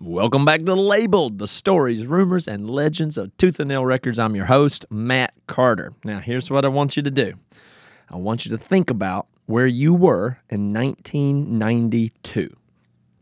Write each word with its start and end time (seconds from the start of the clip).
Welcome 0.00 0.44
back 0.44 0.64
to 0.64 0.74
Labeled, 0.76 1.40
the 1.40 1.48
stories, 1.48 2.06
rumors, 2.06 2.46
and 2.46 2.70
legends 2.70 3.18
of 3.18 3.36
Tooth 3.36 3.58
and 3.58 3.68
Nail 3.68 3.84
Records. 3.84 4.16
I'm 4.20 4.36
your 4.36 4.44
host, 4.44 4.86
Matt 4.90 5.34
Carter. 5.48 5.92
Now, 6.04 6.20
here's 6.20 6.52
what 6.52 6.64
I 6.64 6.68
want 6.68 6.96
you 6.96 7.02
to 7.02 7.10
do 7.10 7.34
I 8.08 8.16
want 8.16 8.44
you 8.44 8.52
to 8.52 8.58
think 8.58 8.90
about 8.90 9.26
where 9.46 9.66
you 9.66 9.92
were 9.92 10.38
in 10.48 10.72
1992. 10.72 12.54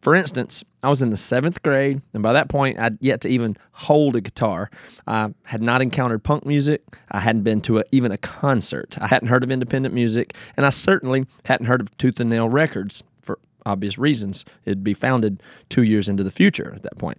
For 0.03 0.15
instance, 0.15 0.65
I 0.83 0.91
was 0.91 1.01
in 1.01 1.09
the 1.09 1.17
seventh 1.17 1.63
grade, 1.63 2.03
and 2.13 2.23
by 2.23 2.35
that 2.35 2.51
point, 2.51 2.79
I'd 2.79 2.99
yet 3.01 3.23
to 3.23 3.29
even 3.31 3.57
hold 3.73 4.15
a 4.15 4.21
guitar. 4.21 4.69
I 5.07 5.33
had 5.45 5.63
not 5.63 5.81
encountered 5.81 6.25
punk 6.25 6.45
music. 6.45 6.83
I 7.11 7.21
hadn't 7.21 7.43
been 7.43 7.63
to 7.63 7.79
a, 7.79 7.85
even 7.91 8.13
a 8.13 8.19
concert. 8.19 8.99
I 9.01 9.07
hadn't 9.07 9.29
heard 9.29 9.43
of 9.43 9.51
independent 9.51 9.95
music, 9.95 10.37
and 10.59 10.67
I 10.67 10.71
certainly 10.71 11.27
hadn't 11.47 11.67
heard 11.69 11.81
of 11.81 11.97
Tooth 11.97 12.21
and 12.21 12.29
Nail 12.29 12.51
Records 12.51 13.03
obvious 13.67 13.99
reasons. 13.99 14.45
It'd 14.65 14.85
be 14.85 14.95
founded 14.95 15.43
two 15.69 15.83
years 15.83 16.09
into 16.09 16.25
the 16.25 16.31
future 16.31 16.73
at 16.75 16.83
that 16.85 16.99
point. 16.99 17.19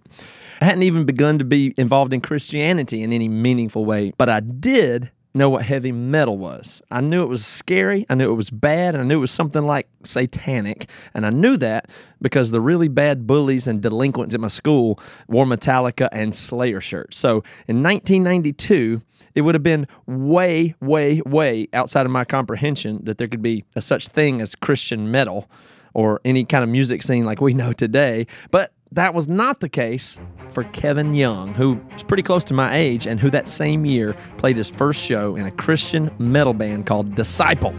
I 0.60 0.64
hadn't 0.64 0.82
even 0.82 1.04
begun 1.04 1.38
to 1.38 1.44
be 1.44 1.74
involved 1.76 2.12
in 2.12 2.20
Christianity 2.20 3.02
in 3.02 3.12
any 3.12 3.28
meaningful 3.28 3.84
way, 3.84 4.12
but 4.18 4.28
I 4.28 4.40
did 4.40 5.10
know 5.34 5.48
what 5.48 5.64
heavy 5.64 5.92
metal 5.92 6.36
was. 6.36 6.82
I 6.90 7.00
knew 7.00 7.22
it 7.22 7.28
was 7.28 7.46
scary, 7.46 8.06
I 8.10 8.14
knew 8.14 8.30
it 8.30 8.36
was 8.36 8.50
bad, 8.50 8.94
and 8.94 9.02
I 9.02 9.06
knew 9.06 9.18
it 9.18 9.20
was 9.20 9.30
something 9.30 9.62
like 9.62 9.88
satanic. 10.04 10.90
And 11.14 11.24
I 11.24 11.30
knew 11.30 11.56
that 11.58 11.88
because 12.20 12.50
the 12.50 12.60
really 12.60 12.88
bad 12.88 13.26
bullies 13.26 13.68
and 13.68 13.80
delinquents 13.80 14.34
at 14.34 14.40
my 14.40 14.48
school 14.48 14.98
wore 15.28 15.46
Metallica 15.46 16.08
and 16.12 16.34
Slayer 16.34 16.80
shirts. 16.80 17.16
So 17.18 17.44
in 17.68 17.82
1992, 17.82 19.02
it 19.34 19.42
would 19.42 19.54
have 19.54 19.62
been 19.62 19.86
way, 20.06 20.74
way, 20.80 21.22
way 21.24 21.68
outside 21.72 22.06
of 22.06 22.12
my 22.12 22.24
comprehension 22.24 23.00
that 23.04 23.18
there 23.18 23.28
could 23.28 23.42
be 23.42 23.64
a 23.76 23.80
such 23.80 24.08
thing 24.08 24.40
as 24.40 24.54
Christian 24.54 25.10
metal 25.10 25.48
or 25.94 26.20
any 26.24 26.44
kind 26.44 26.62
of 26.64 26.70
music 26.70 27.02
scene 27.02 27.24
like 27.24 27.40
we 27.40 27.54
know 27.54 27.72
today. 27.72 28.26
But 28.50 28.72
that 28.92 29.14
was 29.14 29.28
not 29.28 29.60
the 29.60 29.68
case 29.68 30.18
for 30.50 30.64
Kevin 30.64 31.14
Young, 31.14 31.54
who 31.54 31.80
is 31.94 32.02
pretty 32.02 32.22
close 32.22 32.44
to 32.44 32.54
my 32.54 32.74
age 32.74 33.06
and 33.06 33.20
who 33.20 33.30
that 33.30 33.46
same 33.46 33.84
year 33.84 34.16
played 34.38 34.56
his 34.56 34.70
first 34.70 35.02
show 35.02 35.36
in 35.36 35.44
a 35.46 35.50
Christian 35.50 36.10
metal 36.18 36.54
band 36.54 36.86
called 36.86 37.14
Disciple, 37.14 37.74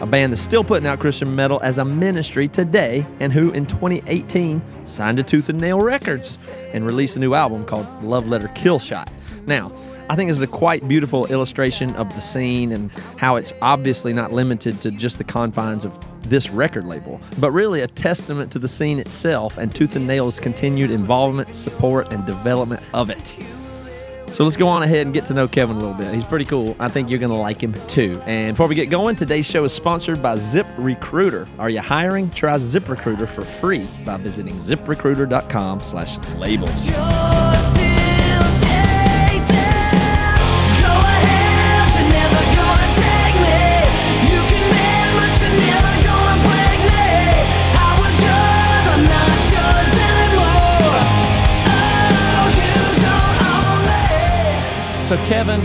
a 0.00 0.06
band 0.06 0.32
that's 0.32 0.40
still 0.40 0.64
putting 0.64 0.86
out 0.86 0.98
Christian 0.98 1.34
metal 1.34 1.60
as 1.62 1.76
a 1.78 1.84
ministry 1.84 2.48
today 2.48 3.06
and 3.20 3.32
who 3.32 3.50
in 3.50 3.66
2018 3.66 4.62
signed 4.86 5.18
to 5.18 5.22
Tooth 5.22 5.50
and 5.50 5.60
Nail 5.60 5.80
Records 5.80 6.38
and 6.72 6.86
released 6.86 7.16
a 7.16 7.20
new 7.20 7.34
album 7.34 7.66
called 7.66 7.86
Love 8.02 8.26
Letter 8.26 8.48
Kill 8.54 8.78
Shot. 8.78 9.10
Now, 9.46 9.70
I 10.10 10.16
think 10.16 10.28
this 10.28 10.38
is 10.38 10.42
a 10.42 10.48
quite 10.48 10.88
beautiful 10.88 11.26
illustration 11.26 11.94
of 11.94 12.12
the 12.16 12.20
scene 12.20 12.72
and 12.72 12.90
how 13.16 13.36
it's 13.36 13.54
obviously 13.62 14.12
not 14.12 14.32
limited 14.32 14.80
to 14.80 14.90
just 14.90 15.18
the 15.18 15.24
confines 15.24 15.84
of 15.84 15.96
this 16.28 16.50
record 16.50 16.84
label, 16.84 17.20
but 17.38 17.52
really 17.52 17.82
a 17.82 17.86
testament 17.86 18.50
to 18.50 18.58
the 18.58 18.66
scene 18.66 18.98
itself 18.98 19.56
and 19.56 19.72
Tooth 19.72 19.94
and 19.94 20.08
Nail's 20.08 20.40
continued 20.40 20.90
involvement, 20.90 21.54
support, 21.54 22.12
and 22.12 22.26
development 22.26 22.82
of 22.92 23.08
it. 23.08 23.36
So 24.32 24.42
let's 24.42 24.56
go 24.56 24.66
on 24.66 24.82
ahead 24.82 25.06
and 25.06 25.14
get 25.14 25.26
to 25.26 25.34
know 25.34 25.46
Kevin 25.46 25.76
a 25.76 25.78
little 25.78 25.94
bit. 25.94 26.12
He's 26.12 26.24
pretty 26.24 26.44
cool. 26.44 26.74
I 26.80 26.88
think 26.88 27.08
you're 27.08 27.20
going 27.20 27.30
to 27.30 27.36
like 27.36 27.62
him 27.62 27.72
too. 27.86 28.20
And 28.26 28.56
before 28.56 28.66
we 28.66 28.74
get 28.74 28.90
going, 28.90 29.14
today's 29.14 29.46
show 29.46 29.62
is 29.62 29.72
sponsored 29.72 30.20
by 30.20 30.34
Zip 30.38 30.66
Recruiter. 30.76 31.46
Are 31.60 31.70
you 31.70 31.82
hiring? 31.82 32.30
Try 32.30 32.58
Zip 32.58 32.88
Recruiter 32.88 33.28
for 33.28 33.44
free 33.44 33.88
by 34.04 34.16
visiting 34.16 34.56
ziprecruiter.com 34.56 35.84
So, 55.10 55.16
Kevin, 55.26 55.60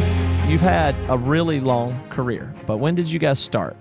you've 0.50 0.60
had 0.60 0.96
a 1.08 1.16
really 1.16 1.60
long 1.60 2.02
career, 2.10 2.52
but 2.66 2.78
when 2.78 2.96
did 2.96 3.08
you 3.08 3.20
guys 3.20 3.38
start? 3.38 3.78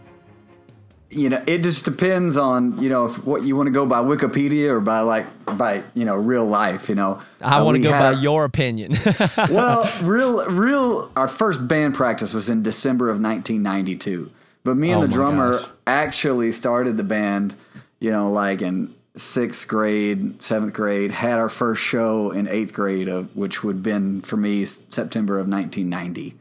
You 1.09 1.31
know, 1.31 1.43
it 1.47 1.63
just 1.63 1.87
depends 1.87 2.37
on 2.37 2.83
you 2.83 2.91
know 2.91 3.07
if, 3.07 3.25
what 3.25 3.45
you 3.45 3.57
want 3.57 3.69
to 3.69 3.71
go 3.71 3.87
by 3.87 4.03
Wikipedia 4.03 4.69
or 4.73 4.81
by 4.81 5.01
like 5.01 5.25
by 5.57 5.83
you 5.95 6.05
know 6.05 6.17
real 6.17 6.45
life. 6.45 6.91
You 6.91 6.97
know, 6.97 7.23
I 7.41 7.61
Uh, 7.61 7.65
want 7.65 7.77
to 7.77 7.83
go 7.83 7.93
by 7.93 8.11
your 8.13 8.45
opinion. 8.45 8.99
well, 9.51 9.91
real, 10.03 10.45
real. 10.51 11.11
Our 11.17 11.29
first 11.29 11.67
band 11.67 11.95
practice 11.95 12.35
was 12.35 12.51
in 12.51 12.63
December 12.63 13.07
of 13.09 13.19
1992, 13.19 14.31
but 14.65 14.77
me 14.77 14.91
and 14.91 15.03
Oh 15.03 15.07
the 15.07 15.11
drummer 15.11 15.61
gosh. 15.61 15.69
actually 15.87 16.53
started 16.53 16.99
the 16.99 17.05
band. 17.05 17.57
You 18.01 18.11
know, 18.11 18.31
like 18.31 18.61
in 18.61 18.95
sixth 19.17 19.69
grade, 19.69 20.43
seventh 20.43 20.73
grade. 20.73 21.11
Had 21.11 21.39
our 21.39 21.49
first 21.49 21.83
show 21.83 22.31
in 22.31 22.49
eighth 22.49 22.73
grade, 22.73 23.09
of 23.09 23.35
which 23.37 23.63
would 23.63 23.77
have 23.77 23.83
been 23.83 24.23
for 24.23 24.37
me 24.37 24.65
September 24.65 25.39
of 25.39 25.49
1990. 25.49 26.37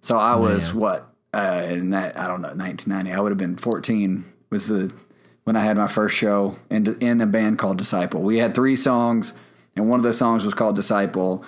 So 0.00 0.18
I 0.18 0.34
was 0.36 0.72
what 0.74 1.08
uh, 1.32 1.62
in 1.68 1.90
that 1.90 2.18
I 2.18 2.26
don't 2.26 2.42
know 2.42 2.48
1990. 2.54 3.12
I 3.12 3.20
would 3.20 3.30
have 3.30 3.38
been 3.38 3.56
14. 3.56 4.24
Was 4.50 4.66
the 4.66 4.92
when 5.44 5.56
I 5.56 5.64
had 5.64 5.76
my 5.76 5.86
first 5.86 6.14
show 6.14 6.58
in 6.70 6.96
in 7.00 7.20
a 7.20 7.26
band 7.26 7.58
called 7.58 7.78
Disciple. 7.78 8.20
We 8.22 8.38
had 8.38 8.54
three 8.54 8.76
songs, 8.76 9.34
and 9.76 9.88
one 9.88 9.98
of 9.98 10.04
those 10.04 10.18
songs 10.18 10.44
was 10.44 10.54
called 10.54 10.76
Disciple. 10.76 11.44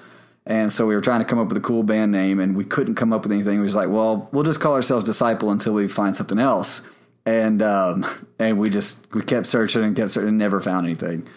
And 0.48 0.72
so 0.72 0.86
we 0.86 0.94
were 0.94 1.00
trying 1.00 1.18
to 1.18 1.24
come 1.24 1.40
up 1.40 1.48
with 1.48 1.56
a 1.56 1.60
cool 1.60 1.82
band 1.82 2.12
name, 2.12 2.38
and 2.38 2.56
we 2.56 2.64
couldn't 2.64 2.94
come 2.94 3.12
up 3.12 3.24
with 3.24 3.32
anything. 3.32 3.56
We 3.56 3.64
was 3.64 3.74
like, 3.74 3.88
well, 3.88 4.28
we'll 4.30 4.44
just 4.44 4.60
call 4.60 4.74
ourselves 4.74 5.04
Disciple 5.04 5.50
until 5.50 5.72
we 5.72 5.88
find 5.88 6.16
something 6.16 6.38
else. 6.38 6.82
And 7.26 7.60
um, 7.60 8.06
and 8.38 8.58
we 8.58 8.70
just 8.70 9.12
we 9.12 9.22
kept 9.22 9.46
searching 9.46 9.84
and 9.84 9.94
kept 9.94 10.12
searching 10.12 10.28
and 10.30 10.38
never 10.38 10.60
found 10.60 10.86
anything 10.86 11.28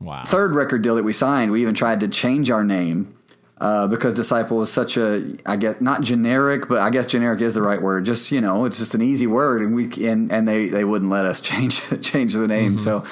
wow. 0.00 0.24
third 0.24 0.52
record 0.52 0.82
deal 0.82 0.96
that 0.96 1.04
we 1.04 1.12
signed, 1.12 1.50
we 1.50 1.62
even 1.62 1.74
tried 1.74 2.00
to 2.00 2.08
change 2.08 2.50
our 2.50 2.64
name 2.64 3.14
uh, 3.60 3.86
because 3.86 4.14
Disciple 4.14 4.58
was 4.58 4.72
such 4.72 4.96
a, 4.96 5.36
I 5.44 5.56
guess, 5.56 5.80
not 5.80 6.02
generic, 6.02 6.68
but 6.68 6.80
I 6.80 6.90
guess 6.90 7.06
generic 7.06 7.40
is 7.40 7.54
the 7.54 7.62
right 7.62 7.80
word. 7.80 8.04
Just 8.04 8.30
you 8.30 8.40
know, 8.40 8.64
it's 8.64 8.78
just 8.78 8.94
an 8.94 9.02
easy 9.02 9.26
word, 9.26 9.62
and 9.62 9.74
we 9.74 9.84
and 10.06 10.30
and 10.32 10.46
they 10.46 10.68
they 10.68 10.84
wouldn't 10.84 11.10
let 11.10 11.24
us 11.24 11.40
change 11.48 11.82
change 12.02 12.34
the 12.34 12.46
name. 12.46 12.78
So 12.78 13.04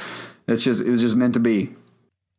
it's 0.46 0.62
just 0.62 0.80
it 0.80 0.88
was 0.90 1.00
just 1.00 1.16
meant 1.16 1.34
to 1.34 1.40
be. 1.40 1.74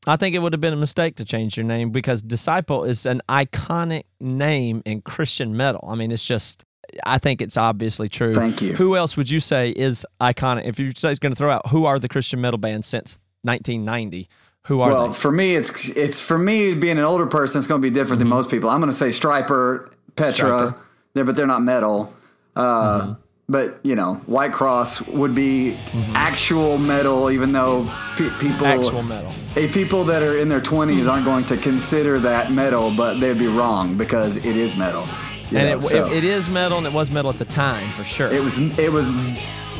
I 0.05 0.15
think 0.15 0.35
it 0.35 0.39
would 0.39 0.53
have 0.53 0.61
been 0.61 0.73
a 0.73 0.77
mistake 0.77 1.17
to 1.17 1.25
change 1.25 1.57
your 1.57 1.65
name 1.65 1.89
because 1.89 2.21
Disciple 2.21 2.85
is 2.85 3.05
an 3.05 3.21
iconic 3.27 4.03
name 4.21 4.81
in 4.85 5.01
Christian 5.01 5.57
metal. 5.57 5.83
I 5.85 5.95
mean, 5.95 6.13
it's 6.13 6.25
just, 6.25 6.63
I 7.05 7.17
think 7.17 7.41
it's 7.41 7.57
obviously 7.57 8.09
true. 8.09 8.33
Thank 8.33 8.61
you. 8.61 8.73
Who 8.73 8.95
else 8.95 9.17
would 9.17 9.29
you 9.29 9.39
say 9.39 9.71
is 9.71 10.05
iconic? 10.21 10.65
If 10.65 10.79
you 10.79 10.91
say 10.95 11.11
it's 11.11 11.19
going 11.19 11.33
to 11.33 11.37
throw 11.37 11.51
out, 11.51 11.67
who 11.67 11.85
are 11.85 11.99
the 11.99 12.09
Christian 12.09 12.41
metal 12.41 12.57
bands 12.57 12.87
since 12.87 13.17
1990? 13.43 14.29
Who 14.63 14.81
are 14.81 14.91
Well, 14.91 15.07
they? 15.07 15.13
for 15.13 15.31
me, 15.31 15.55
it's 15.55 15.89
it's 15.89 16.19
for 16.19 16.37
me 16.37 16.73
being 16.73 16.97
an 16.97 17.05
older 17.05 17.25
person, 17.25 17.59
it's 17.59 17.67
going 17.67 17.81
to 17.81 17.85
be 17.85 17.93
different 17.93 18.19
than 18.19 18.27
mm-hmm. 18.27 18.37
most 18.37 18.49
people. 18.49 18.69
I'm 18.69 18.79
going 18.79 18.91
to 18.91 18.97
say 18.97 19.09
Stryper, 19.09 19.89
Petra. 20.15 20.75
They're, 21.13 21.23
but 21.23 21.35
they're 21.35 21.47
not 21.47 21.61
metal. 21.63 22.13
Uh, 22.55 23.01
mm-hmm. 23.01 23.13
But 23.49 23.79
you 23.83 23.95
know, 23.95 24.21
Whitecross 24.27 25.07
would 25.07 25.33
be 25.33 25.77
mm-hmm. 25.91 26.15
actual 26.15 26.77
metal, 26.77 27.31
even 27.31 27.53
though 27.53 27.89
pe- 28.17 28.29
people 28.41 28.67
Actual 28.67 29.03
metal. 29.03 29.31
Hey, 29.53 29.69
people 29.69 30.03
that 30.03 30.21
are 30.21 30.37
in 30.37 30.49
their 30.49 30.59
20s 30.59 31.09
aren't 31.09 31.23
going 31.23 31.45
to 31.45 31.55
consider 31.55 32.19
that 32.19 32.51
metal, 32.51 32.91
but 32.97 33.21
they'd 33.21 33.39
be 33.39 33.47
wrong 33.47 33.95
because 33.95 34.35
it 34.35 34.57
is 34.57 34.75
metal. 34.75 35.07
You 35.51 35.57
And 35.57 35.69
know, 35.69 35.77
it, 35.77 35.83
so 35.83 36.05
it, 36.07 36.17
it 36.17 36.23
is 36.23 36.49
metal, 36.49 36.77
and 36.77 36.87
it 36.87 36.93
was 36.93 37.11
metal 37.11 37.31
at 37.31 37.37
the 37.39 37.45
time 37.45 37.87
for 37.91 38.03
sure. 38.03 38.31
it 38.31 38.43
was 38.43 38.57
it 38.79 38.91
was 38.91 39.09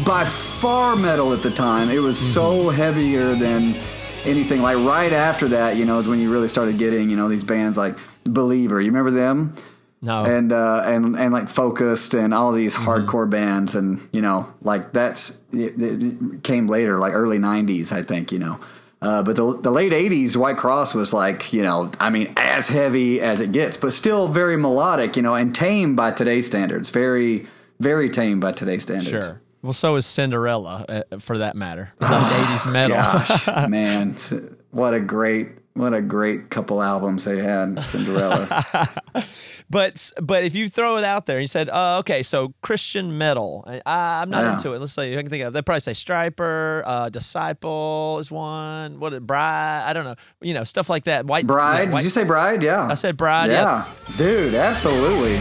by 0.05 0.25
far 0.25 0.95
metal 0.95 1.33
at 1.33 1.41
the 1.44 1.51
time. 1.51 1.89
It 1.89 2.00
was 2.00 2.17
so 2.17 2.69
heavier 2.69 3.35
than 3.35 3.75
anything. 4.25 4.61
Like 4.61 4.78
right 4.78 5.11
after 5.13 5.47
that, 5.50 5.75
you 5.75 5.85
know, 5.85 5.97
is 6.00 6.07
when 6.07 6.19
you 6.19 6.31
really 6.31 6.47
started 6.47 6.78
getting 6.78 7.09
you 7.09 7.16
know 7.17 7.28
these 7.29 7.44
bands 7.44 7.78
like 7.78 7.97
Believer. 8.25 8.79
You 8.79 8.88
remember 8.91 9.11
them? 9.11 9.53
no, 10.01 10.23
and 10.25 10.51
uh, 10.51 10.83
and 10.85 11.16
and 11.17 11.33
like 11.33 11.50
focused 11.50 12.13
and 12.13 12.34
all 12.34 12.51
these 12.51 12.75
Mm-hmm. 12.75 12.88
hardcore 12.88 13.28
bands 13.29 13.73
and 13.75 14.07
you 14.13 14.22
know 14.22 14.47
like 14.61 14.94
that's 14.94 15.41
it, 15.51 15.73
it 15.81 16.44
came 16.44 16.67
later 16.67 16.99
like 16.99 17.13
early 17.13 17.39
90s 17.39 17.91
i 17.91 18.03
think 18.03 18.31
you 18.31 18.38
know 18.38 18.59
uh, 19.02 19.22
but 19.24 19.35
the, 19.35 19.58
the 19.62 19.72
late 19.72 19.91
80s 19.91 20.35
Whitecross 20.35 20.96
was 20.96 21.13
like 21.13 21.53
you 21.53 21.61
know 21.64 21.91
i 21.99 22.09
mean 22.09 22.34
as 22.38 22.67
heavy 22.67 23.22
as 23.22 23.41
it 23.41 23.52
gets 23.52 23.78
but 23.78 23.94
still 23.94 24.28
very 24.28 24.58
melodic 24.58 25.16
you 25.16 25.22
know 25.22 25.35
and 25.35 25.53
tame 25.53 25.96
by 25.96 26.11
today's 26.11 26.47
standards 26.47 26.90
very 26.90 27.46
very 27.79 28.09
tame 28.09 28.40
by 28.40 28.52
today's 28.52 28.84
standards 28.84 29.26
sure. 29.26 29.41
Well, 29.64 29.73
so 29.73 29.96
is 29.96 30.05
Cinderella, 30.05 30.85
uh, 30.88 31.17
for 31.17 31.40
that 31.40 31.55
matter. 31.55 31.91
Like 31.99 32.11
80s 32.11 32.72
metal. 32.72 32.96
gosh 32.96 33.47
man 33.70 34.16
what 34.72 34.94
a 34.94 34.99
great 34.99 35.49
what 35.78 35.94
a 35.94 36.02
great 36.02 36.50
couple 36.50 36.82
albums 36.82 37.24
they 37.26 37.38
had 37.38 37.79
cinderella 37.84 38.96
But 39.70 40.14
but 40.22 40.46
if 40.46 40.56
you 40.56 40.70
throw 40.70 40.96
it 40.97 41.03
out 41.03 41.26
there, 41.26 41.41
you 41.41 41.47
said, 41.47 41.68
uh, 41.68 41.97
okay, 42.00 42.24
so 42.24 42.53
Christian 42.62 43.18
metal. 43.18 43.66
I, 43.68 43.82
I- 43.85 44.22
I'm 44.22 44.29
not 44.29 44.46
Yeah. 44.46 44.52
into 44.53 44.72
it. 44.74 44.79
Let's 44.79 44.94
say 44.94 45.12
I 45.14 45.22
can 45.22 45.29
think 45.29 45.44
of. 45.44 45.52
They 45.52 45.62
probably 45.62 45.82
say 45.82 45.91
Stryper, 45.91 46.84
uh, 46.85 47.09
Disciple 47.09 48.18
is 48.20 48.32
one. 48.32 49.02
What 49.02 49.12
Bride? 49.28 49.84
I 49.85 49.91
don't 49.91 50.06
know. 50.06 50.16
You 50.40 50.53
know 50.53 50.64
stuff 50.64 50.90
like 50.90 51.03
that. 51.03 51.26
White 51.26 51.47
bride 51.47 51.90
yeah, 51.90 51.91
white- 51.91 52.00
did 52.00 52.06
you 52.06 52.09
say 52.12 52.23
bride 52.23 52.64
yeah 52.64 52.88
I 52.88 52.94
said 52.94 53.18
Bride. 53.18 53.52
Yeah. 53.52 53.85
yeah 54.09 54.16
dude 54.16 54.53
absolutely 54.53 55.35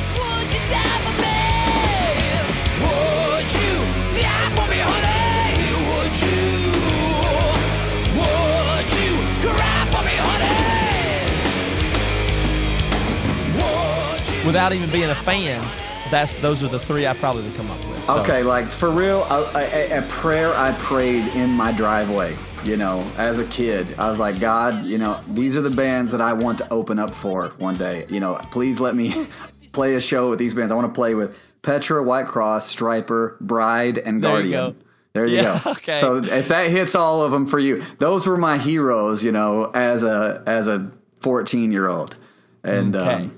without 14.47 14.73
even 14.73 14.91
being 14.91 15.11
a 15.11 15.15
fan, 15.15 15.63
that's 16.11 16.35
those 16.35 16.63
are 16.63 16.69
the 16.69 16.79
three 16.79 17.07
I 17.07 17.15
probably 17.15 17.43
would 17.43 17.55
come 17.57 17.71
up 17.71 17.79
with. 17.89 18.05
So, 18.05 18.21
Okay, 18.21 18.43
like 18.43 18.67
for 18.67 18.91
real, 18.91 19.25
a, 19.25 19.51
a, 19.57 19.99
a 19.99 20.03
prayer 20.03 20.55
I 20.55 20.73
prayed 20.79 21.27
in 21.35 21.51
my 21.51 21.73
driveway. 21.73 22.37
You 22.65 22.77
know, 22.77 23.09
as 23.17 23.39
a 23.39 23.45
kid, 23.47 23.95
I 23.99 24.09
was 24.11 24.19
like, 24.19 24.41
God, 24.41 24.85
you 24.85 24.99
know, 24.99 25.21
these 25.29 25.55
are 25.57 25.61
the 25.61 25.71
bands 25.71 26.11
that 26.13 26.21
I 26.21 26.33
want 26.33 26.59
to 26.59 26.73
open 26.73 26.99
up 26.99 27.15
for 27.15 27.49
one 27.59 27.77
day. 27.77 28.07
You 28.09 28.19
know, 28.19 28.37
please 28.51 28.81
let 28.81 28.97
me 28.97 29.27
play 29.73 29.95
a 29.95 30.01
show 30.01 30.31
with 30.31 30.39
these 30.41 30.53
bands. 30.55 30.73
I 30.73 30.75
want 30.75 30.93
to 30.93 30.97
play 30.99 31.15
with 31.15 31.39
Petra, 31.63 32.03
White 32.03 32.27
Cross, 32.27 32.75
Stryper, 32.75 33.39
Bride, 33.41 33.99
and 33.99 34.23
There 34.23 34.31
you 34.43 34.51
Guardian. 34.51 34.73
go. 34.73 34.77
There 35.13 35.27
you 35.27 35.37
Yeah, 35.37 35.61
go. 35.65 35.71
okay. 35.73 35.99
So 35.99 36.17
if 36.25 36.49
that 36.49 36.69
hits 36.71 36.95
all 36.97 37.23
of 37.23 37.31
them 37.31 37.47
for 37.47 37.59
you, 37.61 37.83
those 37.99 38.27
were 38.27 38.37
my 38.37 38.59
heroes. 38.59 39.23
You 39.23 39.31
know, 39.33 39.71
as 39.73 40.03
a 40.03 40.43
as 40.47 40.67
a 40.67 40.91
fourteen 41.21 41.71
year 41.73 41.89
old, 41.89 42.17
and 42.65 42.95
Okay. 42.97 43.15
um, 43.15 43.36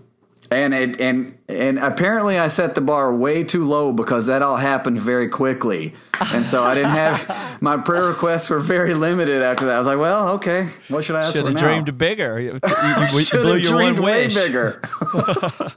and 0.50 0.72
it 0.74 1.00
and 1.00 1.36
and 1.48 1.78
apparently 1.78 2.38
I 2.38 2.48
set 2.48 2.74
the 2.74 2.80
bar 2.80 3.14
way 3.14 3.44
too 3.44 3.64
low 3.64 3.92
because 3.92 4.26
that 4.26 4.42
all 4.42 4.56
happened 4.56 5.00
very 5.00 5.28
quickly, 5.28 5.94
and 6.20 6.46
so 6.46 6.62
I 6.62 6.74
didn't 6.74 6.90
have 6.90 7.58
my 7.62 7.76
prayer 7.76 8.04
requests 8.08 8.48
were 8.50 8.60
very 8.60 8.94
limited 8.94 9.42
after 9.42 9.66
that. 9.66 9.76
I 9.76 9.78
was 9.78 9.86
like, 9.86 9.98
well, 9.98 10.28
okay, 10.34 10.68
what 10.88 11.04
should 11.04 11.16
I 11.16 11.22
ask 11.22 11.32
should 11.32 11.42
for 11.42 11.46
have 11.48 11.54
now? 11.54 11.60
dreamed 11.60 11.98
bigger. 11.98 12.38
You, 12.40 12.52
you, 12.52 13.18
you 13.18 13.20
Should 13.24 13.40
blew 13.42 13.52
have 13.54 13.60
your 13.62 13.74
one 13.74 13.84
dreamed 13.94 13.98
way 14.00 14.26
wish. 14.26 14.34
bigger. 14.34 14.82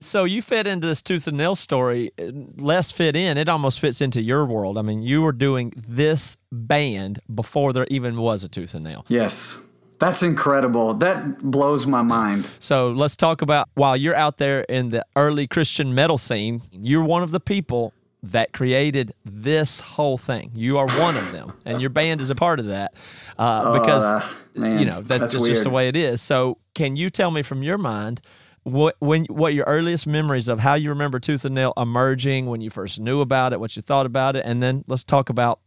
So 0.00 0.24
you 0.24 0.42
fit 0.42 0.66
into 0.66 0.86
this 0.86 1.00
tooth 1.00 1.26
and 1.28 1.38
nail 1.38 1.54
story. 1.56 2.10
Uh, 2.20 2.24
less 2.58 2.92
fit 2.92 3.16
in. 3.16 3.38
It 3.38 3.48
almost 3.48 3.80
fits 3.80 4.02
into 4.02 4.20
your 4.20 4.44
world. 4.44 4.76
I 4.76 4.82
mean, 4.82 5.00
you 5.00 5.22
were 5.22 5.32
doing 5.32 5.72
this 5.88 6.36
band 6.52 7.20
before 7.34 7.72
there 7.72 7.86
even 7.90 8.18
was 8.18 8.44
a 8.44 8.48
tooth 8.50 8.74
and 8.74 8.84
nail. 8.84 9.06
yes, 9.08 9.62
that's 9.98 10.22
incredible. 10.22 10.94
That 10.94 11.38
blows 11.38 11.86
my 11.86 12.02
mind. 12.02 12.48
So 12.60 12.90
let's 12.90 13.16
talk 13.16 13.42
about 13.42 13.68
while 13.74 13.96
you're 13.96 14.14
out 14.14 14.38
there 14.38 14.62
in 14.62 14.90
the 14.90 15.04
early 15.16 15.46
Christian 15.46 15.94
metal 15.94 16.18
scene, 16.18 16.62
you're 16.72 17.04
one 17.04 17.22
of 17.22 17.30
the 17.30 17.40
people 17.40 17.92
that 18.24 18.52
created 18.52 19.12
this 19.24 19.80
whole 19.80 20.16
thing. 20.16 20.50
You 20.54 20.78
are 20.78 20.88
one 20.88 21.16
of 21.16 21.30
them, 21.32 21.52
and 21.64 21.80
your 21.80 21.90
band 21.90 22.20
is 22.20 22.30
a 22.30 22.34
part 22.34 22.58
of 22.58 22.66
that 22.66 22.94
uh, 23.38 23.78
because 23.78 24.04
uh, 24.04 24.34
man, 24.54 24.78
you 24.78 24.86
know 24.86 25.02
that's, 25.02 25.20
that's 25.20 25.32
just, 25.34 25.46
just 25.46 25.62
the 25.62 25.70
way 25.70 25.88
it 25.88 25.96
is. 25.96 26.22
So, 26.22 26.58
can 26.74 26.96
you 26.96 27.10
tell 27.10 27.30
me 27.30 27.42
from 27.42 27.62
your 27.62 27.78
mind? 27.78 28.20
What 28.62 28.96
when 28.98 29.26
what 29.26 29.52
your 29.52 29.66
earliest 29.66 30.06
memories 30.06 30.48
of 30.48 30.60
how 30.60 30.74
you 30.74 30.88
remember 30.88 31.20
Tooth 31.20 31.44
and 31.44 31.54
Nail 31.54 31.74
emerging 31.76 32.46
when 32.46 32.62
you 32.62 32.70
first 32.70 32.98
knew 32.98 33.20
about 33.20 33.52
it, 33.52 33.60
what 33.60 33.76
you 33.76 33.82
thought 33.82 34.06
about 34.06 34.36
it, 34.36 34.44
and 34.46 34.62
then 34.62 34.84
let's 34.86 35.04
talk 35.04 35.28
about 35.28 35.60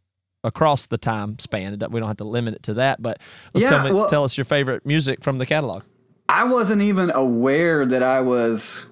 across 0.47 0.87
the 0.87 0.97
time 0.97 1.37
span. 1.39 1.77
We 1.91 1.99
don't 1.99 2.07
have 2.07 2.17
to 2.17 2.23
limit 2.23 2.55
it 2.55 2.63
to 2.63 2.73
that, 2.75 3.01
but 3.01 3.19
Yeah, 3.53 3.69
tell, 3.69 3.83
me, 3.85 3.91
well- 3.91 4.09
tell 4.09 4.23
us 4.23 4.37
your 4.37 4.45
favorite 4.45 4.85
music 4.85 5.23
from 5.23 5.37
the 5.37 5.45
catalog. 5.45 5.83
I 6.29 6.43
wasn't 6.45 6.81
even 6.81 7.09
aware 7.11 7.85
that 7.85 8.03
I 8.03 8.19
was 8.21 8.87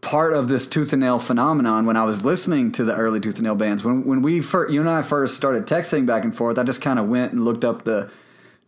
part 0.00 0.32
of 0.32 0.48
this 0.48 0.66
tooth 0.66 0.92
and 0.92 1.00
nail 1.00 1.18
phenomenon 1.18 1.84
when 1.86 1.96
I 1.96 2.04
was 2.04 2.24
listening 2.24 2.72
to 2.72 2.84
the 2.84 2.94
early 2.94 3.20
tooth 3.20 3.34
and 3.36 3.44
nail 3.44 3.54
bands. 3.54 3.84
When 3.84 4.04
when 4.04 4.22
we 4.22 4.40
first, 4.40 4.72
you 4.72 4.80
and 4.80 4.88
I 4.88 5.02
first 5.02 5.36
started 5.36 5.66
texting 5.66 6.06
back 6.06 6.24
and 6.24 6.34
forth, 6.34 6.58
I 6.58 6.62
just 6.64 6.80
kind 6.80 6.98
of 6.98 7.08
went 7.08 7.32
and 7.32 7.44
looked 7.44 7.64
up 7.64 7.84
the 7.84 8.10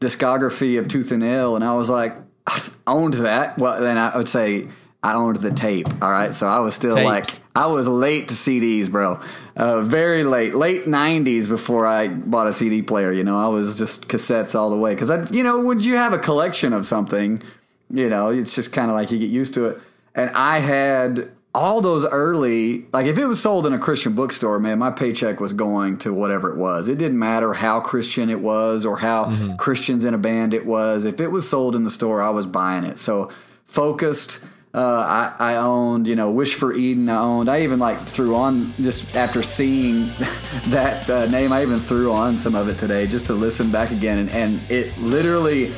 discography 0.01 0.79
of 0.79 0.89
Tooth 0.89 1.11
and 1.13 1.21
Nail, 1.21 1.55
and 1.57 1.65
I 1.65 1.75
was 1.75 1.91
like, 1.91 2.17
I 2.47 2.61
owned 2.87 3.15
that. 3.15 3.59
Well, 3.59 3.81
then 3.81 3.99
I 3.99 4.17
would 4.17 4.29
say 4.29 4.69
I 5.03 5.15
owned 5.15 5.37
the 5.37 5.51
tape. 5.51 5.87
All 6.03 6.11
right, 6.11 6.35
so 6.35 6.47
I 6.47 6.59
was 6.59 6.75
still 6.75 6.95
Tapes. 6.95 7.05
like 7.05 7.27
I 7.57 7.67
was 7.67 7.89
late 7.89 8.29
to 8.29 8.35
CDs, 8.35 8.91
bro. 8.91 9.21
Uh, 9.57 9.81
very 9.81 10.25
late, 10.25 10.55
late 10.55 10.85
'90s 10.85 11.49
before 11.49 11.87
I 11.87 12.09
bought 12.09 12.47
a 12.47 12.53
CD 12.53 12.83
player. 12.83 13.11
You 13.11 13.25
know, 13.25 13.39
I 13.39 13.49
was 13.49 13.79
just 13.79 14.09
cassettes 14.09 14.55
all 14.55 14.71
the 14.71 14.77
way 14.77 14.95
because 14.95 15.11
I, 15.11 15.25
you 15.31 15.43
know, 15.43 15.61
when 15.61 15.81
you 15.81 15.95
have 15.95 16.13
a 16.13 16.19
collection 16.19 16.73
of 16.73 16.87
something, 16.87 17.43
you 17.91 18.09
know, 18.09 18.29
it's 18.29 18.55
just 18.55 18.73
kind 18.73 18.91
of 18.91 18.95
like 18.95 19.11
you 19.11 19.19
get 19.19 19.31
used 19.31 19.55
to 19.55 19.67
it. 19.67 19.79
And 20.15 20.31
I 20.31 20.59
had 20.59 21.31
all 21.55 21.81
those 21.81 22.05
early, 22.07 22.87
like 22.93 23.07
if 23.07 23.19
it 23.19 23.27
was 23.27 23.41
sold 23.41 23.67
in 23.67 23.73
a 23.73 23.79
Christian 23.79 24.15
bookstore, 24.15 24.59
man, 24.59 24.79
my 24.79 24.91
paycheck 24.91 25.41
was 25.41 25.53
going 25.53 25.99
to 25.99 26.13
whatever 26.13 26.51
it 26.51 26.57
was. 26.57 26.89
It 26.89 26.99
didn't 26.99 27.19
matter 27.19 27.55
how 27.55 27.81
Christian 27.81 28.31
it 28.31 28.41
was 28.41 28.87
or 28.87 28.99
how 28.99 29.57
Christians 29.57 30.05
in 30.05 30.15
a 30.15 30.19
band 30.19 30.55
it 30.55 30.65
was. 30.67 31.05
If 31.05 31.21
it 31.21 31.29
was 31.29 31.49
sold 31.49 31.75
in 31.75 31.85
the 31.85 31.91
store, 31.91 32.23
I 32.23 32.31
was 32.31 32.47
buying 32.47 32.85
it. 32.85 32.99
So 32.99 33.31
focused. 33.67 34.45
Uh, 34.73 35.35
I, 35.39 35.55
I 35.55 35.57
owned, 35.57 36.07
you 36.07 36.15
know, 36.15 36.31
Wish 36.31 36.55
for 36.55 36.73
Eden. 36.73 37.09
I 37.09 37.19
owned. 37.19 37.49
I 37.49 37.63
even 37.63 37.81
like 37.81 38.01
threw 38.01 38.37
on 38.37 38.73
just 38.81 39.17
after 39.17 39.43
seeing 39.43 40.07
that 40.69 41.11
uh, 41.11 41.27
name. 41.27 41.53
I 41.53 41.63
even 41.63 41.81
threw 41.81 42.13
on 42.13 42.39
some 42.39 42.55
of 42.55 42.69
it 42.69 42.79
today 42.79 43.09
just 43.09 43.27
to 43.27 43.35
listen 43.35 43.73
back 43.73 43.91
again, 43.91 44.19
and, 44.19 44.31
and 44.31 44.61
it 44.71 44.97
literally 44.99 45.73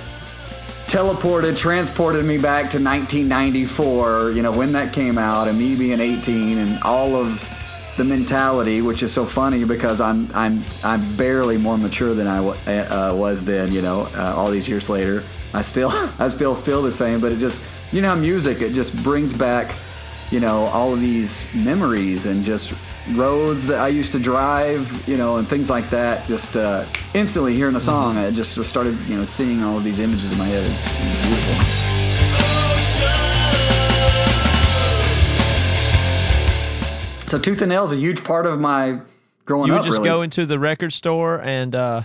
teleported, 0.89 1.57
transported 1.57 2.27
me 2.27 2.37
back 2.37 2.69
to 2.69 2.79
1994, 2.79 4.33
you 4.33 4.43
know, 4.43 4.53
when 4.53 4.73
that 4.73 4.93
came 4.93 5.17
out, 5.17 5.49
and 5.49 5.59
me 5.59 5.75
being 5.75 5.99
18, 5.99 6.59
and 6.59 6.83
all 6.83 7.17
of 7.17 7.49
the 7.97 8.05
mentality, 8.05 8.83
which 8.83 9.03
is 9.03 9.11
so 9.11 9.25
funny 9.25 9.65
because 9.65 10.03
I'm 10.03 10.31
I'm 10.35 10.65
I'm 10.85 11.17
barely 11.17 11.57
more 11.57 11.79
mature 11.79 12.13
than 12.13 12.27
I 12.27 12.41
uh, 12.41 13.15
was 13.15 13.43
then, 13.43 13.73
you 13.73 13.81
know, 13.81 14.07
uh, 14.17 14.35
all 14.37 14.51
these 14.51 14.69
years 14.69 14.91
later. 14.91 15.23
I 15.55 15.63
still 15.63 15.91
I 16.19 16.29
still 16.29 16.55
feel 16.55 16.83
the 16.83 16.93
same, 16.93 17.21
but 17.21 17.33
it 17.33 17.39
just 17.39 17.63
you 17.93 18.01
know, 18.01 18.09
how 18.09 18.15
music 18.15 18.61
it 18.63 18.73
just 18.73 18.97
brings 19.03 19.33
back, 19.33 19.75
you 20.31 20.41
know, 20.41 20.65
all 20.73 20.93
of 20.95 21.01
these 21.01 21.47
memories 21.55 22.27
and 22.27 22.45
just 22.45 22.73
roads 23.13 23.67
that 23.67 23.81
I 23.81 23.89
used 23.89 24.13
to 24.13 24.19
drive, 24.19 25.07
you 25.09 25.17
know, 25.17 25.37
and 25.37 25.47
things 25.47 25.69
like 25.69 25.89
that. 25.91 26.27
Just 26.27 26.57
uh, 26.57 26.85
instantly 27.15 27.55
hearing 27.55 27.75
the 27.75 27.81
song, 27.81 28.17
I 28.17 28.31
just 28.31 28.63
started, 28.65 28.99
you 29.07 29.17
know, 29.17 29.25
seeing 29.25 29.63
all 29.63 29.77
of 29.77 29.85
these 29.85 29.99
images 29.99 30.33
in 30.33 30.39
my 30.39 30.47
head. 30.47 30.65
It's, 30.65 30.85
it's 30.87 31.27
beautiful. 31.27 32.63
So 37.29 37.39
Tooth 37.39 37.63
and 37.63 37.71
Nail 37.71 37.85
is 37.85 37.93
a 37.93 37.97
huge 37.97 38.23
part 38.25 38.45
of 38.47 38.61
my 38.61 39.01
growing 39.47 39.63
up. 39.65 39.67
You 39.69 39.73
would 39.73 39.79
up. 39.81 39.85
just 39.87 39.99
really. 39.99 40.09
go 40.09 40.23
into 40.23 40.45
the 40.45 40.59
record 40.59 40.93
store 40.93 41.41
and 41.41 41.75
uh, 41.75 42.03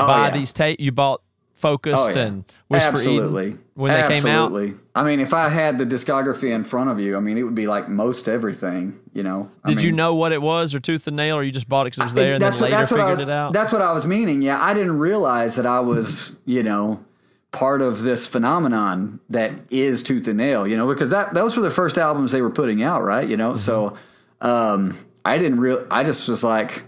Oh, 0.00 0.06
buy 0.06 0.28
yeah. 0.28 0.30
these 0.38 0.52
tape. 0.52 0.78
You 0.78 0.92
bought 0.92 1.20
Focused 1.58 1.98
Oh, 1.98 2.12
yeah. 2.14 2.26
and 2.26 2.44
Wish 2.68 2.82
for 2.84 2.88
Absolutely. 2.90 3.48
Eden 3.48 3.64
when 3.74 3.92
they 3.92 4.14
came 4.14 4.26
out. 4.26 4.46
Absolutely. 4.46 4.78
I 4.94 5.02
mean, 5.02 5.18
if 5.18 5.34
I 5.34 5.48
had 5.48 5.76
the 5.78 5.84
discography 5.84 6.54
in 6.54 6.62
front 6.62 6.88
of 6.88 7.00
you, 7.00 7.16
I 7.16 7.20
mean, 7.20 7.36
it 7.36 7.42
would 7.42 7.56
be 7.56 7.66
like 7.66 7.88
most 7.88 8.28
everything. 8.28 9.00
You 9.12 9.24
know. 9.24 9.50
I 9.64 9.70
Did 9.70 9.82
you 9.82 9.90
know 9.90 10.14
what 10.14 10.30
it 10.30 10.40
was, 10.40 10.72
or 10.72 10.78
Tooth 10.78 11.08
and 11.08 11.16
Nail, 11.16 11.36
or 11.36 11.42
you 11.42 11.50
just 11.50 11.68
bought 11.68 11.82
it 11.82 11.96
because 11.96 11.98
it 11.98 12.04
was 12.04 12.14
there 12.14 12.34
and 12.34 12.42
then 12.42 12.48
that's 12.48 12.60
later 12.60 12.76
what, 12.76 12.88
figured 12.88 13.06
I 13.06 13.10
was, 13.10 13.20
it 13.22 13.28
out? 13.28 13.52
That's 13.52 13.72
what 13.72 13.82
I 13.82 13.90
was 13.92 14.06
meaning. 14.06 14.40
Yeah, 14.40 14.62
I 14.62 14.72
didn't 14.72 14.98
realize 14.98 15.56
that 15.56 15.66
I 15.66 15.80
was, 15.80 16.36
you 16.44 16.62
know, 16.62 17.04
part 17.50 17.82
of 17.82 18.02
this 18.02 18.26
phenomenon 18.26 19.18
that 19.28 19.52
is 19.70 20.04
Tooth 20.04 20.28
and 20.28 20.38
Nail. 20.38 20.64
You 20.64 20.76
know, 20.76 20.86
because 20.86 21.10
that 21.10 21.34
those 21.34 21.56
were 21.56 21.62
the 21.64 21.70
first 21.70 21.98
albums 21.98 22.30
they 22.30 22.42
were 22.42 22.50
putting 22.50 22.84
out, 22.84 23.02
right? 23.02 23.28
You 23.28 23.36
know, 23.36 23.56
so 23.56 23.96
um, 24.40 24.96
I 25.24 25.38
didn't 25.38 25.58
real. 25.58 25.84
I 25.90 26.04
just 26.04 26.28
was 26.28 26.44
like 26.44 26.84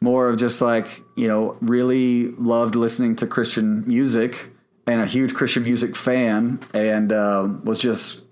more 0.00 0.28
of 0.28 0.36
just 0.38 0.60
like 0.62 1.02
you 1.16 1.28
know 1.28 1.56
really 1.60 2.28
loved 2.32 2.74
listening 2.74 3.16
to 3.16 3.26
Christian 3.26 3.86
music 3.86 4.50
and 4.86 5.00
a 5.00 5.06
huge 5.06 5.34
Christian 5.34 5.62
music 5.62 5.94
fan 5.96 6.58
and 6.74 7.12
uh, 7.12 7.48
was 7.64 7.80
just 7.80 8.22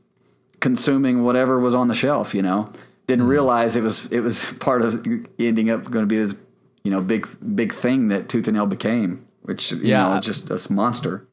consuming 0.60 1.22
whatever 1.24 1.58
was 1.60 1.74
on 1.74 1.88
the 1.88 1.94
shelf. 1.94 2.34
You 2.34 2.42
know, 2.42 2.72
didn't 3.06 3.22
Mm-hmm. 3.22 3.30
realize 3.30 3.76
it 3.76 3.82
was 3.82 4.06
it 4.12 4.20
was 4.20 4.52
part 4.54 4.82
of 4.82 5.06
ending 5.38 5.70
up 5.70 5.84
going 5.90 6.02
to 6.02 6.06
be 6.06 6.18
this 6.18 6.34
you 6.84 6.90
know 6.90 7.00
big 7.00 7.26
big 7.54 7.72
thing 7.72 8.08
that 8.08 8.28
Tooth 8.28 8.48
and 8.48 8.56
Nail 8.56 8.66
became, 8.66 9.24
which 9.42 9.72
you 9.72 9.78
Yeah. 9.82 10.14
know 10.14 10.20
just 10.20 10.48
this 10.48 10.68
monster. 10.70 11.26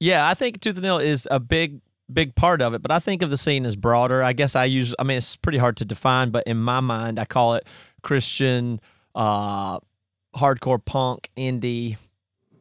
Yeah, 0.00 0.26
I 0.28 0.34
think 0.34 0.60
Tooth 0.60 0.74
and 0.74 0.82
Nail 0.82 0.98
is 0.98 1.28
a 1.30 1.38
big, 1.38 1.80
big 2.12 2.34
part 2.34 2.60
of 2.60 2.74
it, 2.74 2.82
but 2.82 2.90
I 2.90 2.98
think 2.98 3.22
of 3.22 3.30
the 3.30 3.36
scene 3.36 3.64
as 3.64 3.76
broader. 3.76 4.20
I 4.20 4.32
guess 4.32 4.56
I 4.56 4.64
use, 4.64 4.96
I 4.98 5.04
mean, 5.04 5.16
it's 5.16 5.36
pretty 5.36 5.58
hard 5.58 5.76
to 5.76 5.84
define, 5.84 6.30
but 6.30 6.44
in 6.44 6.56
my 6.56 6.80
mind, 6.80 7.20
I 7.20 7.24
call 7.24 7.54
it 7.54 7.68
Christian, 8.02 8.80
uh, 9.14 9.78
hardcore 10.36 10.84
punk, 10.84 11.30
indie 11.36 11.96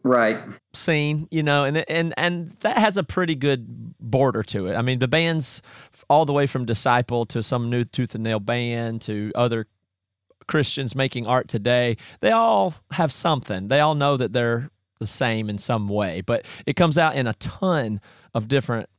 Right. 0.03 0.39
scene, 0.74 1.27
you 1.29 1.43
know, 1.43 1.63
and 1.63 1.77
and 1.89 2.13
and 2.17 2.50
that 2.62 2.77
has 2.77 2.98
a 2.98 3.03
pretty 3.03 3.36
good 3.36 3.93
border 4.00 4.41
to 4.43 4.67
it. 4.67 4.75
I 4.75 4.81
mean, 4.81 4.98
the 5.00 5.08
bands 5.08 5.62
all 6.10 6.25
the 6.25 6.34
way 6.34 6.48
from 6.48 6.65
Disciple 6.65 7.25
to 7.27 7.43
some 7.43 7.70
new 7.70 7.84
Tooth 7.84 8.15
and 8.15 8.24
Nail 8.24 8.39
band 8.39 9.01
to 9.03 9.31
other 9.36 9.67
Christians 10.48 10.96
making 10.96 11.27
art 11.27 11.48
today, 11.48 11.98
they 12.20 12.31
all 12.31 12.74
have 12.91 13.12
something. 13.12 13.67
They 13.67 13.79
all 13.79 13.93
know 13.93 14.17
that 14.17 14.34
they're 14.34 14.72
the 15.00 15.08
same 15.08 15.50
in 15.50 15.58
some 15.60 15.88
way, 15.88 16.22
but 16.22 16.46
it 16.65 16.75
comes 16.75 16.98
out 16.98 17.15
in 17.15 17.27
a 17.27 17.34
ton 17.36 18.01
of 18.34 18.48
different 18.48 18.89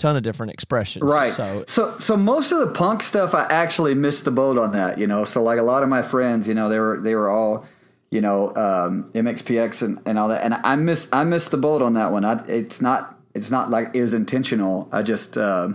ton 0.00 0.16
of 0.16 0.22
different 0.22 0.52
expressions. 0.52 1.04
Right. 1.04 1.30
So 1.30 1.64
so 1.66 1.98
so 1.98 2.16
most 2.16 2.52
of 2.52 2.58
the 2.60 2.68
punk 2.68 3.02
stuff 3.02 3.34
I 3.34 3.44
actually 3.44 3.94
missed 3.94 4.24
the 4.24 4.30
boat 4.30 4.58
on 4.58 4.72
that, 4.72 4.98
you 4.98 5.06
know. 5.06 5.24
So 5.24 5.42
like 5.42 5.58
a 5.58 5.62
lot 5.62 5.82
of 5.82 5.88
my 5.88 6.02
friends, 6.02 6.48
you 6.48 6.54
know, 6.54 6.68
they 6.68 6.78
were 6.78 7.00
they 7.00 7.14
were 7.14 7.30
all, 7.30 7.66
you 8.10 8.20
know, 8.20 8.48
um, 8.56 9.10
MXPX 9.12 9.82
and, 9.82 10.00
and 10.04 10.18
all 10.18 10.28
that. 10.28 10.42
And 10.42 10.54
I 10.54 10.76
miss 10.76 11.08
I 11.12 11.24
missed 11.24 11.50
the 11.50 11.56
boat 11.56 11.82
on 11.82 11.94
that 11.94 12.12
one. 12.12 12.24
I, 12.24 12.44
it's 12.46 12.80
not 12.80 13.16
it's 13.34 13.50
not 13.50 13.70
like 13.70 13.94
it 13.94 14.02
was 14.02 14.14
intentional. 14.14 14.88
I 14.90 15.02
just 15.02 15.38
uh, 15.38 15.68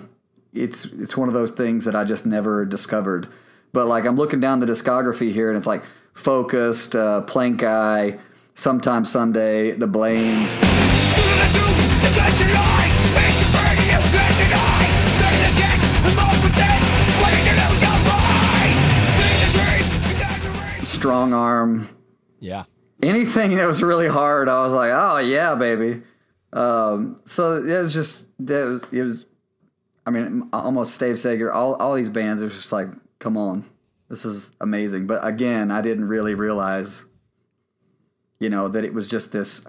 it's 0.53 0.85
it's 0.85 1.15
one 1.15 1.27
of 1.27 1.33
those 1.33 1.51
things 1.51 1.85
that 1.85 1.95
I 1.95 2.03
just 2.03 2.25
never 2.25 2.65
discovered. 2.65 3.27
But 3.71 3.87
like 3.87 4.05
I'm 4.05 4.15
looking 4.15 4.39
down 4.39 4.59
the 4.59 4.65
discography 4.65 5.31
here 5.31 5.49
and 5.49 5.57
it's 5.57 5.67
like 5.67 5.83
focused, 6.13 6.95
uh, 6.95 7.21
plank 7.21 7.61
eye, 7.61 8.19
Sometime 8.57 9.03
Sunday, 9.03 9.71
the 9.71 9.85
blamed. 9.85 10.49
Strongarm. 21.05 21.87
Yeah. 22.39 22.63
Anything 23.03 23.55
that 23.57 23.67
was 23.67 23.83
really 23.83 24.07
hard, 24.07 24.49
I 24.49 24.63
was 24.63 24.73
like, 24.73 24.91
oh 24.93 25.17
yeah, 25.17 25.55
baby. 25.55 26.01
Um, 26.53 27.19
so 27.25 27.57
it 27.57 27.65
was 27.65 27.93
just 27.93 28.27
it 28.39 28.51
was, 28.51 28.83
it 28.91 29.01
was 29.01 29.25
I 30.05 30.11
mean, 30.11 30.49
almost 30.53 30.99
Stavesacre. 30.99 31.53
All 31.53 31.75
all 31.75 31.93
these 31.95 32.09
bands, 32.09 32.41
it 32.41 32.45
was 32.45 32.55
just 32.55 32.71
like, 32.71 32.87
come 33.19 33.37
on, 33.37 33.65
this 34.09 34.25
is 34.25 34.51
amazing. 34.61 35.07
But 35.07 35.25
again, 35.25 35.71
I 35.71 35.81
didn't 35.81 36.05
really 36.05 36.33
realize, 36.33 37.05
you 38.39 38.49
know, 38.49 38.67
that 38.67 38.83
it 38.83 38.93
was 38.93 39.07
just 39.07 39.31
this. 39.31 39.65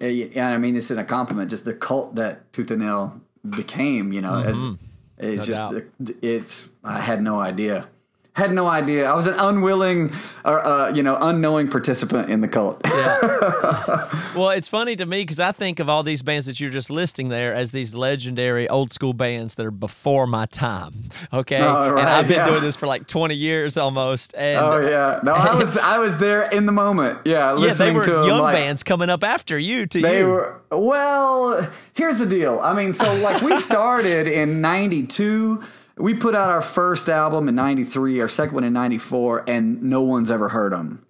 Eh, 0.00 0.28
and 0.34 0.54
I 0.54 0.58
mean 0.58 0.74
this 0.74 0.90
in 0.90 0.98
a 0.98 1.04
compliment, 1.04 1.50
just 1.50 1.64
the 1.64 1.74
cult 1.74 2.16
that 2.16 2.52
Tooth 2.52 2.70
and 2.70 2.82
Nail 2.82 3.20
became. 3.48 4.12
You 4.12 4.20
know, 4.20 4.34
as 4.34 4.56
mm-hmm. 4.56 4.84
it's 5.18 5.46
No 5.48 5.54
just 5.54 5.72
doubt. 5.72 6.14
it's. 6.22 6.70
I 6.84 7.00
had 7.00 7.22
no 7.22 7.40
idea. 7.40 7.88
Had 8.34 8.52
no 8.52 8.68
idea. 8.68 9.10
I 9.10 9.14
was 9.14 9.26
an 9.26 9.34
unwilling, 9.34 10.12
or 10.44 10.64
uh, 10.64 10.90
you 10.94 11.02
know, 11.02 11.18
unknowing 11.20 11.68
participant 11.68 12.30
in 12.30 12.40
the 12.40 12.48
cult. 12.48 12.80
yeah. 12.84 14.08
Well, 14.36 14.50
it's 14.50 14.68
funny 14.68 14.94
to 14.94 15.04
me 15.06 15.22
because 15.22 15.40
I 15.40 15.50
think 15.50 15.80
of 15.80 15.88
all 15.88 16.04
these 16.04 16.22
bands 16.22 16.46
that 16.46 16.60
you're 16.60 16.70
just 16.70 16.88
listing 16.88 17.30
there 17.30 17.52
as 17.52 17.72
these 17.72 17.96
legendary 17.96 18.68
old 18.68 18.92
school 18.92 19.12
bands 19.12 19.56
that 19.56 19.66
are 19.66 19.72
before 19.72 20.28
my 20.28 20.46
time. 20.46 21.10
Okay, 21.32 21.60
Oh, 21.60 21.96
and 21.96 22.08
I've 22.08 22.28
been 22.28 22.36
yeah. 22.36 22.48
doing 22.48 22.62
this 22.62 22.76
for 22.76 22.86
like 22.86 23.08
20 23.08 23.34
years 23.34 23.76
almost. 23.76 24.32
And 24.36 24.64
Oh 24.64 24.78
yeah, 24.78 25.18
no, 25.24 25.32
I 25.32 25.54
was 25.56 25.76
I 25.76 25.98
was 25.98 26.18
there 26.18 26.48
in 26.50 26.66
the 26.66 26.72
moment. 26.72 27.18
Yeah, 27.24 27.32
yeah, 27.50 27.54
they 27.54 27.60
listening 27.60 27.94
were 27.94 28.04
to 28.04 28.12
young 28.26 28.40
like, 28.40 28.54
bands 28.54 28.84
coming 28.84 29.10
up 29.10 29.24
after 29.24 29.58
you. 29.58 29.86
To 29.86 30.00
They 30.00 30.20
you, 30.20 30.26
were 30.28 30.60
well. 30.70 31.68
Here's 31.94 32.18
the 32.18 32.26
deal. 32.26 32.60
I 32.62 32.72
mean, 32.72 32.92
so 32.92 33.12
like 33.16 33.42
we 33.42 33.56
started 33.68 34.28
in 34.28 34.60
'92. 34.60 35.60
We 36.00 36.14
put 36.14 36.34
out 36.34 36.50
our 36.50 36.62
first 36.62 37.08
album 37.08 37.48
in 37.48 37.54
'93, 37.54 38.20
our 38.20 38.28
second 38.28 38.54
one 38.54 38.64
in 38.64 38.72
'94, 38.72 39.44
and 39.48 39.82
no 39.82 40.02
one's 40.02 40.30
ever 40.30 40.48
heard 40.48 40.72
them. 40.72 41.04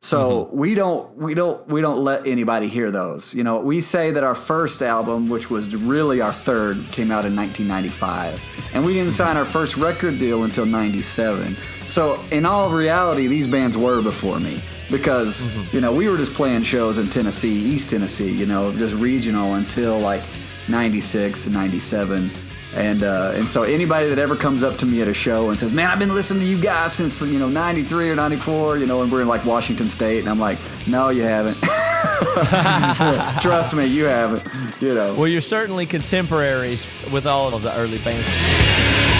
So 0.00 0.44
mm-hmm. 0.44 0.56
we 0.56 0.74
don't 0.74 1.16
we 1.16 1.34
don't 1.34 1.66
we 1.68 1.80
don't 1.80 1.98
let 1.98 2.26
anybody 2.26 2.68
hear 2.68 2.90
those. 2.90 3.34
You 3.34 3.42
know, 3.42 3.60
we 3.60 3.80
say 3.80 4.10
that 4.10 4.22
our 4.22 4.34
first 4.34 4.82
album, 4.82 5.28
which 5.28 5.50
was 5.50 5.74
really 5.74 6.20
our 6.20 6.32
third, 6.32 6.76
came 6.92 7.10
out 7.10 7.24
in 7.24 7.34
1995, 7.34 8.40
and 8.74 8.84
we 8.84 8.94
didn't 8.94 9.12
sign 9.12 9.36
our 9.36 9.44
first 9.44 9.76
record 9.76 10.18
deal 10.18 10.44
until 10.44 10.66
'97. 10.66 11.56
So 11.86 12.22
in 12.30 12.44
all 12.44 12.70
reality, 12.70 13.26
these 13.26 13.46
bands 13.46 13.76
were 13.76 14.02
before 14.02 14.38
me 14.38 14.62
because 14.90 15.42
mm-hmm. 15.42 15.74
you 15.74 15.80
know 15.80 15.92
we 15.92 16.08
were 16.08 16.18
just 16.18 16.34
playing 16.34 16.62
shows 16.62 16.98
in 16.98 17.08
Tennessee, 17.08 17.56
East 17.56 17.90
Tennessee, 17.90 18.30
you 18.30 18.46
know, 18.46 18.70
just 18.76 18.94
regional 18.94 19.54
until 19.54 19.98
like 19.98 20.22
'96 20.68 21.46
and 21.46 21.54
'97. 21.54 22.30
And 22.76 23.02
uh, 23.02 23.32
and 23.34 23.48
so 23.48 23.62
anybody 23.62 24.10
that 24.10 24.18
ever 24.18 24.36
comes 24.36 24.62
up 24.62 24.76
to 24.78 24.86
me 24.86 25.00
at 25.00 25.08
a 25.08 25.14
show 25.14 25.48
and 25.48 25.58
says, 25.58 25.72
"Man, 25.72 25.90
I've 25.90 25.98
been 25.98 26.14
listening 26.14 26.40
to 26.40 26.46
you 26.46 26.60
guys 26.60 26.92
since 26.92 27.22
you 27.22 27.38
know 27.38 27.48
'93 27.48 28.10
or 28.10 28.14
'94," 28.14 28.76
you 28.76 28.86
know, 28.86 29.00
and 29.00 29.10
we're 29.10 29.22
in 29.22 29.28
like 29.28 29.46
Washington 29.46 29.88
State, 29.88 30.18
and 30.20 30.28
I'm 30.28 30.38
like, 30.38 30.58
"No, 30.86 31.08
you 31.08 31.22
haven't. 31.22 31.56
Trust 33.40 33.72
me, 33.72 33.86
you 33.86 34.04
haven't." 34.04 34.42
You 34.82 34.94
know. 34.94 35.14
well, 35.14 35.26
you're 35.26 35.40
certainly 35.40 35.86
contemporaries 35.86 36.86
with 37.10 37.24
all 37.26 37.54
of 37.54 37.62
the 37.62 37.74
early 37.76 37.98
bands. 37.98 39.15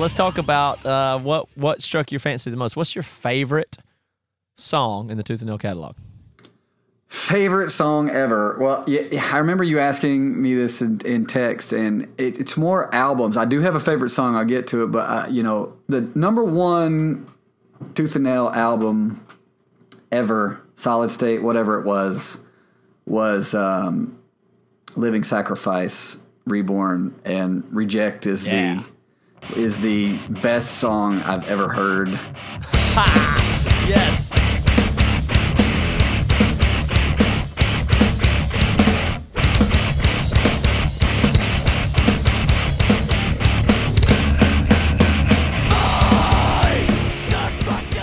Let's 0.00 0.14
talk 0.14 0.38
about 0.38 0.84
uh, 0.86 1.18
what 1.18 1.46
what 1.56 1.82
struck 1.82 2.10
your 2.10 2.20
fancy 2.20 2.50
the 2.50 2.56
most. 2.56 2.74
What's 2.74 2.94
your 2.94 3.02
favorite 3.02 3.76
song 4.56 5.10
in 5.10 5.18
the 5.18 5.22
Tooth 5.22 5.40
and 5.42 5.48
Nail 5.48 5.58
catalog? 5.58 5.94
Favorite 7.08 7.68
song 7.68 8.08
ever? 8.08 8.56
Well, 8.58 8.82
yeah, 8.86 9.22
I 9.32 9.38
remember 9.38 9.62
you 9.62 9.78
asking 9.78 10.40
me 10.40 10.54
this 10.54 10.80
in, 10.80 11.00
in 11.04 11.26
text, 11.26 11.72
and 11.74 12.04
it, 12.16 12.38
it's 12.40 12.56
more 12.56 12.92
albums. 12.94 13.36
I 13.36 13.44
do 13.44 13.60
have 13.60 13.74
a 13.74 13.80
favorite 13.80 14.08
song. 14.10 14.36
I'll 14.36 14.44
get 14.46 14.66
to 14.68 14.84
it, 14.84 14.86
but 14.86 15.00
uh, 15.10 15.26
you 15.28 15.42
know, 15.42 15.76
the 15.88 16.00
number 16.14 16.44
one 16.44 17.26
Tooth 17.94 18.14
and 18.14 18.24
Nail 18.24 18.48
album 18.54 19.24
ever, 20.10 20.62
Solid 20.76 21.10
State, 21.10 21.42
whatever 21.42 21.78
it 21.78 21.84
was, 21.84 22.38
was 23.06 23.54
um, 23.54 24.18
Living 24.96 25.24
Sacrifice, 25.24 26.22
Reborn, 26.46 27.14
and 27.24 27.64
Reject 27.70 28.26
is 28.26 28.46
Yeah. 28.46 28.76
the 28.82 28.89
is 29.56 29.78
the 29.80 30.18
best 30.42 30.78
song 30.78 31.20
I've 31.22 31.48
ever 31.48 31.68
heard. 31.68 32.08
Yes. 33.88 34.26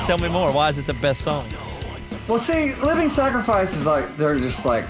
Tell 0.05 0.17
me 0.17 0.29
more. 0.29 0.51
Why 0.53 0.69
is 0.69 0.77
it 0.77 0.87
the 0.87 0.93
best 0.93 1.21
song? 1.21 1.45
Well, 2.27 2.39
see, 2.39 2.73
Living 2.75 3.09
Sacrifice 3.09 3.75
is 3.75 3.85
like 3.85 4.17
they're 4.17 4.37
just 4.37 4.65
like 4.65 4.85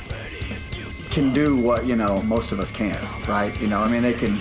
can 1.09 1.33
do 1.33 1.59
what 1.59 1.87
you 1.87 1.95
know 1.95 2.21
most 2.21 2.51
of 2.51 2.59
us 2.59 2.69
can't, 2.69 3.03
right? 3.27 3.59
You 3.59 3.65
know, 3.65 3.81
I 3.81 3.89
mean, 3.89 4.03
they 4.03 4.13
can 4.13 4.39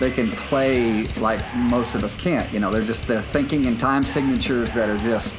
they 0.00 0.10
can 0.10 0.30
play 0.32 1.06
like 1.18 1.40
most 1.54 1.94
of 1.94 2.02
us 2.02 2.16
can't. 2.16 2.50
You 2.52 2.58
know, 2.58 2.72
they're 2.72 2.82
just 2.82 3.06
they're 3.06 3.22
thinking 3.22 3.66
in 3.66 3.76
time 3.76 4.04
signatures 4.04 4.72
that 4.72 4.88
are 4.88 4.98
just 4.98 5.36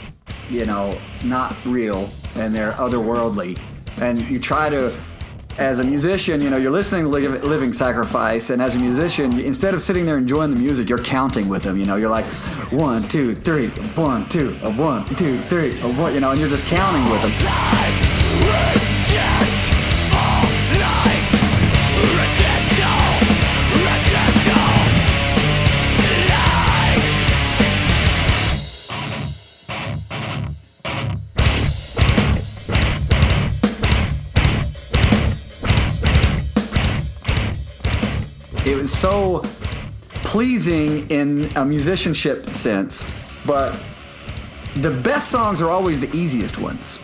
you 0.50 0.66
know 0.66 0.98
not 1.26 1.54
real 1.66 2.10
and 2.36 2.56
they're 2.56 2.72
otherworldly, 2.74 3.60
and 3.98 4.22
you 4.22 4.40
try 4.40 4.70
to. 4.70 4.98
As 5.58 5.80
a 5.80 5.84
musician, 5.84 6.42
you 6.42 6.50
know, 6.50 6.56
you're 6.56 6.72
listening 6.72 7.04
to 7.04 7.10
Living 7.10 7.74
Sacrifice, 7.74 8.52
and 8.52 8.62
as 8.62 8.76
a 8.76 8.80
musician, 8.80 9.38
instead 9.38 9.74
of 9.74 9.82
sitting 9.82 10.06
there 10.06 10.18
enjoying 10.18 10.50
the 10.52 10.60
music, 10.60 10.88
you're 10.88 10.98
counting 10.98 11.50
with 11.50 11.62
them. 11.62 11.78
You 11.78 11.86
know, 11.86 11.98
you're 11.98 12.10
like, 12.10 12.26
one, 12.72 13.06
two, 13.10 13.36
three, 13.36 13.68
one, 13.68 14.28
two, 14.30 14.54
one, 14.78 15.06
two, 15.16 15.38
three, 15.40 15.78
one, 15.82 16.14
you 16.14 16.22
know, 16.22 16.32
and 16.32 16.40
you're 16.40 16.50
just 16.50 16.64
counting 16.66 17.04
with 17.12 17.22
them. 17.22 17.34
So 38.92 39.42
pleasing 40.24 41.10
in 41.10 41.52
a 41.56 41.66
musicianship 41.66 42.46
sense, 42.50 43.06
but 43.46 43.78
the 44.78 44.92
best 44.92 45.30
songs 45.30 45.62
are 45.62 45.70
always 45.70 46.00
the 46.00 46.14
easiest 46.16 46.58
ones. 46.58 47.00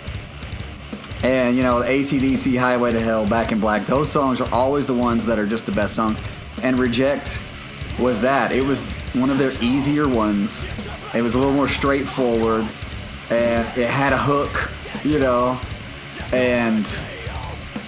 And 1.24 1.58
you 1.58 1.63
know, 1.63 1.82
ACDC, 1.82 2.58
Highway 2.60 2.94
to 2.94 3.00
Hell, 3.00 3.27
Back 3.27 3.51
in 3.51 3.60
Black, 3.60 3.86
those 3.86 4.12
songs 4.12 4.39
are 4.39 4.53
always 4.53 4.86
the 4.86 4.94
ones 4.94 5.25
that 5.25 5.39
are 5.39 5.48
just 5.48 5.65
the 5.65 5.72
best 5.72 5.96
songs. 5.96 6.22
And 6.63 6.79
Reject 6.79 7.39
was 8.00 8.22
that. 8.22 8.51
It 8.51 8.63
was 8.63 8.88
one 9.13 9.29
of 9.29 9.38
their 9.38 9.51
easier 9.62 10.08
ones. 10.08 10.63
It 11.13 11.22
was 11.22 11.36
a 11.36 11.39
little 11.39 11.53
more 11.53 11.67
straightforward, 11.67 12.67
and 13.29 13.67
it 13.77 13.89
had 13.89 14.13
a 14.13 14.17
hook, 14.17 14.72
you 15.03 15.20
know, 15.20 15.60
and 16.32 16.88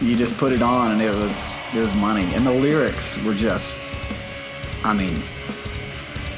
you 0.01 0.15
just 0.15 0.38
put 0.38 0.51
it 0.51 0.62
on, 0.62 0.91
and 0.91 1.01
it 1.01 1.13
was 1.13 1.51
it 1.74 1.79
was 1.79 1.94
money. 1.94 2.34
And 2.34 2.46
the 2.46 2.51
lyrics 2.51 3.22
were 3.24 3.34
just, 3.34 3.75
I 4.83 4.93
mean, 4.93 5.21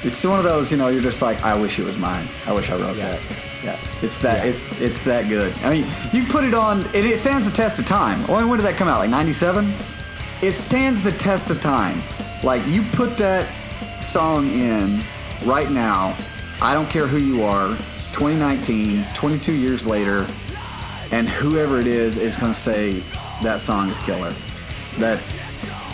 it's 0.03 0.23
one 0.25 0.39
of 0.39 0.43
those, 0.45 0.71
you 0.71 0.77
know, 0.77 0.87
you're 0.87 1.01
just 1.01 1.21
like, 1.21 1.41
I 1.43 1.53
wish 1.59 1.77
it 1.79 1.85
was 1.85 1.97
mine. 1.97 2.27
I 2.47 2.53
wish 2.53 2.69
I 2.71 2.75
wrote 2.79 2.97
that. 2.97 3.19
Yeah, 3.63 3.77
it's 4.01 4.17
that 4.19 4.43
Yeah. 4.43 4.51
it's 4.51 4.81
it's 4.81 5.03
that 5.03 5.29
good. 5.29 5.53
I 5.63 5.69
mean, 5.69 5.85
you 6.11 6.25
put 6.25 6.43
it 6.43 6.55
on, 6.55 6.81
and 6.87 6.95
it 7.05 7.19
stands 7.19 7.45
the 7.47 7.53
test 7.55 7.77
of 7.77 7.85
time. 7.85 8.27
When, 8.27 8.49
when 8.49 8.57
did 8.57 8.65
that 8.65 8.75
come 8.75 8.87
out? 8.87 8.97
Like 8.99 9.11
'97. 9.11 9.71
It 10.41 10.53
stands 10.53 11.03
the 11.03 11.11
test 11.11 11.51
of 11.51 11.61
time. 11.61 12.01
Like 12.43 12.65
you 12.65 12.81
put 12.93 13.15
that 13.19 13.47
song 14.01 14.47
in 14.49 15.01
right 15.45 15.69
now. 15.69 16.17
I 16.59 16.73
don't 16.73 16.89
care 16.89 17.05
who 17.05 17.17
you 17.19 17.43
are. 17.43 17.77
2019, 18.13 19.05
22 19.13 19.53
years 19.53 19.85
later, 19.85 20.27
and 21.11 21.29
whoever 21.29 21.79
it 21.79 21.87
is 21.87 22.17
is 22.17 22.35
going 22.35 22.51
to 22.51 22.59
say 22.59 23.03
that 23.43 23.61
song 23.61 23.89
is 23.89 23.99
killer. 23.99 24.33
That's 24.97 25.31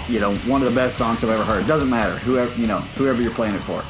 you 0.07 0.19
know 0.19 0.35
one 0.37 0.61
of 0.61 0.69
the 0.69 0.75
best 0.75 0.97
songs 0.97 1.23
I've 1.23 1.29
ever 1.29 1.43
heard. 1.43 1.67
Doesn't 1.67 1.89
matter 1.89 2.17
whoever 2.19 2.53
you 2.59 2.67
know 2.67 2.79
whoever 2.79 3.21
you're 3.21 3.31
playing 3.31 3.55
it 3.55 3.61
for. 3.61 3.83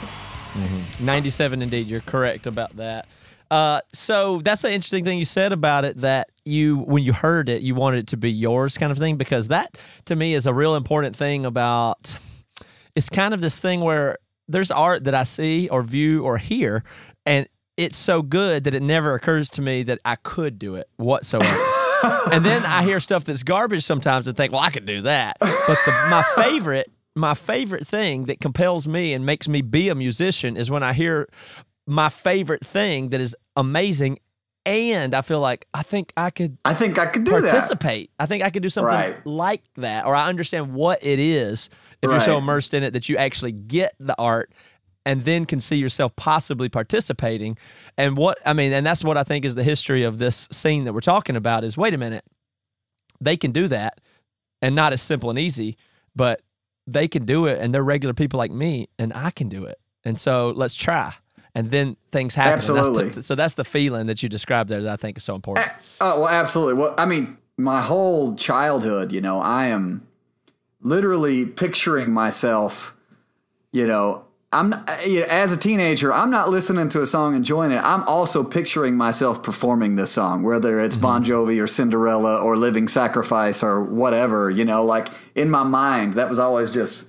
97 0.99 1.61
indeed 1.61 1.85
you're 1.85 2.01
correct 2.01 2.47
about 2.47 2.75
that 2.77 3.07
uh, 3.51 3.79
so 3.93 4.41
that's 4.43 4.63
an 4.63 4.71
interesting 4.71 5.03
thing 5.03 5.19
you 5.19 5.25
said 5.25 5.53
about 5.53 5.85
it 5.85 5.97
that 5.97 6.31
you 6.45 6.79
when 6.79 7.03
you 7.03 7.13
heard 7.13 7.47
it 7.47 7.61
you 7.61 7.75
wanted 7.75 7.99
it 7.99 8.07
to 8.07 8.17
be 8.17 8.31
yours 8.31 8.75
kind 8.75 8.91
of 8.91 8.97
thing 8.97 9.17
because 9.17 9.49
that 9.49 9.77
to 10.05 10.15
me 10.15 10.33
is 10.33 10.47
a 10.47 10.53
real 10.53 10.75
important 10.75 11.15
thing 11.15 11.45
about 11.45 12.17
it's 12.95 13.07
kind 13.07 13.35
of 13.35 13.39
this 13.41 13.59
thing 13.59 13.81
where 13.81 14.17
there's 14.47 14.71
art 14.71 15.03
that 15.03 15.13
i 15.13 15.21
see 15.21 15.69
or 15.69 15.83
view 15.83 16.23
or 16.23 16.39
hear 16.39 16.83
and 17.27 17.47
it's 17.77 17.97
so 17.97 18.23
good 18.23 18.63
that 18.63 18.73
it 18.73 18.81
never 18.81 19.13
occurs 19.13 19.51
to 19.51 19.61
me 19.61 19.83
that 19.83 19.99
I 20.03 20.15
could 20.15 20.57
do 20.57 20.75
it 20.75 20.89
whatsoever. 20.97 21.45
And 22.31 22.45
then 22.45 22.65
I 22.65 22.83
hear 22.83 22.99
stuff 22.99 23.23
that's 23.25 23.43
garbage 23.43 23.83
sometimes 23.83 24.27
and 24.27 24.35
think, 24.37 24.51
well, 24.51 24.61
I 24.61 24.69
could 24.71 24.85
do 24.85 25.01
that. 25.01 25.37
But 25.39 25.77
the, 25.85 25.91
my 26.09 26.23
favorite, 26.35 26.91
my 27.15 27.33
favorite 27.33 27.87
thing 27.87 28.25
that 28.25 28.39
compels 28.39 28.87
me 28.87 29.13
and 29.13 29.25
makes 29.25 29.47
me 29.47 29.61
be 29.61 29.89
a 29.89 29.95
musician 29.95 30.57
is 30.57 30.69
when 30.71 30.83
I 30.83 30.93
hear 30.93 31.27
my 31.87 32.09
favorite 32.09 32.65
thing 32.65 33.09
that 33.09 33.21
is 33.21 33.35
amazing. 33.55 34.19
And 34.65 35.13
I 35.13 35.21
feel 35.21 35.39
like 35.39 35.65
I 35.73 35.81
think 35.81 36.11
I 36.17 36.29
could 36.29 36.57
I 36.65 36.73
think 36.73 36.97
I 36.99 37.05
could 37.05 37.23
do 37.23 37.31
that. 37.31 37.41
participate. 37.49 38.11
I 38.19 38.25
think 38.25 38.43
I 38.43 38.49
could 38.49 38.61
do 38.63 38.69
something 38.69 38.93
Right. 38.93 39.25
like 39.25 39.63
that, 39.77 40.05
or 40.05 40.13
I 40.13 40.27
understand 40.27 40.73
what 40.73 40.99
it 41.01 41.19
is 41.19 41.69
if 42.01 42.11
you're 42.11 42.19
so 42.19 42.37
immersed 42.37 42.73
in 42.73 42.83
it 42.83 42.91
that 42.91 43.07
you 43.09 43.15
actually 43.17 43.53
get 43.53 43.93
the 43.99 44.15
art 44.19 44.51
and 45.07 45.23
then 45.23 45.45
can 45.45 45.61
see 45.61 45.77
yourself 45.77 46.13
possibly 46.17 46.67
participating. 46.67 47.57
And 47.97 48.17
what 48.17 48.37
I 48.45 48.51
mean, 48.51 48.73
and 48.73 48.85
that's 48.85 49.05
what 49.05 49.15
I 49.15 49.23
think 49.23 49.45
is 49.45 49.55
the 49.55 49.63
history 49.63 50.03
of 50.03 50.17
this 50.17 50.49
scene 50.51 50.83
that 50.83 50.91
we're 50.91 50.99
talking 50.99 51.37
about 51.37 51.63
is 51.63 51.77
wait 51.77 51.93
a 51.93 51.97
minute, 51.97 52.25
they 53.21 53.37
can 53.37 53.51
do 53.51 53.69
that 53.69 54.01
and 54.61 54.75
not 54.75 54.91
as 54.91 55.01
simple 55.01 55.29
and 55.29 55.39
easy, 55.39 55.77
but 56.13 56.41
they 56.85 57.07
can 57.07 57.25
do 57.25 57.45
it 57.45 57.57
and 57.61 57.73
they're 57.73 57.83
regular 57.83 58.13
people 58.13 58.37
like 58.37 58.51
me 58.51 58.89
and 58.99 59.13
I 59.13 59.31
can 59.31 59.47
do 59.47 59.63
it. 59.63 59.79
And 60.03 60.19
so 60.19 60.51
let's 60.53 60.75
try. 60.75 61.13
And 61.55 61.71
then 61.71 61.95
things 62.11 62.35
happen. 62.35 62.59
That's 62.59 62.69
Absolutely. 62.69 63.11
t- 63.11 63.21
so 63.21 63.33
that's 63.33 63.53
the 63.53 63.63
feeling 63.63 64.07
that 64.07 64.21
you 64.21 64.27
described 64.27 64.69
there 64.69 64.81
that 64.81 64.91
I 64.91 64.97
think 64.97 65.17
is 65.17 65.23
so 65.23 65.35
important. 65.35 65.67
Eh, 65.67 65.71
oh, 66.01 66.21
well, 66.21 66.29
absolutely. 66.29 66.73
Well, 66.73 66.93
I 66.97 67.05
mean, 67.05 67.37
my 67.57 67.81
whole 67.81 68.35
childhood, 68.35 69.13
you 69.13 69.21
know, 69.21 69.39
I 69.39 69.67
am 69.67 70.05
literally 70.81 71.45
picturing 71.45 72.11
myself, 72.11 72.95
you 73.71 73.87
know, 73.87 74.26
I'm 74.51 74.69
not, 74.69 74.89
uh, 74.89 74.93
as 74.93 75.51
a 75.51 75.57
teenager, 75.57 76.13
I'm 76.13 76.31
not 76.31 76.49
listening 76.49 76.87
to 76.89 77.01
a 77.01 77.07
song 77.07 77.35
enjoying 77.35 77.71
it. 77.71 77.83
I'm 77.83 78.03
also 78.03 78.43
picturing 78.43 78.95
myself 78.95 79.43
performing 79.43 79.97
this 79.97 80.11
song, 80.11 80.43
whether 80.43 80.79
it's 80.79 80.95
mm-hmm. 80.95 81.01
Bon 81.01 81.23
Jovi 81.23 81.61
or 81.61 81.67
Cinderella 81.67 82.37
or 82.37 82.55
Living 82.55 82.87
Sacrifice 82.87 83.61
or 83.61 83.83
whatever, 83.83 84.49
you 84.49 84.63
know, 84.63 84.85
like 84.85 85.09
in 85.35 85.49
my 85.49 85.63
mind, 85.63 86.13
that 86.13 86.29
was 86.29 86.39
always 86.39 86.73
just 86.73 87.07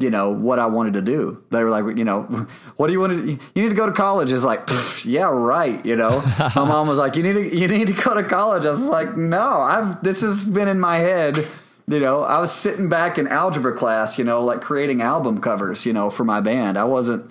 you 0.00 0.08
know 0.10 0.30
what 0.30 0.58
I 0.58 0.66
wanted 0.66 0.94
to 0.94 1.02
do. 1.02 1.44
They 1.50 1.62
were 1.62 1.70
like, 1.70 1.96
you 1.96 2.04
know, 2.04 2.22
what 2.76 2.88
do 2.88 2.92
you 2.92 3.00
want 3.00 3.12
to? 3.12 3.38
You 3.54 3.62
need 3.62 3.68
to 3.68 3.76
go 3.76 3.86
to 3.86 3.92
college. 3.92 4.32
It's 4.32 4.44
like, 4.44 4.68
yeah, 5.04 5.30
right. 5.30 5.84
You 5.84 5.94
know, 5.94 6.20
my 6.38 6.64
mom 6.64 6.88
was 6.88 6.98
like, 6.98 7.16
you 7.16 7.22
need 7.22 7.34
to, 7.34 7.56
you 7.56 7.68
need 7.68 7.86
to 7.88 7.92
go 7.92 8.14
to 8.14 8.24
college. 8.24 8.64
I 8.64 8.70
was 8.70 8.82
like, 8.82 9.16
no, 9.16 9.60
I've 9.60 10.02
this 10.02 10.22
has 10.22 10.48
been 10.48 10.68
in 10.68 10.80
my 10.80 10.96
head. 10.96 11.46
You 11.88 11.98
know, 12.00 12.22
I 12.22 12.40
was 12.40 12.52
sitting 12.52 12.88
back 12.88 13.18
in 13.18 13.26
algebra 13.26 13.74
class, 13.76 14.18
you 14.18 14.24
know, 14.24 14.44
like 14.44 14.60
creating 14.60 15.02
album 15.02 15.40
covers, 15.40 15.84
you 15.86 15.92
know, 15.92 16.08
for 16.10 16.24
my 16.24 16.40
band. 16.40 16.78
I 16.78 16.84
wasn't, 16.84 17.30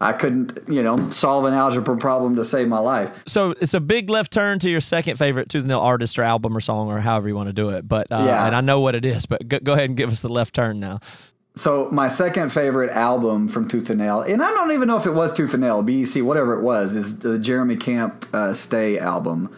I 0.00 0.12
couldn't, 0.12 0.58
you 0.68 0.82
know, 0.82 1.08
solve 1.08 1.46
an 1.46 1.54
algebra 1.54 1.96
problem 1.96 2.36
to 2.36 2.44
save 2.44 2.68
my 2.68 2.80
life. 2.80 3.22
so 3.26 3.52
it's 3.60 3.72
a 3.74 3.80
big 3.80 4.10
left 4.10 4.30
turn 4.32 4.58
to 4.58 4.68
your 4.68 4.82
second 4.82 5.16
favorite 5.16 5.48
Tooth 5.48 5.62
and 5.62 5.68
Nail 5.68 5.80
artist 5.80 6.18
or 6.18 6.22
album 6.22 6.54
or 6.56 6.60
song 6.60 6.88
or 6.88 6.98
however 7.00 7.28
you 7.28 7.34
want 7.34 7.48
to 7.48 7.54
do 7.54 7.70
it. 7.70 7.88
But 7.88 8.12
uh, 8.12 8.24
Yeah. 8.26 8.46
and 8.46 8.54
I 8.54 8.60
know 8.60 8.80
what 8.80 8.94
it 8.94 9.04
is, 9.06 9.24
but 9.24 9.48
go, 9.48 9.58
go 9.60 9.72
ahead 9.72 9.88
and 9.88 9.96
give 9.96 10.10
us 10.10 10.20
the 10.20 10.28
left 10.28 10.54
turn 10.54 10.80
now. 10.80 11.00
So 11.56 11.88
my 11.92 12.08
second 12.08 12.50
favorite 12.50 12.90
album 12.90 13.46
from 13.48 13.68
Tooth 13.68 13.88
and 13.88 14.00
Nail, 14.00 14.20
and 14.22 14.42
I 14.42 14.50
don't 14.50 14.72
even 14.72 14.88
know 14.88 14.96
if 14.96 15.06
it 15.06 15.12
was 15.14 15.32
Tooth 15.32 15.54
and 15.54 15.62
Nail, 15.62 15.82
BEC, 15.82 16.22
whatever 16.22 16.52
it 16.58 16.62
was, 16.62 16.94
is 16.96 17.20
the 17.20 17.38
Jeremy 17.38 17.76
Camp 17.76 18.26
uh, 18.34 18.52
Stay 18.52 18.98
album. 18.98 19.56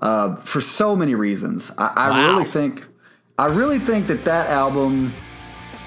Uh, 0.00 0.36
for 0.36 0.60
so 0.62 0.96
many 0.96 1.14
reasons, 1.14 1.70
I, 1.78 1.92
I 1.94 2.10
Wow. 2.10 2.28
really 2.38 2.50
think, 2.50 2.86
I 3.38 3.46
really 3.46 3.78
think 3.78 4.06
that 4.06 4.24
that 4.24 4.48
album. 4.50 5.12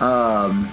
Um, 0.02 0.70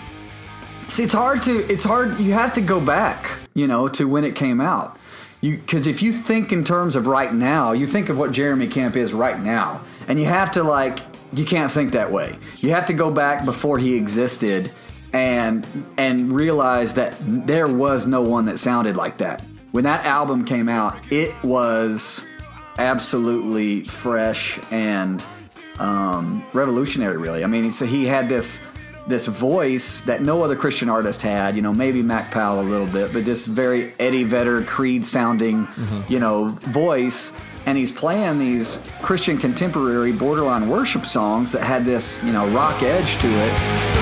see, 0.88 1.04
it's 1.04 1.14
hard 1.14 1.42
to, 1.44 1.72
it's 1.72 1.84
hard. 1.84 2.18
You 2.18 2.32
have 2.32 2.52
to 2.54 2.60
go 2.60 2.80
back, 2.80 3.30
you 3.54 3.66
know, 3.66 3.88
to 3.88 4.08
when 4.08 4.24
it 4.24 4.34
came 4.34 4.60
out. 4.60 4.98
You 5.40 5.56
because 5.58 5.86
if 5.86 6.02
you 6.02 6.12
think 6.12 6.52
in 6.52 6.64
terms 6.64 6.96
of 6.96 7.06
right 7.06 7.32
now, 7.32 7.72
you 7.72 7.86
think 7.86 8.08
of 8.08 8.18
what 8.18 8.32
Jeremy 8.32 8.66
Camp 8.66 8.96
is 8.96 9.14
right 9.14 9.38
now, 9.38 9.82
and 10.08 10.18
you 10.18 10.26
have 10.26 10.52
to 10.52 10.62
like, 10.62 10.98
you 11.34 11.44
can't 11.44 11.70
think 11.70 11.92
that 11.92 12.10
way. 12.10 12.38
You 12.58 12.70
have 12.70 12.86
to 12.86 12.92
go 12.92 13.10
back 13.10 13.44
before 13.44 13.78
he 13.78 13.94
existed, 13.94 14.72
and 15.12 15.66
and 15.96 16.32
realize 16.32 16.94
that 16.94 17.14
there 17.20 17.68
was 17.68 18.06
no 18.06 18.22
one 18.22 18.46
that 18.46 18.58
sounded 18.58 18.96
like 18.96 19.18
that. 19.18 19.42
When 19.70 19.84
that 19.84 20.04
album 20.06 20.44
came 20.44 20.68
out, 20.68 20.98
it 21.12 21.34
was 21.44 22.26
absolutely 22.78 23.84
fresh 23.84 24.58
and 24.70 25.24
um, 25.78 26.44
revolutionary. 26.52 27.16
Really, 27.16 27.44
I 27.44 27.46
mean, 27.46 27.70
so 27.70 27.86
he 27.86 28.06
had 28.06 28.28
this 28.28 28.60
this 29.06 29.26
voice 29.26 30.00
that 30.02 30.22
no 30.22 30.42
other 30.42 30.56
Christian 30.56 30.88
artist 30.88 31.22
had. 31.22 31.56
You 31.56 31.62
know, 31.62 31.72
maybe 31.72 32.02
Mac 32.02 32.30
Powell 32.30 32.60
a 32.60 32.62
little 32.62 32.86
bit, 32.86 33.12
but 33.12 33.24
this 33.24 33.46
very 33.46 33.92
Eddie 33.98 34.24
Vedder, 34.24 34.62
Creed 34.64 35.04
sounding, 35.04 35.68
you 36.08 36.18
know, 36.18 36.50
voice. 36.60 37.32
And 37.66 37.78
he's 37.78 37.90
playing 37.90 38.38
these 38.38 38.86
Christian 39.00 39.38
contemporary 39.38 40.12
borderline 40.12 40.68
worship 40.68 41.06
songs 41.06 41.50
that 41.52 41.62
had 41.62 41.86
this, 41.86 42.22
you 42.22 42.30
know, 42.30 42.46
rock 42.48 42.82
edge 42.82 43.16
to 43.18 43.26
it. 43.26 43.58
So 43.94 44.00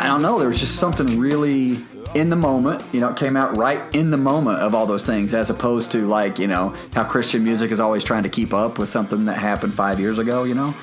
I 0.00 0.06
don't 0.06 0.22
know. 0.22 0.38
There 0.38 0.48
was 0.48 0.58
just 0.58 0.76
something 0.76 1.18
really 1.18 1.78
in 2.14 2.30
the 2.30 2.36
moment. 2.36 2.82
You 2.90 3.00
know, 3.00 3.10
it 3.10 3.18
came 3.18 3.36
out 3.36 3.56
right 3.58 3.82
in 3.94 4.10
the 4.10 4.16
moment 4.16 4.60
of 4.60 4.74
all 4.74 4.86
those 4.86 5.04
things, 5.04 5.34
as 5.34 5.50
opposed 5.50 5.92
to 5.92 6.06
like 6.06 6.38
you 6.38 6.46
know 6.46 6.74
how 6.94 7.04
Christian 7.04 7.44
music 7.44 7.70
is 7.70 7.80
always 7.80 8.02
trying 8.02 8.22
to 8.22 8.30
keep 8.30 8.54
up 8.54 8.78
with 8.78 8.88
something 8.88 9.26
that 9.26 9.38
happened 9.38 9.74
five 9.74 10.00
years 10.00 10.18
ago. 10.18 10.44
You 10.44 10.54
know, 10.54 10.74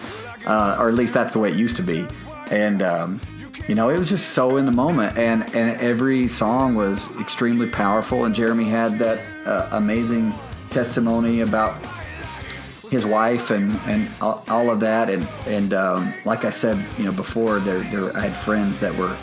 uh, 0.45 0.77
or 0.79 0.87
at 0.87 0.93
least 0.93 1.15
that's 1.15 1.33
the 1.33 1.39
way 1.39 1.49
it 1.49 1.55
used 1.55 1.77
to 1.77 1.83
be. 1.83 2.05
And 2.51 2.83
um, 2.83 3.19
you 3.67 3.73
know, 3.73 3.89
it 3.89 3.97
was 3.97 4.09
just 4.09 4.29
so 4.29 4.57
in 4.57 4.67
the 4.67 4.71
moment, 4.71 5.17
and 5.17 5.43
and 5.55 5.81
every 5.81 6.27
song 6.27 6.75
was 6.75 7.09
extremely 7.19 7.67
powerful. 7.67 8.25
And 8.25 8.35
Jeremy 8.35 8.65
had 8.65 8.99
that 8.99 9.19
uh, 9.47 9.69
amazing 9.71 10.31
testimony 10.69 11.41
about 11.41 11.83
his 12.89 13.05
wife 13.05 13.51
and 13.51 13.75
and 13.85 14.09
all, 14.21 14.69
of 14.69 14.79
that. 14.81 15.09
And 15.09 15.27
and 15.45 15.73
um, 15.73 16.13
like 16.25 16.45
I 16.45 16.49
said 16.49 16.83
you 16.97 17.05
know 17.05 17.11
before 17.11 17.59
there 17.59 17.79
there 17.91 18.15
I 18.15 18.21
had 18.21 18.35
friends 18.35 18.79
that 18.79 18.95
were 18.95 19.15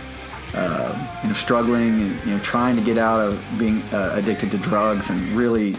uh, 0.55 1.20
you 1.22 1.29
know 1.29 1.35
struggling 1.35 2.00
and 2.00 2.27
you 2.27 2.33
know 2.33 2.38
trying 2.40 2.77
to 2.77 2.83
get 2.83 2.98
out 2.98 3.20
of 3.20 3.42
being 3.59 3.83
uh, 3.92 4.12
addicted 4.14 4.50
to 4.53 4.59
drugs 4.59 5.11
and 5.11 5.20
really 5.31 5.77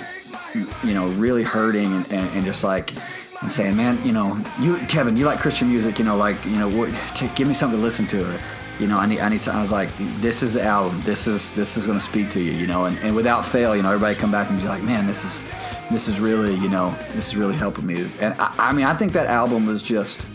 you 0.84 0.93
know 0.93 1.10
really 1.10 1.43
hurting 1.43 1.91
and, 1.91 2.12
and, 2.12 2.30
and 2.30 2.45
just 2.45 2.63
like 2.63 2.93
and 3.41 3.52
saying 3.52 3.76
man 3.76 4.04
you 4.06 4.12
know 4.12 4.41
you 4.60 4.78
Kevin 4.88 5.17
you 5.17 5.26
like 5.26 5.39
Christian 5.39 5.69
music 5.69 6.00
you 6.00 6.06
know 6.06 6.15
like 6.15 6.43
you 6.45 6.58
know 6.58 6.69
what, 6.69 6.89
give 7.36 7.48
me 7.48 7.54
something 7.54 7.80
to 7.80 7.84
listen 7.84 8.08
to 8.08 8.39
you 8.80 8.88
know 8.88 8.98
I 8.98 9.06
need 9.06 9.20
I 9.20 9.30
need 9.30 9.48
I 9.48 9.62
was 9.62 9.72
like 9.72 9.90
this 10.22 10.44
is 10.44 10.54
the 10.54 10.64
album 10.64 11.02
this 11.02 11.28
is 11.28 11.54
this 11.54 11.78
is 11.78 11.86
going 11.86 11.98
to 11.98 12.04
speak 12.04 12.30
to 12.32 12.42
you 12.42 12.52
you 12.52 12.68
know 12.68 12.86
and, 12.86 12.98
and 13.00 13.16
without 13.16 13.46
fail 13.46 13.76
you 13.76 13.82
know 13.82 13.90
everybody 13.90 14.16
come 14.16 14.32
back 14.32 14.50
and 14.50 14.60
be 14.60 14.68
like 14.68 14.84
man 14.84 15.08
this 15.08 15.24
is 15.24 15.44
this 15.92 16.08
is 16.08 16.20
really, 16.20 16.56
you 16.56 16.70
know, 16.70 16.96
this 17.14 17.28
is 17.28 17.38
really 17.38 17.56
helping 17.56 17.86
me. 17.86 18.10
And 18.20 18.34
I, 18.40 18.54
I 18.58 18.72
mean, 18.74 18.86
I 18.86 18.94
think 18.94 19.14
that 19.14 19.28
album 19.28 19.66
was 19.66 19.84
just 19.84 20.28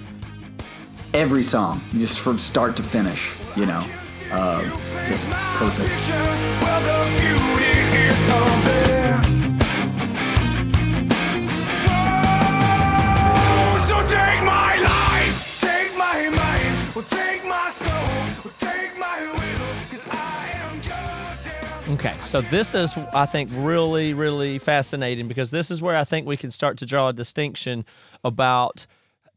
every 1.12 1.42
song, 1.42 1.80
just 1.92 2.20
from 2.20 2.38
start 2.38 2.76
to 2.76 2.82
finish, 2.82 3.32
you 3.56 3.66
know, 3.66 3.84
uh, 4.32 4.62
just 5.08 5.28
perfect. 5.28 5.90
Okay, 22.00 22.16
so 22.22 22.40
this 22.40 22.74
is, 22.74 22.96
I 23.12 23.26
think, 23.26 23.50
really, 23.52 24.14
really 24.14 24.58
fascinating 24.58 25.28
because 25.28 25.50
this 25.50 25.70
is 25.70 25.82
where 25.82 25.94
I 25.94 26.04
think 26.04 26.26
we 26.26 26.38
can 26.38 26.50
start 26.50 26.78
to 26.78 26.86
draw 26.86 27.08
a 27.08 27.12
distinction 27.12 27.84
about 28.24 28.86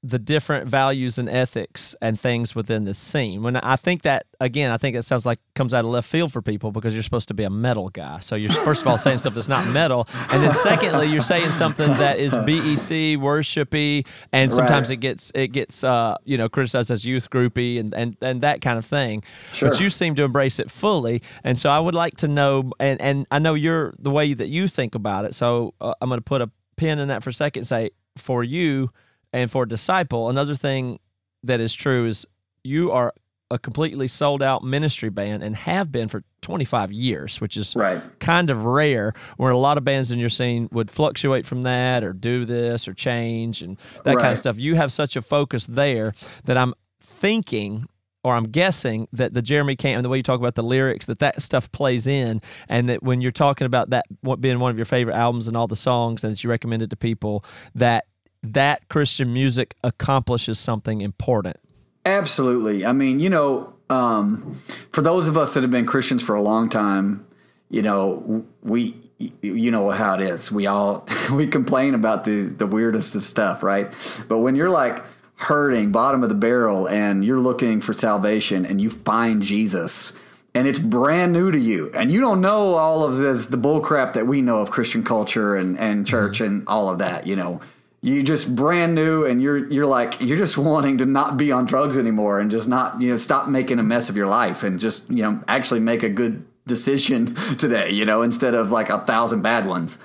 the 0.06 0.20
different 0.20 0.68
values 0.68 1.18
and 1.18 1.30
ethics 1.30 1.96
and 2.02 2.20
things 2.20 2.54
within 2.54 2.84
the 2.84 2.94
scene. 2.94 3.42
When 3.42 3.56
I 3.56 3.78
think 3.78 4.02
that, 4.02 4.26
again, 4.42 4.70
I 4.70 4.76
think 4.76 4.98
it 4.98 5.04
sounds 5.04 5.26
like 5.26 5.40
comes 5.56 5.74
out 5.74 5.86
of 5.86 5.92
left 5.92 6.10
field 6.10 6.34
for 6.34 6.42
people 6.42 6.74
because 6.74 6.94
you're 6.94 7.04
supposed 7.04 7.30
to 7.30 7.34
be 7.34 7.44
a 7.46 7.50
metal 7.50 7.88
guy. 7.88 8.20
So 8.20 8.36
you're 8.36 8.52
first 8.52 8.82
of 8.82 8.88
all 8.90 8.98
saying 8.98 9.20
stuff 9.20 9.34
that's 9.34 9.48
not 9.48 9.66
metal, 9.72 10.06
and 10.30 10.44
then 10.44 10.54
secondly, 10.56 11.08
you're 11.08 11.22
saying 11.22 11.52
something 11.52 11.88
that 11.88 12.20
is 12.20 12.34
BEC 12.36 13.18
worshipy, 13.18 14.06
and 14.34 14.52
sometimes 14.52 14.90
Right. 14.90 14.96
it 14.98 15.02
gets 15.02 15.32
it 15.36 15.48
gets 15.54 15.84
uh, 15.84 16.16
you 16.26 16.38
know 16.38 16.50
criticized 16.50 16.92
as 16.92 17.06
youth 17.06 17.30
groupy 17.30 17.80
and 17.80 17.94
and 17.94 18.18
and 18.22 18.42
that 18.42 18.60
kind 18.62 18.78
of 18.78 18.86
thing. 18.86 19.24
Sure. 19.54 19.70
But 19.70 19.80
you 19.80 19.90
seem 19.90 20.16
to 20.16 20.24
embrace 20.24 20.60
it 20.60 20.70
fully, 20.70 21.22
and 21.46 21.58
so 21.58 21.70
I 21.70 21.80
would 21.80 21.96
like 21.96 22.18
to 22.18 22.28
know, 22.28 22.72
and 22.80 23.00
and 23.02 23.26
I 23.32 23.40
know 23.40 23.54
you're 23.54 23.94
the 24.00 24.12
way 24.12 24.34
that 24.34 24.50
you 24.50 24.68
think 24.68 24.96
about 24.96 25.24
it. 25.26 25.34
So 25.34 25.74
uh, 25.80 25.94
I'm 26.02 26.10
going 26.10 26.18
to 26.20 26.24
put 26.24 26.42
a 26.42 26.50
pin 26.76 27.00
in 27.00 27.08
that 27.08 27.24
for 27.24 27.30
a 27.30 27.34
second. 27.34 27.62
and 27.62 27.68
Say 27.68 27.92
for 28.18 28.44
you 28.44 28.90
and 29.34 29.52
for 29.52 29.66
disciple, 29.66 30.30
another 30.30 30.56
thing 30.56 31.00
that 31.44 31.60
is 31.60 31.74
true 31.76 32.06
is 32.06 32.26
you 32.64 32.92
are 32.92 33.14
a 33.52 33.60
completely 33.60 34.08
sold 34.08 34.42
out 34.42 34.64
ministry 34.64 35.10
band 35.10 35.44
and 35.44 35.56
have 35.56 35.92
been 35.92 36.08
for 36.08 36.24
25 36.42 36.92
years, 36.92 37.40
which 37.42 37.56
is 37.58 37.76
Right. 37.76 38.02
kind 38.20 38.50
of 38.50 38.66
rare. 38.66 39.14
Where 39.38 39.52
a 39.52 39.58
lot 39.58 39.78
of 39.78 39.84
bands 39.84 40.12
in 40.12 40.18
your 40.18 40.30
scene 40.30 40.70
would 40.72 40.90
fluctuate 40.90 41.46
from 41.46 41.62
that 41.64 42.04
or 42.04 42.14
do 42.14 42.46
this 42.46 42.88
or 42.88 42.94
change 42.94 43.62
and 43.62 43.78
that 44.06 44.16
kind 44.18 44.32
of 44.32 44.40
stuff. 44.40 44.58
You 44.58 44.76
have 44.76 44.92
such 44.92 45.16
a 45.16 45.22
focus 45.22 45.66
there 45.68 46.14
that 46.46 46.58
I'm 46.58 46.74
thinking 47.02 47.88
or 48.24 48.34
I'm 48.36 48.46
guessing 48.46 49.08
that 49.12 49.34
the 49.34 49.42
Jeremy 49.42 49.76
Camp 49.76 49.98
and 49.98 50.06
the 50.06 50.10
way 50.10 50.18
you 50.18 50.24
talk 50.24 50.40
about 50.40 50.56
the 50.56 50.64
lyrics, 50.64 51.06
that 51.08 51.20
that 51.20 51.42
stuff 51.42 51.70
plays 51.74 52.08
in, 52.08 52.42
and 52.70 52.88
that 52.88 53.04
when 53.04 53.20
you're 53.20 53.32
talking 53.32 53.66
about 53.66 53.90
that 53.90 54.06
being 54.40 54.60
one 54.60 54.72
of 54.72 54.78
your 54.78 54.86
favorite 54.86 55.16
albums 55.16 55.48
and 55.50 55.58
all 55.58 55.68
the 55.68 55.76
songs 55.76 56.24
and 56.24 56.32
that 56.34 56.42
you 56.44 56.50
recommend 56.50 56.82
it 56.82 56.90
to 56.90 56.96
people, 56.96 57.44
that 57.76 58.06
that 58.44 58.88
Christian 58.90 59.34
music 59.34 59.76
accomplishes 59.84 60.60
something 60.60 61.02
important. 61.02 61.58
Absolutely. 62.06 62.86
I 62.86 62.92
mean, 62.92 63.20
you 63.20 63.30
know, 63.30 63.74
um, 63.90 64.62
for 64.92 65.02
those 65.02 65.28
of 65.28 65.38
us 65.38 65.54
that 65.54 65.62
have 65.62 65.72
been 65.72 65.86
Christians 65.86 66.22
for 66.22 66.36
a 66.36 66.42
long 66.42 66.70
time, 66.70 67.26
you 67.70 67.82
know, 67.82 68.46
we, 68.62 68.96
you 69.42 69.72
know 69.72 69.90
how 69.90 70.16
it 70.16 70.22
is. 70.22 70.52
We 70.52 70.68
all 70.68 71.08
we 71.32 71.48
complain 71.48 71.94
about 71.94 72.26
the 72.26 72.42
the 72.44 72.68
weirdest 72.68 73.16
of 73.16 73.24
stuff, 73.24 73.64
right? 73.64 73.92
But 74.28 74.40
when 74.40 74.56
you're 74.56 74.70
like 74.70 75.04
hurting, 75.36 75.92
bottom 75.92 76.24
of 76.24 76.30
the 76.30 76.36
barrel, 76.36 76.88
and 76.88 77.24
you're 77.24 77.40
looking 77.40 77.82
for 77.82 77.94
salvation, 77.94 78.66
and 78.66 78.82
you 78.82 78.90
find 78.90 79.42
Jesus. 79.42 80.18
And 80.56 80.68
it's 80.68 80.78
brand 80.78 81.34
new 81.34 81.52
to 81.52 81.58
you, 81.58 81.90
and 81.96 82.12
you 82.12 82.22
don't 82.22 82.40
know 82.40 82.76
all 82.76 83.04
of 83.04 83.16
this, 83.16 83.48
the 83.48 83.58
bull 83.58 83.80
crap 83.82 84.14
that 84.14 84.28
we 84.28 84.40
know 84.44 84.60
of 84.60 84.70
Christian 84.70 85.04
culture 85.04 85.56
and, 85.56 85.80
and 85.80 86.06
church 86.06 86.42
and 86.42 86.64
all 86.68 86.92
of 86.92 87.00
that. 87.00 87.26
You 87.26 87.36
know, 87.36 87.60
you 88.04 88.22
just 88.22 88.54
brand 88.54 88.94
new 88.94 89.26
and 89.26 89.42
you're 89.42 89.72
you're 89.72 89.86
like 89.86 90.20
you're 90.20 90.38
just 90.38 90.58
wanting 90.58 90.98
to 90.98 91.06
not 91.06 91.38
be 91.38 91.54
on 91.54 91.66
drugs 91.66 91.98
anymore 91.98 92.42
and 92.42 92.52
just 92.52 92.68
not 92.68 93.02
you 93.02 93.10
know 93.10 93.18
stop 93.18 93.48
making 93.48 93.80
a 93.80 93.84
mess 93.84 94.10
of 94.10 94.18
your 94.18 94.28
life 94.28 94.62
and 94.62 94.80
just 94.80 95.10
you 95.10 95.24
know 95.24 95.42
actually 95.48 95.80
make 95.80 96.04
a 96.04 96.10
good 96.10 96.46
decision 96.68 97.34
today 97.58 97.90
you 97.90 98.06
know 98.06 98.22
instead 98.22 98.54
of 98.54 98.72
like 98.72 98.90
a 98.90 99.00
thousand 99.00 99.42
bad 99.42 99.66
ones. 99.66 99.98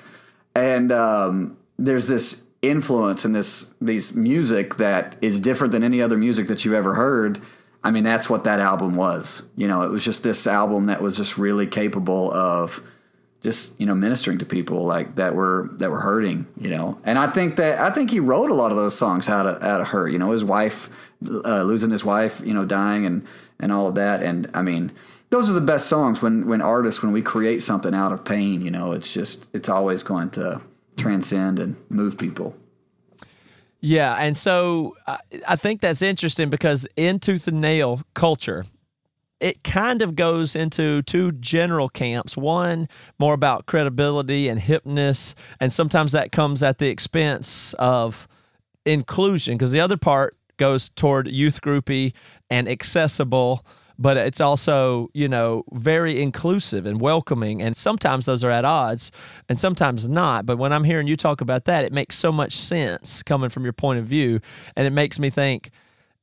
And 0.55 0.91
um, 0.91 1.59
there's 1.79 2.07
this 2.07 2.47
influence 2.63 3.25
in 3.25 3.33
this 3.33 3.75
these 3.81 4.17
music 4.17 4.77
that 4.77 5.17
is 5.21 5.41
different 5.41 5.73
than 5.73 5.83
any 5.83 6.01
other 6.01 6.17
music 6.17 6.47
that 6.47 6.65
you've 6.65 6.75
ever 6.75 6.95
heard. 6.95 7.41
I 7.83 7.91
mean 7.91 8.05
that's 8.05 8.31
what 8.31 8.45
that 8.45 8.61
album 8.61 8.95
was 8.95 9.43
you 9.57 9.67
know 9.67 9.83
it 9.83 9.91
was 9.91 10.05
just 10.05 10.23
this 10.23 10.47
album 10.47 10.87
that 10.87 11.03
was 11.03 11.17
just 11.17 11.37
really 11.37 11.67
capable 11.67 12.33
of 12.33 12.81
just 13.41 13.79
you 13.79 13.87
know 13.87 13.95
ministering 13.95 14.39
to 14.39 14.45
people 14.45 14.85
like 14.85 15.15
that 15.15 15.35
were 15.35 15.69
that 15.75 15.91
were 15.91 16.01
hurting 16.01 16.47
you 16.59 16.71
know? 16.71 16.99
And 17.05 17.19
i 17.19 17.29
think 17.29 17.57
that 17.57 17.81
i 17.81 17.91
think 17.91 18.11
he 18.11 18.21
wrote 18.21 18.51
a 18.51 18.55
lot 18.55 18.71
of 18.71 18.77
those 18.77 18.97
songs 18.97 19.29
out 19.29 19.47
of 19.47 19.63
out 19.63 19.81
of 19.81 19.89
hurt 19.89 20.09
you 20.09 20.19
know 20.19 20.31
his 20.31 20.45
wife 20.45 20.91
uh, 21.27 21.63
losing 21.63 21.91
his 21.91 22.05
wife 22.05 22.41
you 22.45 22.55
know 22.55 22.65
dying 22.65 23.05
and 23.07 23.27
and 23.61 23.73
all 23.73 23.89
of 23.89 23.97
that. 23.97 24.23
And 24.23 24.49
i 24.55 24.63
mean 24.63 24.93
those 25.31 25.51
are 25.51 25.53
the 25.53 25.61
best 25.61 25.87
songs 25.87 26.23
when 26.23 26.47
when 26.47 26.61
artists 26.61 27.03
when 27.03 27.13
we 27.13 27.23
create 27.23 27.63
something 27.63 27.95
out 27.95 28.13
of 28.13 28.25
pain 28.25 28.61
you 28.61 28.71
know? 28.71 28.93
It's 28.93 29.13
just 29.13 29.51
it's 29.55 29.69
always 29.69 30.03
going 30.03 30.31
to 30.31 30.61
transcend 30.97 31.59
and 31.59 31.77
move 31.89 32.19
people. 32.19 32.57
Yeah, 33.81 34.15
and 34.15 34.37
so 34.37 34.97
I, 35.07 35.19
I 35.47 35.55
think 35.55 35.81
that's 35.81 36.03
interesting 36.03 36.51
because 36.51 36.87
in 36.97 37.21
tooth 37.21 37.47
and 37.47 37.61
nail 37.61 38.03
culture, 38.15 38.65
it 39.41 39.63
kind 39.63 40.03
of 40.03 40.17
goes 40.17 40.57
into 40.57 41.03
two 41.03 41.33
general 41.33 41.89
camps. 41.89 42.37
One 42.37 42.89
more 43.19 43.35
about 43.35 43.67
credibility 43.67 44.49
and 44.49 44.61
hipness, 44.61 45.35
and 45.61 45.73
sometimes 45.73 46.13
that 46.13 46.33
comes 46.33 46.63
at 46.63 46.79
the 46.79 46.89
expense 46.89 47.75
of 47.79 48.27
inclusion 48.85 49.57
because 49.57 49.73
the 49.73 49.81
other 49.81 49.97
part 49.97 50.37
goes 50.57 50.89
toward 50.91 51.29
youth 51.29 51.61
groupy 51.61 52.13
and 52.51 52.69
accessible 52.69 53.65
but 53.99 54.17
it's 54.17 54.41
also 54.41 55.11
you 55.13 55.29
know 55.29 55.65
very 55.73 56.23
inclusive 56.23 56.87
and 56.87 57.01
welcoming 57.01 57.61
and 57.61 57.77
sometimes 57.77 58.27
those 58.27 58.45
are 58.45 58.51
at 58.51 58.65
odds 58.65 59.13
and 59.49 59.59
sometimes 59.59 60.09
not 60.09 60.47
but 60.47 60.57
when 60.57 60.73
i'm 60.73 60.85
hearing 60.85 61.07
you 61.07 61.17
talk 61.17 61.41
about 61.41 61.65
that 61.65 61.85
it 61.85 61.93
makes 61.93 62.17
so 62.17 62.33
much 62.33 62.53
sense 62.53 63.23
coming 63.23 63.51
from 63.51 63.65
your 63.65 63.73
point 63.73 63.99
of 63.99 64.07
view 64.07 64.41
and 64.75 64.87
it 64.87 64.91
makes 64.91 65.19
me 65.19 65.29
think 65.29 65.71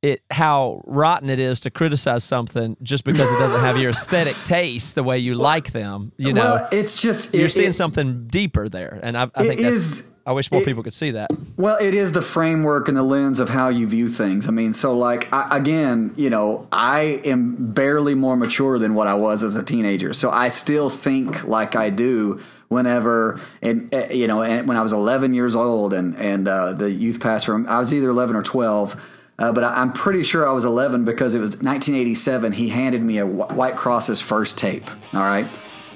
it 0.10 0.22
how 0.30 0.82
rotten 0.86 1.30
it 1.30 1.40
is 1.40 1.60
to 1.62 1.70
criticize 1.70 2.24
something 2.24 2.76
just 2.84 3.04
because 3.04 3.30
it 3.32 3.40
doesn't 3.40 3.62
have 3.62 3.78
your 3.78 3.90
aesthetic 3.98 4.36
taste 4.46 4.96
the 4.96 5.04
way 5.04 5.18
you 5.18 5.34
like 5.36 5.72
them 5.72 6.12
you 6.18 6.34
know 6.34 6.42
well 6.56 6.68
it's 6.72 7.02
just 7.02 7.34
you're 7.34 7.50
seeing 7.50 7.70
it- 7.70 7.74
something 7.84 8.28
deeper 8.28 8.68
there 8.70 9.00
and 9.04 9.18
i, 9.18 9.24
I 9.36 9.44
It 9.44 9.48
think 9.48 9.62
that's 9.62 9.76
is- 9.76 10.12
i 10.26 10.32
wish 10.32 10.52
more 10.52 10.62
it- 10.62 10.66
people 10.66 10.84
could 10.84 10.94
see 10.94 11.12
that 11.12 11.30
Well, 11.58 11.78
it 11.80 11.94
is 11.94 12.12
the 12.12 12.22
framework 12.22 12.88
and 12.90 12.98
the 12.98 13.04
lens 13.16 13.40
of 13.40 13.48
how 13.50 13.70
you 13.70 13.88
view 13.88 14.10
things. 14.10 14.48
I 14.50 14.52
mean, 14.52 14.74
so 14.74 14.90
like 15.08 15.32
I, 15.32 15.56
again, 15.62 16.12
you 16.18 16.30
know, 16.30 16.68
I 16.72 17.22
am 17.34 17.56
barely 17.74 18.14
more 18.16 18.36
mature 18.36 18.78
than 18.78 18.94
what 18.94 19.08
I 19.08 19.14
was 19.14 19.42
as 19.42 19.56
a 19.56 19.64
teenager, 19.64 20.12
so 20.14 20.30
I 20.30 20.50
still 20.50 20.90
think 20.90 21.46
like 21.48 21.76
I 21.78 21.90
do 21.92 22.42
whenever 22.68 23.40
and 23.62 23.94
uh, 23.94 24.08
you 24.12 24.28
know, 24.28 24.42
and 24.42 24.68
when 24.68 24.76
I 24.78 24.82
was 24.82 24.92
11 24.94 25.34
years 25.34 25.56
old 25.56 25.94
and 25.94 26.16
and 26.18 26.48
uh, 26.48 26.74
the 26.74 26.92
youth 26.92 27.20
pastor, 27.22 27.56
I 27.70 27.80
was 27.80 27.94
either 27.94 28.10
11 28.10 28.36
or 28.36 28.44
12. 28.44 28.96
Uh, 29.38 29.52
but 29.52 29.64
I, 29.64 29.82
I'm 29.82 29.92
pretty 29.92 30.24
sure 30.24 30.48
I 30.48 30.52
was 30.54 30.66
11 30.66 31.04
because 31.04 31.36
it 31.36 31.40
was 31.40 31.52
1987. 31.52 32.54
He 32.54 32.70
handed 32.70 33.02
me 33.02 33.20
a 33.20 33.26
Whitecross's 33.26 34.22
first 34.22 34.58
tape. 34.58 34.90
All 35.14 35.20
right. 35.22 35.46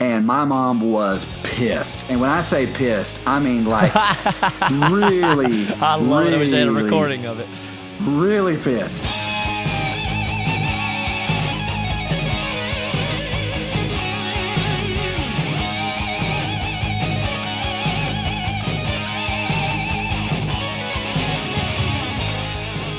And 0.02 0.26
my 0.26 0.46
mom 0.46 0.92
was 0.92 1.26
pissed. 1.44 2.10
And 2.10 2.22
when 2.22 2.30
I 2.30 2.42
say 2.42 2.68
pissed, 2.68 3.22
I 3.26 3.40
mean 3.40 3.66
like 3.66 3.94
really, 4.90 5.68
i 5.74 5.96
love 5.96 6.28
it 6.28 6.34
i 6.34 6.38
wish 6.38 6.54
i 6.54 6.58
had 6.58 6.68
a 6.70 6.72
recording 6.72 7.26
of 7.26 7.40
it 7.40 7.48
Really 8.02 8.56
pissed. 8.56 9.04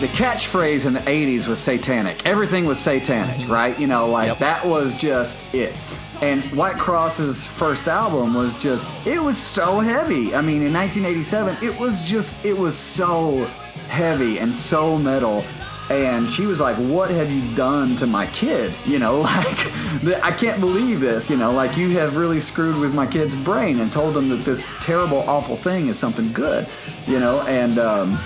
The 0.01 0.07
catchphrase 0.07 0.87
in 0.87 0.95
the 0.95 1.01
80s 1.01 1.47
was 1.47 1.59
satanic. 1.59 2.25
Everything 2.27 2.65
was 2.65 2.79
satanic, 2.79 3.47
right? 3.51 3.79
You 3.79 3.87
know, 3.87 4.09
like 4.09 4.29
Yep. 4.29 4.39
that 4.39 4.65
was 4.67 4.97
just 4.97 5.39
it. 5.55 5.75
And 6.23 6.43
Whitecross's 6.55 7.47
first 7.47 7.87
album 7.87 8.33
was 8.33 8.55
just, 8.63 8.87
it 9.07 9.23
was 9.23 9.37
so 9.37 9.81
heavy. 9.81 10.35
I 10.35 10.41
mean, 10.41 10.63
in 10.63 10.73
1987, 10.73 11.59
it 11.63 11.79
was 11.79 12.09
just, 12.09 12.43
it 12.47 12.57
was 12.57 12.75
so 12.79 13.45
heavy 13.91 14.39
and 14.39 14.55
so 14.55 14.97
metal. 14.97 15.45
And 15.91 16.27
she 16.27 16.47
was 16.47 16.61
like, 16.61 16.77
What 16.77 17.11
have 17.11 17.31
you 17.31 17.55
done 17.55 17.95
to 17.97 18.07
my 18.07 18.27
kid? 18.29 18.73
You 18.87 19.01
know, 19.01 19.21
like, 19.21 20.25
I 20.25 20.31
can't 20.31 20.61
believe 20.61 21.01
this. 21.01 21.29
You 21.29 21.37
know, 21.37 21.51
like, 21.51 21.77
you 21.77 21.91
have 21.99 22.17
really 22.17 22.41
screwed 22.41 22.79
with 22.79 22.95
my 22.95 23.07
kid's 23.07 23.35
brain 23.35 23.81
and 23.81 23.93
told 23.93 24.15
them 24.15 24.31
that 24.31 24.45
this 24.47 24.67
terrible, 24.81 25.19
awful 25.29 25.57
thing 25.57 25.89
is 25.89 25.99
something 25.99 26.33
good, 26.33 26.67
you 27.07 27.19
know? 27.21 27.43
And, 27.43 27.79
um, 27.79 28.19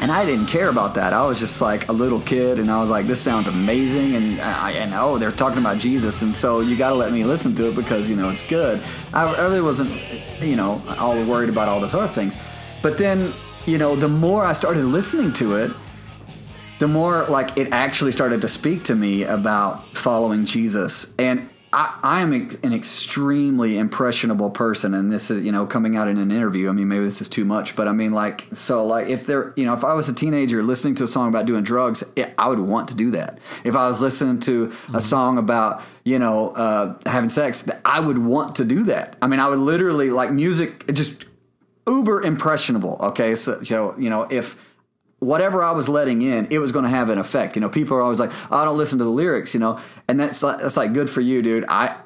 and 0.00 0.10
I 0.10 0.24
didn't 0.24 0.46
care 0.46 0.68
about 0.68 0.94
that. 0.94 1.12
I 1.12 1.24
was 1.26 1.38
just 1.38 1.60
like 1.60 1.88
a 1.88 1.92
little 1.92 2.20
kid, 2.20 2.58
and 2.58 2.70
I 2.70 2.80
was 2.80 2.90
like, 2.90 3.06
"This 3.06 3.20
sounds 3.20 3.46
amazing," 3.46 4.14
and 4.16 4.40
I, 4.40 4.72
and 4.72 4.92
oh, 4.94 5.18
they're 5.18 5.32
talking 5.32 5.58
about 5.58 5.78
Jesus, 5.78 6.22
and 6.22 6.34
so 6.34 6.60
you 6.60 6.76
got 6.76 6.90
to 6.90 6.94
let 6.96 7.12
me 7.12 7.24
listen 7.24 7.54
to 7.56 7.68
it 7.68 7.74
because 7.76 8.08
you 8.08 8.16
know 8.16 8.30
it's 8.30 8.46
good. 8.46 8.82
I, 9.12 9.24
I 9.24 9.42
really 9.42 9.62
wasn't, 9.62 9.90
you 10.40 10.56
know, 10.56 10.82
all 10.98 11.14
worried 11.24 11.48
about 11.48 11.68
all 11.68 11.80
those 11.80 11.94
other 11.94 12.12
things. 12.12 12.36
But 12.82 12.98
then, 12.98 13.32
you 13.64 13.78
know, 13.78 13.96
the 13.96 14.08
more 14.08 14.44
I 14.44 14.52
started 14.52 14.84
listening 14.84 15.32
to 15.34 15.56
it, 15.56 15.72
the 16.78 16.88
more 16.88 17.24
like 17.24 17.56
it 17.56 17.68
actually 17.72 18.12
started 18.12 18.42
to 18.42 18.48
speak 18.48 18.84
to 18.84 18.94
me 18.94 19.24
about 19.24 19.86
following 19.86 20.44
Jesus. 20.44 21.14
And 21.18 21.48
I, 21.76 21.98
I 22.02 22.20
am 22.22 22.32
an 22.32 22.72
extremely 22.72 23.76
impressionable 23.76 24.48
person, 24.48 24.94
and 24.94 25.12
this 25.12 25.30
is 25.30 25.44
you 25.44 25.52
know 25.52 25.66
coming 25.66 25.94
out 25.94 26.08
in 26.08 26.16
an 26.16 26.30
interview. 26.30 26.70
I 26.70 26.72
mean, 26.72 26.88
maybe 26.88 27.04
this 27.04 27.20
is 27.20 27.28
too 27.28 27.44
much, 27.44 27.76
but 27.76 27.86
I 27.86 27.92
mean, 27.92 28.12
like, 28.12 28.48
so 28.54 28.82
like 28.86 29.08
if 29.08 29.26
there, 29.26 29.52
you 29.56 29.66
know, 29.66 29.74
if 29.74 29.84
I 29.84 29.92
was 29.92 30.08
a 30.08 30.14
teenager 30.14 30.62
listening 30.62 30.94
to 30.94 31.04
a 31.04 31.06
song 31.06 31.28
about 31.28 31.44
doing 31.44 31.62
drugs, 31.64 32.02
it, 32.16 32.32
I 32.38 32.48
would 32.48 32.60
want 32.60 32.88
to 32.88 32.94
do 32.94 33.10
that. 33.10 33.38
If 33.62 33.76
I 33.76 33.88
was 33.88 34.00
listening 34.00 34.40
to 34.40 34.72
a 34.94 35.02
song 35.02 35.36
about 35.36 35.82
you 36.02 36.18
know 36.18 36.52
uh, 36.52 36.98
having 37.04 37.28
sex, 37.28 37.68
I 37.84 38.00
would 38.00 38.16
want 38.16 38.56
to 38.56 38.64
do 38.64 38.84
that. 38.84 39.16
I 39.20 39.26
mean, 39.26 39.38
I 39.38 39.46
would 39.46 39.58
literally 39.58 40.08
like 40.08 40.32
music, 40.32 40.90
just 40.94 41.26
uber 41.86 42.22
impressionable. 42.22 42.96
Okay, 43.02 43.36
so, 43.36 43.62
so 43.62 43.94
you 43.98 44.08
know 44.08 44.26
if 44.30 44.56
whatever 45.26 45.64
I 45.64 45.72
was 45.72 45.88
letting 45.88 46.22
in, 46.22 46.46
it 46.50 46.58
was 46.58 46.70
going 46.70 46.84
to 46.84 46.88
have 46.88 47.10
an 47.10 47.18
effect. 47.18 47.56
You 47.56 47.60
know, 47.60 47.68
people 47.68 47.96
are 47.96 48.00
always 48.00 48.20
like, 48.20 48.30
oh, 48.50 48.58
"I 48.58 48.64
don't 48.64 48.78
listen 48.78 48.98
to 48.98 49.04
the 49.04 49.10
lyrics," 49.10 49.54
you 49.54 49.60
know, 49.60 49.80
and 50.06 50.20
that's 50.20 50.42
like, 50.42 50.60
that's 50.60 50.76
like 50.76 50.92
good 50.92 51.10
for 51.10 51.20
you, 51.20 51.42
dude. 51.42 51.64
I 51.68 51.96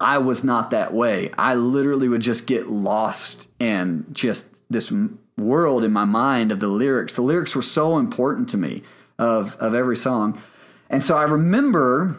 I 0.00 0.18
was 0.18 0.42
not 0.42 0.70
that 0.70 0.94
way. 0.94 1.30
I 1.36 1.54
literally 1.54 2.08
would 2.08 2.22
just 2.22 2.46
get 2.46 2.70
lost 2.70 3.48
in 3.58 4.06
just 4.12 4.62
this 4.70 4.90
world 5.36 5.84
in 5.84 5.92
my 5.92 6.06
mind 6.06 6.50
of 6.50 6.60
the 6.60 6.68
lyrics. 6.68 7.14
The 7.14 7.22
lyrics 7.22 7.54
were 7.54 7.62
so 7.62 7.98
important 7.98 8.48
to 8.50 8.56
me 8.56 8.82
of 9.18 9.56
of 9.56 9.74
every 9.74 9.96
song, 9.96 10.40
and 10.88 11.04
so 11.04 11.18
I 11.18 11.24
remember 11.24 12.16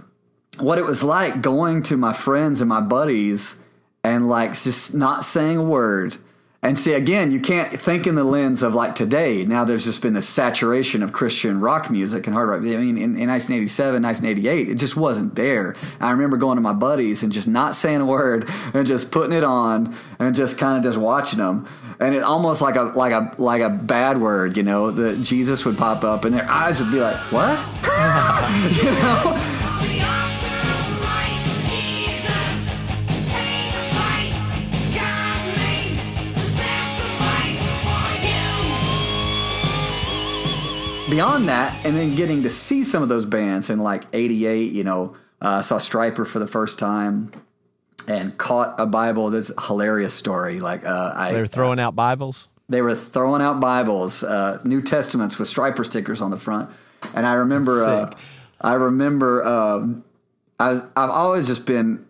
what 0.60 0.78
it 0.78 0.86
was 0.86 1.02
like 1.02 1.42
going 1.42 1.82
to 1.84 1.98
my 1.98 2.14
friends 2.14 2.62
and 2.62 2.70
my 2.70 2.82
buddies 2.82 3.64
and 4.04 4.28
like 4.30 4.54
just 4.54 4.94
not 4.94 5.24
saying 5.24 5.58
a 5.58 5.64
word 5.64 6.18
And 6.64 6.78
see, 6.78 6.94
again, 6.94 7.32
you 7.32 7.40
can't 7.40 7.72
think 7.72 8.06
in 8.06 8.14
the 8.14 8.24
lens 8.24 8.62
of 8.62 8.76
like 8.76 8.94
today. 8.94 9.46
Now 9.46 9.66
there's 9.66 9.84
just 9.84 10.04
been 10.04 10.14
this 10.14 10.30
saturation 10.30 11.02
of 11.02 11.12
Christian 11.12 11.60
rock 11.60 11.90
music 11.90 12.28
and 12.28 12.36
hard 12.36 12.50
rock. 12.50 12.60
I 12.60 12.78
mean, 12.78 12.98
in, 12.98 13.18
in 13.18 13.30
1987, 13.30 14.04
1988, 14.04 14.70
it 14.70 14.76
just 14.76 14.96
wasn't 14.96 15.34
there. 15.34 15.76
I 16.00 16.12
remember 16.12 16.38
going 16.38 16.58
to 16.58 16.62
my 16.62 16.74
buddies 16.74 17.24
and 17.24 17.32
just 17.32 17.48
not 17.48 17.74
saying 17.74 18.00
a 18.02 18.06
word 18.06 18.48
and 18.76 18.86
just 18.86 19.12
putting 19.12 19.36
it 19.36 19.44
on 19.44 19.96
and 20.20 20.36
just 20.36 20.60
kind 20.60 20.78
of 20.78 20.84
just 20.84 21.00
watching 21.00 21.40
them. 21.40 21.68
And 22.00 22.14
it 22.14 22.22
almost 22.22 22.62
like 22.62 22.76
a 22.76 22.84
like 22.84 23.14
a 23.14 23.34
like 23.42 23.62
a 23.64 23.70
bad 23.70 24.22
word, 24.22 24.56
you 24.56 24.64
know. 24.64 24.92
That 24.92 25.22
Jesus 25.24 25.66
would 25.66 25.78
pop 25.78 26.04
up 26.04 26.26
and 26.26 26.36
their 26.36 26.50
eyes 26.50 26.80
would 26.80 26.92
be 26.92 27.00
like, 27.00 27.18
"What?" 27.32 27.58
you 28.84 28.92
know. 28.92 29.61
Beyond 41.12 41.48
that, 41.50 41.86
and 41.86 41.96
then 41.96 42.16
getting 42.16 42.42
to 42.44 42.50
see 42.50 42.84
some 42.84 43.04
of 43.04 43.10
those 43.10 43.26
bands 43.26 43.70
in 43.70 43.78
like 43.80 44.06
'88, 44.14 44.72
you 44.72 44.84
know, 44.84 45.16
uh, 45.42 45.62
saw 45.62 45.78
Stryper 45.78 46.26
for 46.26 46.40
the 46.40 46.48
first 46.48 46.80
time 46.80 47.32
and 48.08 48.36
caught 48.38 48.80
a 48.80 48.88
Bible. 48.88 49.30
This 49.30 49.52
hilarious 49.68 50.14
story. 50.16 50.60
Like 50.60 50.84
uh, 50.86 51.14
I, 51.16 51.34
They 51.34 51.40
were 51.42 51.48
throwing 51.48 51.80
out 51.80 51.96
Bibles. 51.96 52.48
they 52.70 52.82
were 52.82 52.96
throwing 52.96 53.42
out 53.42 53.60
Bibles, 53.60 54.24
uh, 54.24 54.60
New 54.64 54.82
Testaments 54.82 55.38
with 55.38 55.48
Stryper 55.48 55.86
stickers 55.86 56.22
on 56.22 56.32
the 56.32 56.40
front. 56.40 56.70
And 57.14 57.26
I 57.26 57.34
remember, 57.34 57.84
uh, 57.84 58.14
I 58.62 58.74
remember, 58.76 59.44
uh, 59.44 59.88
I 60.60 60.70
was, 60.70 60.82
I've 60.96 61.10
always 61.10 61.48
just 61.48 61.66
been 61.66 62.06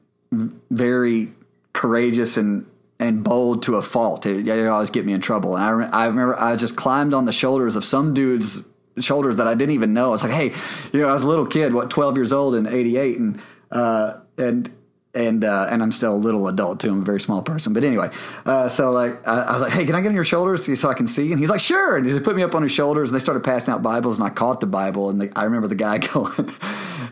very 0.69 1.29
courageous 1.73 2.37
and 2.37 2.65
and 2.99 3.23
bold 3.23 3.63
to 3.63 3.75
a 3.77 3.81
fault. 3.81 4.27
It, 4.27 4.47
it 4.47 4.67
always 4.67 4.91
get 4.91 5.05
me 5.05 5.13
in 5.13 5.21
trouble. 5.21 5.57
And 5.57 5.63
I, 5.85 6.03
I 6.03 6.05
remember 6.05 6.39
I 6.39 6.55
just 6.55 6.75
climbed 6.75 7.13
on 7.15 7.25
the 7.25 7.31
shoulders 7.31 7.75
of 7.75 7.83
some 7.83 8.13
dude's 8.13 8.67
shoulders 8.99 9.37
that 9.37 9.47
I 9.47 9.53
didn't 9.53 9.73
even 9.75 9.93
know. 9.93 10.07
I 10.07 10.09
was 10.09 10.23
like, 10.23 10.33
hey, 10.33 10.51
you 10.91 11.01
know, 11.01 11.07
I 11.07 11.13
was 11.13 11.23
a 11.23 11.27
little 11.27 11.45
kid, 11.45 11.73
what, 11.73 11.89
twelve 11.89 12.17
years 12.17 12.33
old 12.33 12.55
in 12.55 12.67
'88, 12.67 13.19
and 13.19 13.41
uh, 13.71 14.19
and 14.37 14.71
and 15.13 15.43
uh, 15.43 15.67
and 15.69 15.83
I'm 15.83 15.91
still 15.91 16.13
a 16.13 16.17
little 16.17 16.47
adult 16.47 16.79
too. 16.79 16.89
I'm 16.89 17.01
a 17.01 17.05
very 17.05 17.19
small 17.19 17.41
person, 17.41 17.73
but 17.73 17.83
anyway. 17.83 18.09
Uh, 18.45 18.69
so 18.69 18.91
like, 18.91 19.25
I, 19.27 19.41
I 19.41 19.53
was 19.53 19.61
like, 19.61 19.73
"Hey, 19.73 19.85
can 19.85 19.95
I 19.95 20.01
get 20.01 20.09
on 20.09 20.15
your 20.15 20.23
shoulders 20.23 20.79
so 20.79 20.89
I 20.89 20.93
can 20.93 21.07
see?" 21.07 21.31
And 21.31 21.39
he's 21.39 21.49
like, 21.49 21.61
"Sure." 21.61 21.97
And 21.97 22.07
he 22.07 22.19
put 22.19 22.35
me 22.35 22.43
up 22.43 22.55
on 22.55 22.63
his 22.63 22.71
shoulders, 22.71 23.09
and 23.09 23.15
they 23.15 23.23
started 23.23 23.43
passing 23.43 23.73
out 23.73 23.81
Bibles, 23.81 24.19
and 24.19 24.25
I 24.25 24.29
caught 24.29 24.59
the 24.59 24.67
Bible, 24.67 25.09
and 25.09 25.21
the, 25.21 25.31
I 25.35 25.43
remember 25.43 25.67
the 25.67 25.75
guy 25.75 25.97
going, 26.13 26.49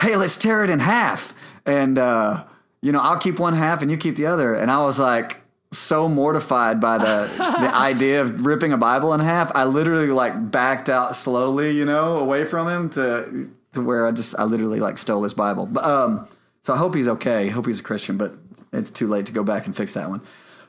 "Hey, 0.02 0.15
let's 0.15 0.38
tear 0.38 0.63
it 0.63 0.70
in 0.70 0.80
half," 0.80 1.34
and 1.65 1.98
uh, 1.98 2.46
you 2.82 2.92
know, 2.92 3.00
I'll 3.00 3.20
keep 3.20 3.39
one 3.39 3.54
half 3.54 3.82
and 3.82 3.92
you 3.92 3.98
keep 3.98 4.15
the 4.15 4.28
other, 4.28 4.54
and 4.54 4.72
I 4.72 4.84
was 4.84 5.00
like. 5.00 5.42
So 5.72 6.10
mortified 6.10 6.82
by 6.82 6.98
the 6.98 7.32
the 7.38 7.76
idea 7.76 8.22
of 8.22 8.46
ripping 8.46 8.74
a 8.74 8.78
Bible 8.78 9.14
in 9.14 9.20
half, 9.20 9.52
I 9.56 9.66
literally 9.66 10.08
like 10.08 10.52
backed 10.52 10.90
out 10.90 11.16
slowly, 11.16 11.72
you 11.72 11.86
know, 11.86 12.18
away 12.18 12.46
from 12.46 12.68
him 12.68 12.90
to 12.92 13.52
to 13.74 13.82
where 13.82 14.08
I 14.08 14.12
just 14.12 14.38
I 14.40 14.44
literally 14.44 14.80
like 14.80 14.98
stole 14.98 15.24
his 15.24 15.34
Bible. 15.34 15.66
But 15.68 15.84
um, 15.84 16.28
so 16.62 16.74
I 16.74 16.78
hope 16.78 16.96
he's 16.96 17.08
okay. 17.08 17.48
I 17.48 17.50
hope 17.50 17.68
he's 17.68 17.80
a 17.80 17.84
Christian, 17.84 18.18
but 18.18 18.34
it's 18.74 18.92
too 18.92 19.08
late 19.08 19.26
to 19.28 19.32
go 19.32 19.44
back 19.44 19.66
and 19.66 19.76
fix 19.76 19.94
that 19.94 20.10
one. 20.10 20.22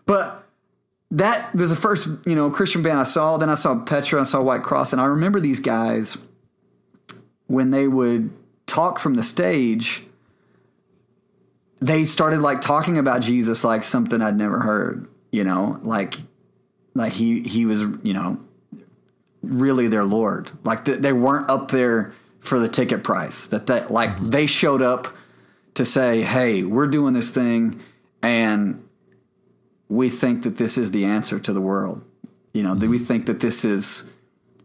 But 0.07 0.47
that 1.11 1.55
was 1.55 1.71
the 1.71 1.77
first, 1.77 2.09
you 2.25 2.35
know, 2.35 2.51
Christian 2.51 2.83
band 2.83 3.01
I 3.01 3.05
saw. 3.05 3.37
Then 3.37 3.51
I 3.51 3.55
saw 3.55 3.83
Petra, 3.83 4.21
I 4.21 4.25
saw 4.25 4.43
Whitecross, 4.43 4.93
and 4.93 5.01
I 5.01 5.07
remember 5.07 5.41
these 5.41 5.61
guys 5.61 6.19
when 7.47 7.71
they 7.71 7.89
would 7.89 8.31
talk 8.67 8.99
from 8.99 9.15
the 9.15 9.23
stage. 9.23 10.05
They 11.81 12.05
started 12.05 12.40
like 12.40 12.61
talking 12.61 12.99
about 12.99 13.23
Jesus 13.23 13.64
like 13.64 13.85
something 13.85 14.21
I'd 14.21 14.37
never 14.37 14.61
heard, 14.61 15.09
you 15.33 15.45
know, 15.45 15.81
like 15.83 16.16
like 16.95 17.12
he 17.12 17.43
he 17.43 17.66
was, 17.66 17.81
you 18.03 18.12
know, 18.12 18.38
really 19.43 19.88
their 19.88 20.05
lord. 20.05 20.51
Like 20.64 20.85
th- 20.85 20.99
they 20.99 21.12
weren't 21.12 21.49
up 21.49 21.71
there 21.71 22.12
for 22.40 22.59
the 22.59 22.69
ticket 22.69 23.05
price. 23.05 23.47
That 23.49 23.66
that 23.66 23.90
like 23.90 24.11
mm-hmm. 24.11 24.31
they 24.31 24.47
showed 24.47 24.83
up 24.83 25.09
to 25.75 25.85
say, 25.85 26.23
"Hey, 26.23 26.62
we're 26.62 26.88
doing 26.88 27.14
this 27.14 27.31
thing, 27.31 27.81
and 28.23 28.87
we 29.88 30.09
think 30.11 30.43
that 30.43 30.57
this 30.57 30.77
is 30.77 30.90
the 30.90 31.05
answer 31.05 31.38
to 31.38 31.53
the 31.53 31.61
world. 31.61 32.03
You 32.53 32.62
know, 32.62 32.75
that 32.75 32.88
we 32.88 32.97
mm-hmm. 32.97 33.07
think 33.07 33.27
that 33.27 33.40
this 33.40 33.64
is, 33.64 34.11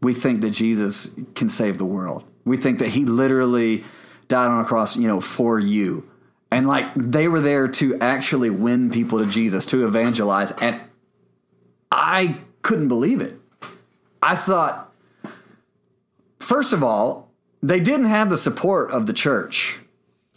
we 0.01 0.13
think 0.13 0.41
that 0.41 0.51
Jesus 0.51 1.15
can 1.35 1.49
save 1.49 1.77
the 1.77 1.85
world. 1.85 2.23
We 2.43 2.57
think 2.57 2.79
that 2.79 2.89
He 2.89 3.05
literally 3.05 3.83
died 4.27 4.49
on 4.49 4.59
a 4.59 4.65
cross, 4.65 4.97
you 4.97 5.07
know, 5.07 5.21
for 5.21 5.59
you." 5.59 6.09
And 6.51 6.67
like 6.67 6.87
they 6.95 7.27
were 7.27 7.41
there 7.41 7.67
to 7.67 7.99
actually 7.99 8.49
win 8.49 8.91
people 8.91 9.19
to 9.19 9.25
Jesus, 9.25 9.65
to 9.67 9.85
evangelize, 9.85 10.51
and 10.51 10.79
I 11.91 12.39
couldn't 12.61 12.87
believe 12.87 13.21
it. 13.21 13.39
I 14.21 14.35
thought, 14.35 14.93
first 16.39 16.73
of 16.73 16.83
all, 16.83 17.29
they 17.61 17.79
didn't 17.79 18.05
have 18.05 18.29
the 18.29 18.37
support 18.37 18.91
of 18.91 19.07
the 19.07 19.13
church 19.13 19.79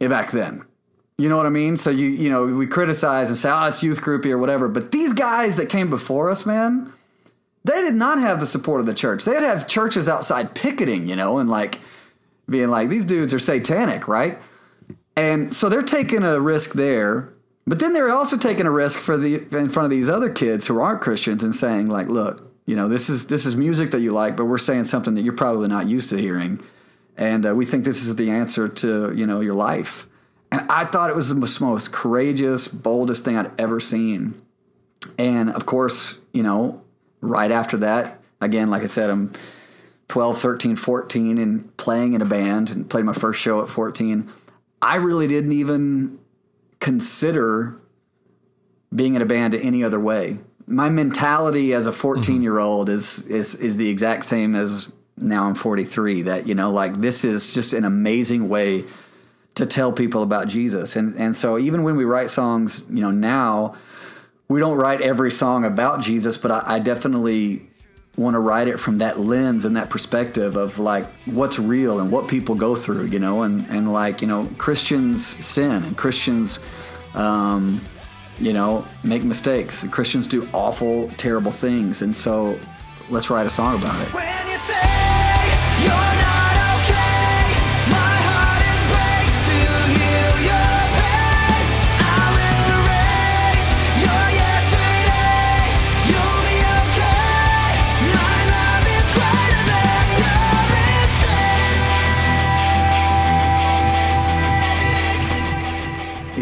back 0.01 0.31
then. 0.31 0.65
You 1.19 1.29
know 1.29 1.37
what 1.37 1.47
I 1.47 1.51
mean? 1.51 1.77
So 1.77 1.91
you 1.91 2.07
you 2.07 2.31
know 2.31 2.45
we 2.45 2.67
criticize 2.67 3.29
and 3.29 3.37
say, 3.37 3.51
oh, 3.51 3.67
it's 3.67 3.83
youth 3.83 4.01
groupie 4.01 4.31
or 4.31 4.39
whatever. 4.39 4.69
But 4.69 4.93
these 4.93 5.13
guys 5.13 5.57
that 5.57 5.69
came 5.69 5.91
before 5.91 6.31
us, 6.31 6.47
man, 6.47 6.93
they 7.65 7.83
did 7.83 7.95
not 7.95 8.19
have 8.19 8.41
the 8.41 8.47
support 8.47 8.81
of 8.81 8.87
the 8.87 8.95
church. 8.95 9.25
They'd 9.25 9.43
have 9.43 9.67
churches 9.67 10.09
outside 10.09 10.55
picketing, 10.55 11.09
you 11.09 11.17
know, 11.17 11.39
and 11.39 11.51
like 11.51 11.81
being 12.49 12.69
like, 12.69 12.89
these 12.89 13.05
dudes 13.05 13.35
are 13.35 13.39
satanic, 13.39 14.09
right? 14.09 14.39
And 15.19 15.53
so 15.55 15.69
they're 15.69 15.83
taking 15.83 16.23
a 16.23 16.39
risk 16.41 16.75
there. 16.75 17.33
But 17.67 17.81
then 17.81 17.93
they're 17.93 18.11
also 18.11 18.39
taking 18.39 18.67
a 18.67 18.71
risk 18.71 18.99
for 18.99 19.19
the 19.19 19.35
in 19.35 19.69
front 19.69 19.85
of 19.85 19.91
these 19.91 20.09
other 20.09 20.31
kids 20.31 20.67
who 20.67 20.81
aren't 20.81 21.03
Christians 21.03 21.43
and 21.43 21.55
saying 21.55 21.89
like, 21.89 22.07
look, 22.07 22.49
you 22.67 22.77
know, 22.77 22.89
this 22.89 23.11
is 23.11 23.27
this 23.27 23.45
is 23.45 23.57
music 23.57 23.91
that 23.91 24.01
you 24.01 24.13
like, 24.13 24.37
but 24.37 24.45
we're 24.45 24.59
saying 24.59 24.85
something 24.85 25.15
that 25.17 25.23
you're 25.23 25.35
probably 25.35 25.69
not 25.69 25.89
used 25.89 26.09
to 26.11 26.17
hearing, 26.17 26.63
and 27.17 27.45
uh, 27.45 27.55
we 27.55 27.67
think 27.67 27.85
this 27.85 28.03
is 28.03 28.15
the 28.17 28.31
answer 28.31 28.69
to 28.69 29.13
you 29.15 29.27
know 29.27 29.41
your 29.41 29.55
life. 29.55 30.07
And 30.51 30.63
I 30.71 30.87
thought 30.87 31.11
it 31.11 31.17
was 31.17 31.29
the 31.29 31.35
most, 31.35 31.93
courageous, 31.93 32.69
boldest 32.69 33.25
thing 33.25 33.37
I'd 33.37 33.51
ever 33.61 33.81
seen. 33.81 34.41
And 35.19 35.51
of 35.51 35.67
course, 35.67 36.21
you 36.33 36.43
know, 36.43 36.83
right 37.21 37.51
after 37.51 37.77
that, 37.79 38.21
again, 38.41 38.71
like 38.71 38.83
I 38.83 38.87
said, 38.87 39.11
I'm 39.11 39.33
12, 40.09 40.41
13, 40.41 40.77
14 40.77 41.37
and 41.37 41.77
playing 41.77 42.15
in 42.15 42.23
a 42.23 42.25
band 42.25 42.71
and 42.71 42.89
played 42.89 43.05
my 43.05 43.13
first 43.13 43.41
show 43.41 43.61
at 43.61 43.69
14. 43.69 44.31
I 44.81 44.97
really 44.97 45.27
didn't 45.27 45.53
even 45.53 46.19
consider 46.81 47.81
being 48.95 49.15
in 49.15 49.23
a 49.23 49.27
band 49.27 49.55
any 49.55 49.85
other 49.85 50.01
way. 50.01 50.39
My 50.67 50.89
mentality 50.89 51.75
as 51.75 51.87
a 51.87 51.93
14 51.93 52.43
year 52.43 52.59
old 52.59 52.89
is, 52.89 53.27
is, 53.27 53.55
is 53.57 53.77
the 53.77 53.89
exact 53.89 54.25
same 54.25 54.55
as 54.55 54.91
now 55.17 55.47
I'm 55.47 55.55
43 55.55 56.23
that, 56.23 56.47
you 56.47 56.55
know, 56.55 56.71
like 56.71 57.01
this 57.01 57.25
is 57.25 57.53
just 57.53 57.73
an 57.73 57.85
amazing 57.85 58.49
way 58.49 58.85
to 59.57 59.67
tell 59.67 59.93
people 59.93 60.23
about 60.23 60.47
Jesus. 60.47 60.95
And, 60.95 61.17
and 61.17 61.35
so 61.35 61.59
even 61.59 61.83
when 61.83 61.97
we 61.97 62.05
write 62.05 62.31
songs, 62.31 62.87
you 62.89 63.01
know, 63.01 63.11
now 63.11 63.75
we 64.47 64.61
don't 64.61 64.77
write 64.77 65.01
every 65.01 65.31
song 65.31 65.65
about 65.65 66.01
Jesus, 66.01 66.39
but 66.39 66.51
I, 66.51 66.63
I 66.67 66.79
definitely 66.79 67.68
want 68.19 68.35
to 68.35 68.41
write 68.41 68.67
it 68.67 68.79
from 68.81 68.99
that 68.99 69.21
lens 69.21 69.65
and 69.65 69.77
that 69.77 69.89
perspective 69.89 70.57
of 70.57 70.79
like 70.79 71.07
what's 71.27 71.59
real 71.59 72.01
and 72.01 72.11
what 72.11 72.27
people 72.27 72.55
go 72.57 72.75
through, 72.75 73.07
you 73.07 73.19
know, 73.19 73.43
and, 73.43 73.65
and 73.71 73.93
like, 73.93 74.21
you 74.21 74.27
know, 74.27 74.47
Christians 74.59 75.25
sin 75.45 75.85
and 75.85 75.97
Christians, 75.97 76.59
um, 77.15 77.81
you 78.39 78.53
know, 78.53 78.85
make 79.05 79.23
mistakes. 79.23 79.87
Christians 79.89 80.27
do 80.27 80.49
awful, 80.53 81.09
terrible 81.11 81.53
things. 81.53 82.03
And 82.03 82.17
so 82.17 82.59
let's 83.09 83.31
write 83.31 83.47
a 83.47 83.51
song 83.51 83.79
about 83.79 84.01
it. 84.07 84.13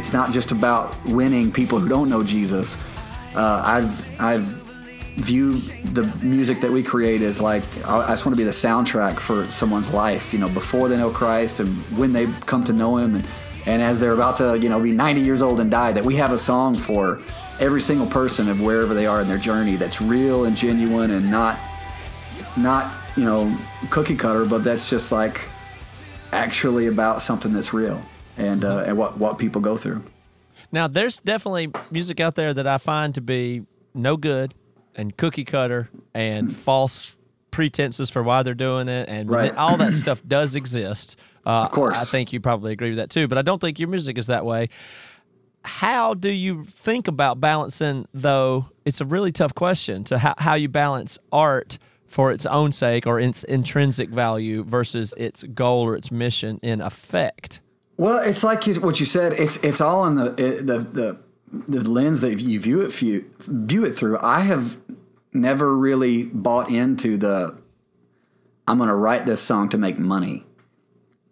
It's 0.07 0.13
not 0.13 0.31
just 0.31 0.53
about 0.53 0.95
winning 1.07 1.51
people 1.51 1.81
who 1.81 1.89
don't 1.89 2.09
know 2.09 2.23
Jesus. 2.23 2.79
Uh, 3.35 3.61
I've 3.65 4.21
I've 4.21 4.45
view 5.17 5.55
the 5.55 6.05
music 6.23 6.61
that 6.61 6.71
we 6.71 6.81
create 6.81 7.23
as 7.23 7.41
like 7.41 7.65
I 7.85 8.07
just 8.11 8.25
want 8.25 8.37
to 8.37 8.41
be 8.41 8.45
the 8.45 8.51
soundtrack 8.51 9.19
for 9.19 9.51
someone's 9.51 9.93
life. 9.93 10.33
You 10.33 10.39
know, 10.39 10.49
before 10.49 10.89
they 10.89 10.97
know 10.97 11.11
Christ 11.11 11.59
and 11.59 11.77
when 11.99 12.13
they 12.13 12.27
come 12.43 12.63
to 12.63 12.73
know 12.73 12.99
Him, 12.99 13.17
and 13.17 13.27
and 13.67 13.83
as 13.83 13.99
they're 13.99 14.13
about 14.13 14.37
to 14.37 14.57
you 14.57 14.69
know 14.69 14.79
be 14.79 14.93
90 14.93 15.23
years 15.23 15.43
old 15.43 15.59
and 15.59 15.73
die, 15.73 15.91
that 15.91 16.05
we 16.05 16.15
have 16.15 16.31
a 16.31 16.39
song 16.39 16.77
for 16.77 17.21
every 17.59 17.81
single 17.81 18.07
person 18.07 18.49
of 18.49 18.61
wherever 18.61 18.95
they 18.95 19.07
are 19.07 19.21
in 19.21 19.27
their 19.27 19.39
journey 19.39 19.75
that's 19.75 20.01
real 20.01 20.45
and 20.45 20.57
genuine 20.57 21.11
and 21.11 21.29
not 21.29 21.59
not 22.57 22.95
you 23.17 23.25
know 23.25 23.53
cookie 23.91 24.15
cutter, 24.15 24.45
but 24.45 24.63
that's 24.63 24.89
just 24.89 25.11
like 25.11 25.49
actually 26.31 26.87
about 26.87 27.21
something 27.21 27.53
that's 27.53 27.75
real 27.75 28.01
and 28.37 28.65
uh, 28.65 28.85
and 28.87 28.97
what 28.99 29.19
what 29.19 29.39
people 29.39 29.61
go 29.61 29.77
through. 29.77 30.03
Now, 30.73 30.89
there's 30.89 31.21
definitely 31.21 31.71
music 31.91 32.19
out 32.21 32.35
there 32.35 32.53
that 32.53 32.67
I 32.67 32.79
find 32.79 33.15
to 33.15 33.21
be 33.21 33.63
no 33.95 34.17
good 34.17 34.55
and 34.97 35.17
cookie 35.17 35.45
cutter 35.45 35.89
and 36.13 36.55
false 36.55 37.15
pretenses 37.51 38.11
for 38.11 38.23
why 38.23 38.43
they're 38.43 38.53
doing 38.55 38.89
it, 38.89 39.09
and 39.09 39.31
Right. 39.31 39.55
all 39.57 39.77
that 39.79 39.95
stuff 40.03 40.21
does 40.27 40.55
exist. 40.55 41.17
Uh, 41.47 41.63
Of 41.63 41.71
course. 41.71 41.97
I 42.01 42.05
think 42.05 42.33
you 42.33 42.41
probably 42.41 42.73
agree 42.73 42.89
with 42.91 42.99
that 42.99 43.11
too. 43.11 43.29
But 43.29 43.39
I 43.39 43.43
don't 43.43 43.61
think 43.61 43.79
your 43.79 43.89
music 43.89 44.19
is 44.19 44.27
that 44.27 44.45
way. 44.45 44.69
How 45.65 46.15
do 46.15 46.31
you 46.31 46.65
think 46.65 47.09
about 47.09 47.41
balancing, 47.41 48.07
though? 48.15 48.67
It's 48.85 49.01
a 49.01 49.05
really 49.05 49.33
tough 49.33 49.55
question 49.55 50.05
to 50.05 50.19
how, 50.19 50.35
how 50.39 50.55
you 50.55 50.69
balance 50.69 51.19
art 51.33 51.79
for 52.07 52.31
its 52.31 52.47
own 52.47 52.71
sake 52.73 53.07
or 53.07 53.19
its 53.19 53.43
intrinsic 53.45 54.09
value 54.11 54.63
versus 54.65 55.13
its 55.17 55.43
goal 55.43 55.87
or 55.87 55.97
its 55.97 56.11
mission 56.13 56.59
in 56.63 56.81
effect. 56.81 57.61
Well, 57.97 58.19
it's 58.19 58.45
like 58.45 58.67
you, 58.67 58.75
what 58.81 59.01
you 59.01 59.07
said. 59.07 59.33
It's 59.35 59.57
it's 59.65 59.81
all 59.81 60.07
in 60.07 60.17
the 60.17 60.31
the 60.31 60.79
the 60.79 61.19
the 61.51 61.89
lens 61.89 62.21
that 62.21 62.41
you 62.41 62.61
view 62.61 62.83
it 62.83 62.93
view, 62.93 63.31
view 63.41 63.85
it 63.85 63.97
through. 63.97 64.19
I 64.21 64.41
have 64.41 64.77
never 65.33 65.77
really 65.77 66.25
bought 66.25 66.71
into 66.71 67.17
the 67.17 67.57
I'm 68.69 68.79
going 68.79 68.89
to 68.89 68.95
write 68.95 69.27
this 69.27 69.41
song 69.41 69.69
to 69.71 69.79
make 69.79 69.99
money, 69.99 70.45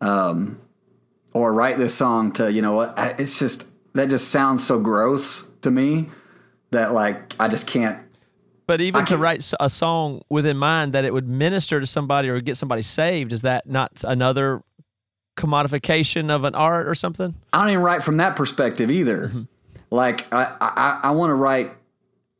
um, 0.00 0.60
or 1.32 1.52
write 1.52 1.78
this 1.78 1.94
song 1.94 2.32
to 2.32 2.50
you 2.50 2.62
know 2.62 2.72
what? 2.72 2.94
It's 3.18 3.38
just 3.38 3.66
that 3.94 4.08
just 4.08 4.28
sounds 4.28 4.64
so 4.64 4.78
gross 4.78 5.50
to 5.62 5.70
me 5.70 6.08
that 6.70 6.92
like 6.92 7.34
I 7.38 7.48
just 7.48 7.66
can't. 7.66 8.00
But 8.66 8.80
even 8.80 9.04
to 9.04 9.10
can't- 9.10 9.20
write 9.20 9.52
a 9.60 9.68
song 9.68 10.22
within 10.30 10.56
mind 10.56 10.94
that 10.94 11.04
it 11.04 11.12
would 11.12 11.28
minister 11.28 11.80
to 11.80 11.86
somebody 11.86 12.30
or 12.30 12.40
get 12.40 12.56
somebody 12.56 12.80
saved, 12.82 13.32
is 13.32 13.42
that 13.42 13.68
not 13.68 14.02
another 14.04 14.62
commodification 15.36 16.30
of 16.30 16.44
an 16.44 16.54
art 16.54 16.86
or 16.86 16.94
something? 16.94 17.34
I 17.52 17.60
don't 17.60 17.70
even 17.70 17.82
write 17.82 18.02
from 18.02 18.18
that 18.18 18.36
perspective 18.36 18.90
either. 18.90 19.28
Mm-hmm. 19.28 19.42
Like 19.90 20.32
I, 20.32 20.56
I, 20.60 21.00
I 21.04 21.10
want 21.12 21.30
to 21.30 21.34
write. 21.34 21.72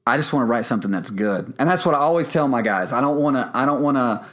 I 0.06 0.18
just 0.18 0.32
want 0.32 0.42
to 0.42 0.46
write 0.46 0.66
something 0.66 0.90
that's 0.90 1.10
good, 1.10 1.54
and 1.58 1.68
that's 1.68 1.86
what 1.86 1.94
I 1.94 1.98
always 1.98 2.28
tell 2.28 2.46
my 2.48 2.62
guys. 2.62 2.92
I 2.92 3.00
don't 3.00 3.18
want 3.18 3.36
to. 3.36 3.50
I 3.54 3.64
don't 3.64 3.82
want 3.82 3.96
to 3.96 4.26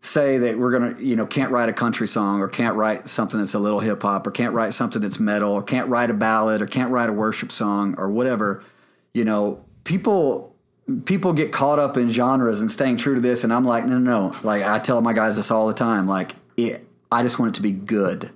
say 0.00 0.38
that 0.38 0.58
we're 0.58 0.70
gonna, 0.70 0.94
you 1.00 1.16
know, 1.16 1.26
can't 1.26 1.50
write 1.50 1.68
a 1.68 1.72
country 1.72 2.06
song 2.06 2.40
or 2.40 2.48
can't 2.48 2.76
write 2.76 3.08
something 3.08 3.40
that's 3.40 3.54
a 3.54 3.58
little 3.58 3.80
hip 3.80 4.02
hop 4.02 4.26
or 4.26 4.30
can't 4.30 4.54
write 4.54 4.72
something 4.72 5.02
that's 5.02 5.18
metal 5.18 5.52
or 5.52 5.62
can't 5.62 5.88
write 5.88 6.10
a 6.10 6.14
ballad 6.14 6.62
or 6.62 6.66
can't 6.66 6.90
write 6.90 7.08
a 7.08 7.12
worship 7.12 7.50
song 7.50 7.94
or 7.98 8.10
whatever. 8.10 8.62
You 9.14 9.24
know, 9.24 9.64
people 9.84 10.54
people 11.04 11.32
get 11.32 11.52
caught 11.52 11.78
up 11.78 11.96
in 11.96 12.08
genres 12.08 12.60
and 12.60 12.70
staying 12.70 12.96
true 12.98 13.14
to 13.14 13.20
this, 13.20 13.44
and 13.44 13.52
I'm 13.52 13.64
like, 13.64 13.84
no, 13.86 13.98
no, 13.98 14.30
no. 14.30 14.36
Like 14.42 14.62
I 14.62 14.78
tell 14.78 15.00
my 15.00 15.12
guys 15.12 15.36
this 15.36 15.50
all 15.50 15.66
the 15.66 15.74
time. 15.74 16.06
Like, 16.06 16.34
it, 16.56 16.85
I 17.10 17.22
just 17.22 17.38
want 17.38 17.54
it 17.54 17.54
to 17.56 17.62
be 17.62 17.72
good. 17.72 18.30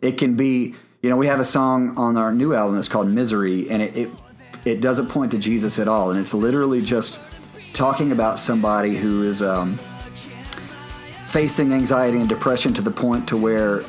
It 0.00 0.18
can 0.18 0.36
be 0.36 0.74
you 1.02 1.10
know 1.10 1.16
we 1.16 1.26
have 1.26 1.40
a 1.40 1.44
song 1.44 1.96
on 1.96 2.16
our 2.16 2.32
new 2.32 2.54
album 2.54 2.76
that's 2.76 2.88
called 2.88 3.08
misery 3.08 3.68
and 3.70 3.82
it, 3.82 3.96
it 3.96 4.10
it 4.64 4.80
doesn't 4.80 5.08
point 5.08 5.30
to 5.32 5.38
jesus 5.38 5.78
at 5.78 5.88
all. 5.88 6.10
And 6.10 6.20
it's 6.20 6.34
literally 6.34 6.80
just 6.80 7.20
talking 7.72 8.12
about 8.12 8.38
somebody 8.38 8.96
who 8.96 9.22
is 9.22 9.42
um, 9.42 9.78
facing 11.26 11.72
anxiety 11.72 12.18
and 12.18 12.28
depression 12.28 12.72
to 12.74 12.82
the 12.82 12.90
point 12.90 13.28
to 13.28 13.36
where 13.36 13.84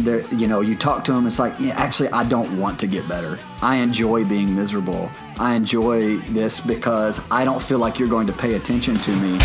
they're 0.00 0.26
you 0.34 0.46
know 0.46 0.60
you 0.60 0.76
talk 0.76 1.04
to 1.04 1.12
them 1.12 1.26
it's 1.26 1.38
like 1.38 1.54
yeah, 1.58 1.72
actually 1.72 2.08
i 2.10 2.22
don't 2.22 2.58
want 2.58 2.78
to 2.80 2.86
get 2.86 3.08
better. 3.08 3.38
I 3.62 3.76
enjoy 3.76 4.24
being 4.24 4.54
miserable. 4.54 5.10
I 5.38 5.54
enjoy 5.54 6.18
this 6.18 6.60
because 6.60 7.20
i 7.30 7.44
don't 7.44 7.62
feel 7.62 7.78
like 7.78 7.98
you're 7.98 8.08
going 8.08 8.26
to 8.26 8.32
pay 8.32 8.54
attention 8.54 8.94
to 8.96 9.10
me 9.16 9.38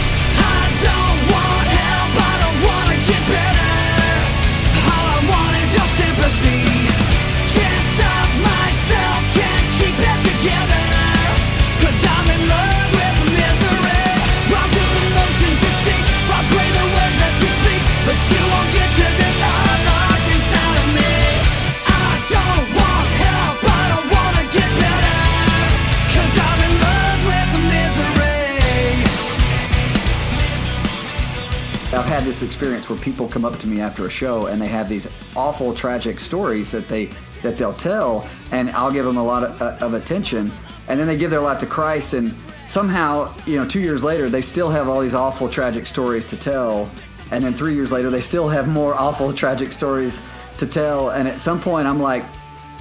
experience 32.42 32.90
where 32.90 33.00
people 33.00 33.28
come 33.28 33.46
up 33.46 33.58
to 33.60 33.68
me 33.68 33.82
after 33.82 34.06
a 34.06 34.10
show 34.10 34.48
and 34.48 34.62
they 34.62 34.68
have 34.68 34.90
these 34.90 35.08
awful, 35.36 35.74
tragic 35.74 36.20
stories 36.20 36.72
that 36.72 36.88
they 36.88 37.10
that 37.42 37.58
they'll 37.58 37.74
tell, 37.74 38.28
and 38.52 38.70
I'll 38.72 38.92
give 38.92 39.06
them 39.06 39.18
a 39.18 39.24
lot 39.24 39.44
of, 39.44 39.62
uh, 39.62 39.86
of 39.86 39.94
attention, 39.96 40.52
and 40.88 41.00
then 41.00 41.08
they 41.08 41.18
give 41.18 41.32
their 41.32 41.42
life 41.42 41.60
to 41.60 41.66
Christ, 41.66 42.14
and 42.14 42.36
somehow, 42.68 43.34
you 43.46 43.58
know, 43.58 43.68
two 43.68 43.80
years 43.80 44.04
later, 44.04 44.30
they 44.30 44.42
still 44.42 44.70
have 44.70 44.88
all 44.88 45.02
these 45.02 45.16
awful, 45.16 45.50
tragic 45.50 45.88
stories 45.88 46.26
to 46.28 46.38
tell, 46.38 46.88
and 47.32 47.44
then 47.44 47.54
three 47.54 47.74
years 47.74 47.92
later, 47.92 48.10
they 48.12 48.22
still 48.22 48.48
have 48.48 48.68
more 48.68 48.94
awful, 49.00 49.34
tragic 49.34 49.72
stories 49.72 50.22
to 50.58 50.68
tell, 50.68 51.10
and 51.10 51.28
at 51.28 51.40
some 51.40 51.60
point, 51.60 51.88
I'm 51.88 52.00
like, 52.00 52.24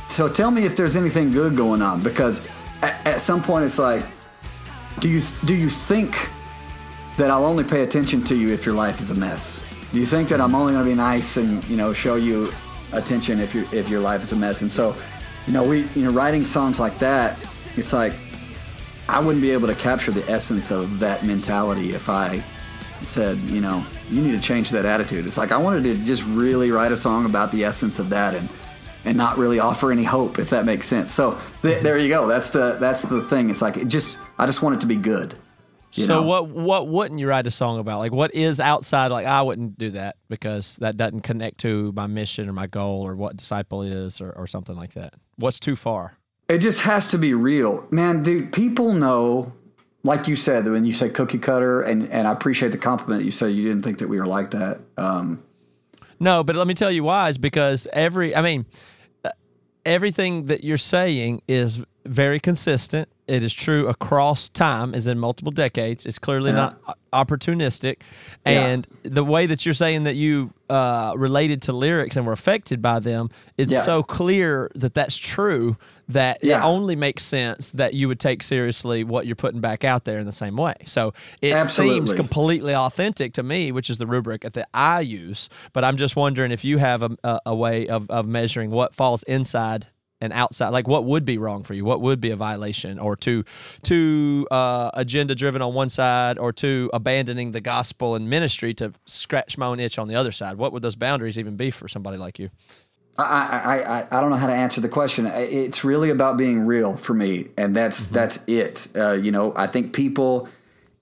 so 0.08 0.28
tell 0.28 0.50
me 0.50 0.64
if 0.64 0.76
there's 0.76 0.96
anything 0.96 1.30
good 1.30 1.56
going 1.56 1.80
on, 1.80 2.02
because 2.02 2.46
at, 2.82 3.06
at 3.06 3.20
some 3.20 3.42
point, 3.42 3.64
it's 3.64 3.78
like, 3.78 4.04
do 4.98 5.08
you 5.08 5.22
do 5.46 5.54
you 5.54 5.70
think 5.70 6.28
that 7.20 7.30
I'll 7.30 7.44
only 7.44 7.64
pay 7.64 7.82
attention 7.82 8.24
to 8.24 8.34
you 8.34 8.50
if 8.50 8.64
your 8.64 8.74
life 8.74 8.98
is 8.98 9.10
a 9.10 9.14
mess? 9.14 9.62
Do 9.92 10.00
you 10.00 10.06
think 10.06 10.30
that 10.30 10.40
I'm 10.40 10.54
only 10.54 10.72
going 10.72 10.84
to 10.84 10.90
be 10.90 10.96
nice 10.96 11.36
and 11.36 11.62
you 11.68 11.76
know 11.76 11.92
show 11.92 12.14
you 12.16 12.50
attention 12.92 13.38
if 13.40 13.54
your 13.54 13.64
if 13.72 13.88
your 13.90 14.00
life 14.00 14.22
is 14.22 14.32
a 14.32 14.36
mess? 14.36 14.62
And 14.62 14.72
so, 14.72 14.96
you 15.46 15.52
know, 15.52 15.62
we 15.62 15.82
you 15.94 16.04
know 16.04 16.12
writing 16.12 16.46
songs 16.46 16.80
like 16.80 16.98
that, 16.98 17.38
it's 17.76 17.92
like 17.92 18.14
I 19.06 19.20
wouldn't 19.20 19.42
be 19.42 19.50
able 19.50 19.66
to 19.68 19.74
capture 19.74 20.12
the 20.12 20.28
essence 20.30 20.70
of 20.70 20.98
that 21.00 21.22
mentality 21.24 21.92
if 21.92 22.08
I 22.08 22.42
said, 23.04 23.36
you 23.38 23.60
know, 23.60 23.84
you 24.08 24.22
need 24.22 24.32
to 24.32 24.40
change 24.40 24.70
that 24.70 24.86
attitude. 24.86 25.26
It's 25.26 25.36
like 25.36 25.52
I 25.52 25.58
wanted 25.58 25.84
to 25.84 25.96
just 25.96 26.24
really 26.24 26.70
write 26.70 26.92
a 26.92 26.96
song 26.96 27.26
about 27.26 27.52
the 27.52 27.64
essence 27.64 27.98
of 27.98 28.08
that 28.10 28.34
and 28.34 28.48
and 29.04 29.16
not 29.16 29.36
really 29.36 29.60
offer 29.60 29.92
any 29.92 30.04
hope 30.04 30.38
if 30.38 30.48
that 30.50 30.64
makes 30.64 30.86
sense. 30.86 31.12
So 31.12 31.38
th- 31.60 31.82
there 31.82 31.98
you 31.98 32.08
go. 32.08 32.26
That's 32.26 32.48
the 32.48 32.78
that's 32.80 33.02
the 33.02 33.20
thing. 33.24 33.50
It's 33.50 33.60
like 33.60 33.76
it 33.76 33.88
just 33.88 34.18
I 34.38 34.46
just 34.46 34.62
want 34.62 34.76
it 34.76 34.80
to 34.80 34.86
be 34.86 34.96
good. 34.96 35.34
You 35.94 36.04
so 36.04 36.20
know? 36.20 36.22
what 36.22 36.48
what 36.48 36.88
wouldn't 36.88 37.18
you 37.18 37.28
write 37.28 37.46
a 37.46 37.50
song 37.50 37.78
about? 37.78 37.98
Like 37.98 38.12
what 38.12 38.34
is 38.34 38.60
outside? 38.60 39.08
Like 39.08 39.26
I 39.26 39.42
wouldn't 39.42 39.78
do 39.78 39.90
that 39.90 40.16
because 40.28 40.76
that 40.76 40.96
doesn't 40.96 41.22
connect 41.22 41.58
to 41.58 41.92
my 41.92 42.06
mission 42.06 42.48
or 42.48 42.52
my 42.52 42.66
goal 42.66 43.02
or 43.02 43.16
what 43.16 43.36
disciple 43.36 43.82
is 43.82 44.20
or, 44.20 44.30
or 44.32 44.46
something 44.46 44.76
like 44.76 44.94
that. 44.94 45.14
What's 45.36 45.58
too 45.58 45.76
far? 45.76 46.14
It 46.48 46.58
just 46.58 46.80
has 46.82 47.08
to 47.08 47.18
be 47.18 47.34
real, 47.34 47.86
man. 47.90 48.22
Dude, 48.22 48.52
people 48.52 48.92
know, 48.92 49.52
like 50.02 50.26
you 50.28 50.36
said, 50.36 50.66
when 50.66 50.84
you 50.84 50.92
say 50.92 51.08
cookie 51.08 51.38
cutter, 51.38 51.82
and 51.82 52.08
and 52.10 52.26
I 52.26 52.32
appreciate 52.32 52.72
the 52.72 52.78
compliment. 52.78 53.24
You 53.24 53.30
said 53.30 53.48
you 53.48 53.62
didn't 53.62 53.82
think 53.82 53.98
that 53.98 54.08
we 54.08 54.18
were 54.18 54.26
like 54.26 54.50
that. 54.52 54.80
Um, 54.96 55.42
No, 56.18 56.44
but 56.44 56.56
let 56.56 56.66
me 56.66 56.74
tell 56.74 56.90
you 56.90 57.04
why. 57.04 57.28
Is 57.28 57.38
because 57.38 57.86
every, 57.92 58.34
I 58.36 58.42
mean, 58.42 58.66
uh, 59.24 59.30
everything 59.84 60.46
that 60.46 60.62
you're 60.64 60.76
saying 60.76 61.42
is 61.48 61.84
very 62.04 62.40
consistent. 62.40 63.08
It 63.30 63.42
is 63.42 63.54
true 63.54 63.86
across 63.88 64.48
time, 64.48 64.94
is 64.94 65.06
in 65.06 65.18
multiple 65.18 65.52
decades. 65.52 66.04
It's 66.06 66.18
clearly 66.18 66.52
not 66.52 66.78
o- 66.88 66.94
opportunistic, 67.12 67.96
Yeah. 68.44 68.66
and 68.66 68.86
the 69.02 69.24
way 69.24 69.46
that 69.46 69.64
you're 69.64 69.74
saying 69.74 70.04
that 70.04 70.16
you 70.16 70.52
uh, 70.68 71.12
related 71.16 71.62
to 71.62 71.72
lyrics 71.72 72.16
and 72.16 72.24
were 72.26 72.32
affected 72.32 72.80
by 72.80 72.98
them 73.00 73.28
is 73.56 73.70
Yeah. 73.72 73.80
so 73.80 74.02
clear 74.02 74.70
that 74.74 74.94
that's 74.94 75.16
true. 75.16 75.76
That 76.08 76.38
it 76.42 76.50
only 76.52 76.96
makes 76.96 77.22
sense 77.24 77.70
that 77.72 77.94
you 77.94 78.08
would 78.08 78.18
take 78.18 78.42
seriously 78.42 79.04
what 79.04 79.26
you're 79.26 79.36
putting 79.36 79.60
back 79.60 79.84
out 79.84 80.04
there 80.04 80.18
in 80.18 80.26
the 80.26 80.32
same 80.32 80.56
way. 80.56 80.74
So 80.84 81.12
it 81.40 81.66
seems 81.66 82.12
completely 82.12 82.74
authentic 82.74 83.32
to 83.34 83.44
me, 83.44 83.70
which 83.70 83.88
is 83.90 83.98
the 83.98 84.06
rubric 84.08 84.42
that 84.42 84.68
I 84.74 85.00
use. 85.02 85.48
But 85.72 85.84
I'm 85.84 85.96
just 85.96 86.16
wondering 86.16 86.50
if 86.50 86.64
you 86.64 86.78
have 86.78 87.04
a, 87.04 87.10
a, 87.22 87.38
a 87.46 87.54
way 87.54 87.86
of, 87.86 88.10
of 88.10 88.26
measuring 88.26 88.70
what 88.72 88.92
falls 88.92 89.22
inside 89.24 89.86
and 90.20 90.32
outside. 90.32 90.68
Like 90.68 90.86
what 90.86 91.04
would 91.04 91.24
be 91.24 91.38
wrong 91.38 91.62
for 91.62 91.74
you? 91.74 91.84
What 91.84 92.00
would 92.00 92.20
be 92.20 92.30
a 92.30 92.36
violation, 92.36 92.98
or 92.98 93.16
too 93.16 93.44
too 93.82 94.46
uh, 94.50 94.90
agenda 94.94 95.34
driven 95.34 95.62
on 95.62 95.74
one 95.74 95.88
side, 95.88 96.38
or 96.38 96.52
too 96.52 96.90
abandoning 96.92 97.52
the 97.52 97.60
gospel 97.60 98.14
and 98.14 98.28
ministry 98.28 98.74
to 98.74 98.92
scratch 99.06 99.58
my 99.58 99.66
own 99.66 99.80
itch 99.80 99.98
on 99.98 100.08
the 100.08 100.14
other 100.14 100.32
side? 100.32 100.56
What 100.56 100.72
would 100.72 100.82
those 100.82 100.96
boundaries 100.96 101.38
even 101.38 101.56
be 101.56 101.70
for 101.70 101.88
somebody 101.88 102.18
like 102.18 102.38
you? 102.38 102.50
I, 103.18 103.22
I, 103.22 103.98
I, 103.98 104.18
I 104.18 104.20
don't 104.20 104.30
know 104.30 104.36
how 104.36 104.46
to 104.46 104.54
answer 104.54 104.80
the 104.80 104.88
question. 104.88 105.26
It's 105.26 105.84
really 105.84 106.10
about 106.10 106.38
being 106.38 106.60
real 106.60 106.96
for 106.96 107.12
me, 107.14 107.48
and 107.56 107.76
that's 107.76 108.06
that's 108.06 108.42
it. 108.46 108.88
Uh, 108.94 109.12
you 109.12 109.30
know, 109.30 109.52
I 109.56 109.66
think 109.66 109.92
people 109.92 110.48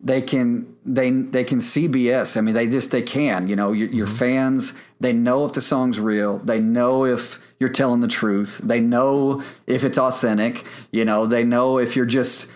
they 0.00 0.22
can 0.22 0.76
they 0.84 1.10
they 1.10 1.44
can 1.44 1.60
see 1.60 1.88
BS. 1.88 2.36
I 2.36 2.40
mean, 2.40 2.54
they 2.54 2.68
just 2.68 2.90
they 2.90 3.02
can. 3.02 3.48
You 3.48 3.56
know, 3.56 3.72
your, 3.72 3.88
your 3.88 4.06
fans 4.06 4.74
they 5.00 5.12
know 5.12 5.44
if 5.44 5.52
the 5.52 5.60
song's 5.60 6.00
real. 6.00 6.38
They 6.38 6.60
know 6.60 7.04
if 7.04 7.40
you're 7.60 7.70
telling 7.70 8.00
the 8.00 8.08
truth. 8.08 8.58
They 8.62 8.80
know 8.80 9.42
if 9.66 9.84
it's 9.84 9.98
authentic. 9.98 10.64
You 10.92 11.04
know, 11.04 11.26
they 11.26 11.44
know 11.44 11.78
if 11.78 11.96
you're 11.96 12.06
just 12.06 12.50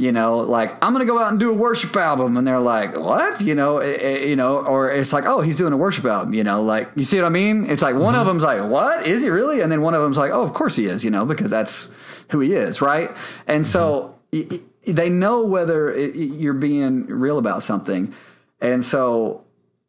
you 0.00 0.12
know, 0.12 0.36
like 0.38 0.70
I'm 0.80 0.92
gonna 0.92 1.04
go 1.04 1.18
out 1.18 1.32
and 1.32 1.40
do 1.40 1.50
a 1.50 1.54
worship 1.54 1.96
album, 1.96 2.36
and 2.36 2.46
they're 2.46 2.60
like, 2.60 2.96
"What?" 2.96 3.40
You 3.40 3.56
know, 3.56 3.78
eh, 3.78 3.98
eh, 4.00 4.18
you 4.26 4.36
know, 4.36 4.58
or 4.64 4.92
it's 4.92 5.12
like, 5.12 5.24
"Oh, 5.26 5.40
he's 5.40 5.58
doing 5.58 5.72
a 5.72 5.76
worship 5.76 6.04
album." 6.04 6.34
You 6.34 6.44
know, 6.44 6.62
like 6.62 6.88
you 6.94 7.02
see 7.02 7.16
what 7.18 7.26
I 7.26 7.30
mean? 7.30 7.66
It's 7.68 7.82
like 7.82 7.96
one 7.96 8.14
of 8.14 8.24
them's 8.24 8.44
like, 8.44 8.62
"What 8.70 9.04
is 9.08 9.22
he 9.22 9.28
really?" 9.28 9.60
And 9.60 9.72
then 9.72 9.82
one 9.82 9.94
of 9.94 10.02
them's 10.02 10.16
like, 10.16 10.30
"Oh, 10.30 10.42
of 10.42 10.52
course 10.52 10.76
he 10.76 10.84
is." 10.84 11.02
You 11.02 11.10
know, 11.10 11.24
because 11.24 11.50
that's 11.50 11.92
who 12.30 12.38
he 12.38 12.52
is, 12.52 12.80
right? 12.80 13.10
And 13.48 13.66
so, 13.66 14.14
y- 14.32 14.46
y- 14.48 14.60
they 14.86 15.10
know 15.10 15.44
whether 15.44 15.92
it, 15.92 16.14
you're 16.14 16.54
being 16.54 17.06
real 17.06 17.38
about 17.38 17.64
something, 17.64 18.14
and 18.60 18.84
so 18.84 19.42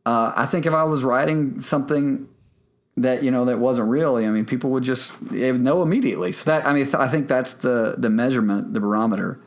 uh, 0.08 0.34
I 0.36 0.48
think 0.48 0.66
if 0.66 0.74
I 0.74 0.86
was 0.86 1.04
writing 1.04 1.62
something 1.62 2.28
that 3.04 3.24
you 3.24 3.32
know 3.32 3.46
that 3.46 3.60
wasn't 3.60 3.90
really. 3.90 4.26
I 4.26 4.30
mean, 4.30 4.46
people 4.46 4.70
would 4.72 4.84
just 4.84 5.20
would 5.32 5.62
know 5.62 5.82
immediately. 5.82 6.32
So 6.32 6.52
that 6.52 6.66
I 6.66 6.74
mean, 6.74 6.88
I 6.96 7.08
think 7.08 7.28
that's 7.28 7.54
the 7.54 7.96
the 7.98 8.10
measurement, 8.10 8.74
the 8.74 8.80
barometer. 8.80 9.40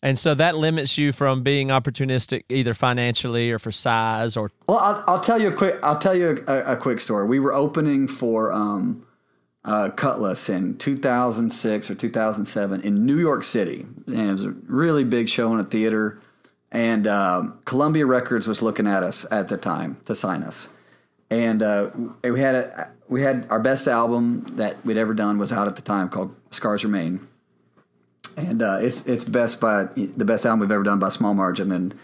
And 0.00 0.18
so 0.18 0.34
that 0.34 0.56
limits 0.56 0.96
you 0.96 1.12
from 1.12 1.42
being 1.42 1.68
opportunistic 1.68 2.44
either 2.48 2.72
financially 2.72 3.50
or 3.50 3.58
for 3.58 3.72
size 3.72 4.36
or 4.36 4.52
Well, 4.68 4.78
I'll, 4.78 5.04
I'll 5.08 5.20
tell 5.20 5.40
you 5.40 5.48
a 5.48 5.52
quick. 5.52 5.78
I'll 5.82 5.98
tell 5.98 6.14
you 6.14 6.44
a, 6.46 6.72
a 6.72 6.76
quick 6.76 7.00
story. 7.00 7.26
We 7.26 7.40
were 7.40 7.52
opening 7.52 8.06
for 8.06 8.52
um, 8.52 9.04
uh, 9.64 9.90
Cutlass 9.90 10.48
in 10.48 10.78
2006 10.78 11.90
or 11.90 11.94
2007 11.94 12.80
in 12.82 13.04
New 13.04 13.18
York 13.18 13.42
City, 13.42 13.86
and 14.06 14.28
it 14.28 14.32
was 14.32 14.44
a 14.44 14.50
really 14.66 15.04
big 15.04 15.28
show 15.28 15.52
in 15.52 15.58
a 15.58 15.64
theater. 15.64 16.20
And 16.70 17.06
um, 17.06 17.58
Columbia 17.64 18.06
Records 18.06 18.46
was 18.46 18.62
looking 18.62 18.86
at 18.86 19.02
us 19.02 19.26
at 19.30 19.48
the 19.48 19.56
time 19.56 19.96
to 20.04 20.14
sign 20.14 20.42
us, 20.42 20.68
and 21.30 21.62
uh, 21.62 21.90
we 22.22 22.40
had 22.40 22.54
a 22.54 22.90
we 23.08 23.22
had 23.22 23.46
our 23.50 23.60
best 23.60 23.86
album 23.86 24.44
that 24.56 24.84
we'd 24.84 24.96
ever 24.96 25.14
done 25.14 25.38
was 25.38 25.52
out 25.52 25.66
at 25.66 25.76
the 25.76 25.82
time 25.82 26.08
called 26.08 26.34
Scars 26.50 26.84
Remain, 26.84 27.26
and 28.36 28.62
uh, 28.62 28.78
it's 28.80 29.06
it's 29.06 29.24
best 29.24 29.60
by 29.60 29.84
the 29.94 30.24
best 30.24 30.46
album 30.46 30.60
we've 30.60 30.70
ever 30.70 30.82
done 30.82 30.98
by 30.98 31.08
small 31.08 31.34
margin, 31.34 31.72
and 31.72 31.94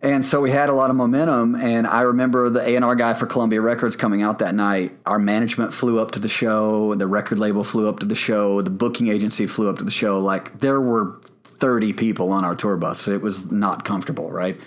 and 0.00 0.24
so 0.24 0.40
we 0.40 0.50
had 0.50 0.68
a 0.68 0.74
lot 0.74 0.90
of 0.90 0.96
momentum. 0.96 1.56
And 1.56 1.86
I 1.86 2.02
remember 2.02 2.50
the 2.50 2.60
A 2.60 2.76
and 2.76 2.84
R 2.84 2.94
guy 2.94 3.14
for 3.14 3.26
Columbia 3.26 3.60
Records 3.60 3.96
coming 3.96 4.22
out 4.22 4.38
that 4.38 4.54
night. 4.54 4.92
Our 5.06 5.18
management 5.18 5.74
flew 5.74 5.98
up 5.98 6.12
to 6.12 6.18
the 6.18 6.28
show. 6.28 6.94
The 6.94 7.06
record 7.06 7.38
label 7.38 7.64
flew 7.64 7.88
up 7.88 8.00
to 8.00 8.06
the 8.06 8.14
show. 8.14 8.62
The 8.62 8.70
booking 8.70 9.08
agency 9.08 9.46
flew 9.46 9.68
up 9.68 9.78
to 9.78 9.84
the 9.84 9.90
show. 9.90 10.20
Like 10.20 10.60
there 10.60 10.80
were 10.80 11.18
thirty 11.44 11.92
people 11.92 12.30
on 12.32 12.44
our 12.44 12.54
tour 12.54 12.76
bus. 12.76 13.00
So 13.00 13.10
it 13.10 13.22
was 13.22 13.50
not 13.50 13.84
comfortable, 13.84 14.30
right? 14.30 14.60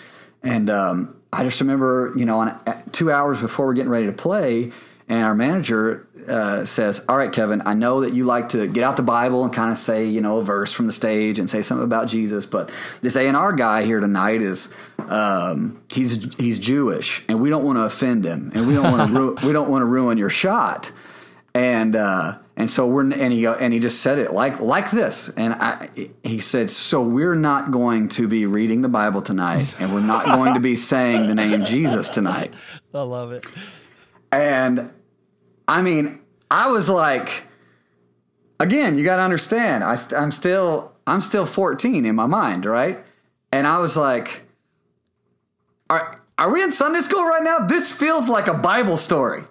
And 0.44 0.70
um, 0.70 1.21
I 1.34 1.44
just 1.44 1.62
remember, 1.62 2.14
you 2.16 2.26
know, 2.26 2.40
on 2.40 2.60
two 2.92 3.12
hours 3.12 3.40
before 3.40 3.66
we're 3.66 3.74
getting 3.74 3.92
ready 3.92 4.08
to 4.08 4.12
play, 4.14 4.72
and 5.08 5.24
our 5.24 5.34
manager 5.34 6.08
uh, 6.28 6.66
says, 6.66 7.06
"All 7.08 7.18
right, 7.18 7.32
Kevin, 7.32 7.62
I 7.66 7.74
know 7.74 8.02
that 8.02 8.14
you 8.14 8.26
like 8.26 8.50
to 8.50 8.68
get 8.68 8.84
out 8.84 8.98
the 8.98 9.04
Bible 9.04 9.44
and 9.44 9.54
kind 9.54 9.72
of 9.72 9.78
say, 9.78 10.06
you 10.06 10.20
know, 10.22 10.40
a 10.40 10.44
verse 10.44 10.74
from 10.74 10.88
the 10.88 10.94
stage 10.94 11.40
and 11.40 11.50
say 11.50 11.62
something 11.62 11.86
about 11.86 12.08
Jesus, 12.08 12.46
but 12.46 12.70
this 13.02 13.16
A 13.16 13.28
and 13.28 13.38
R 13.38 13.54
guy 13.54 13.84
here 13.84 14.00
tonight 14.00 14.42
is 14.42 14.74
um, 15.08 15.82
he's 15.94 16.34
he's 16.36 16.60
Jewish, 16.60 17.24
and 17.30 17.42
we 17.42 17.50
don't 17.50 17.64
want 17.64 17.78
to 17.78 17.84
offend 17.84 18.26
him, 18.26 18.52
and 18.54 18.68
we 18.68 18.74
don't 18.74 18.92
want 18.92 19.12
to 19.12 19.20
ru- 19.20 19.38
we 19.48 19.54
don't 19.54 19.70
want 19.70 19.82
to 19.82 19.86
ruin 19.86 20.18
your 20.18 20.30
shot." 20.30 20.92
And 21.54 21.96
uh, 21.96 22.38
and 22.56 22.70
so 22.70 22.88
we're 22.88 23.12
and 23.12 23.34
he 23.34 23.46
and 23.46 23.74
he 23.74 23.80
just 23.80 24.02
said 24.02 24.20
it 24.20 24.32
like 24.32 24.60
like 24.62 24.90
this, 24.92 25.30
and 25.36 25.54
I 25.54 25.90
he 26.24 26.40
said, 26.40 26.70
"So 26.70 27.02
we're 27.02 27.36
not 27.36 27.72
going 27.72 28.08
to 28.10 28.28
be 28.28 28.46
reading 28.46 28.82
the 28.82 28.90
Bible 28.90 29.22
tonight, 29.22 29.76
and 29.80 29.94
we're 29.94 30.00
not 30.00 30.26
going 30.26 30.54
to 30.54 30.62
be 30.62 30.76
saying 30.78 31.28
the 31.28 31.36
name 31.36 31.66
Jesus 31.66 32.10
tonight." 32.10 32.54
I 32.94 33.02
love 33.02 33.32
it. 33.32 33.46
And 34.32 34.92
I 35.68 35.82
mean, 35.82 36.20
I 36.50 36.70
was 36.70 36.90
like, 36.90 37.44
again, 38.60 38.98
you 38.98 39.04
got 39.04 39.18
to 39.18 39.22
understand, 39.22 39.84
I, 39.84 39.96
st- 39.96 40.22
I'm 40.22 40.32
still, 40.32 40.94
I'm 41.08 41.22
still 41.22 41.46
14 41.46 42.06
in 42.06 42.16
my 42.16 42.26
mind, 42.26 42.66
right? 42.66 43.00
And 43.52 43.68
I 43.68 43.80
was 43.80 43.98
like, 43.98 44.44
are, 45.90 46.22
are 46.38 46.52
we 46.52 46.64
in 46.64 46.72
Sunday 46.72 47.00
school 47.00 47.24
right 47.24 47.44
now? 47.44 47.60
This 47.60 47.92
feels 47.94 48.30
like 48.30 48.48
a 48.48 48.54
Bible 48.54 48.98
story. 48.98 49.44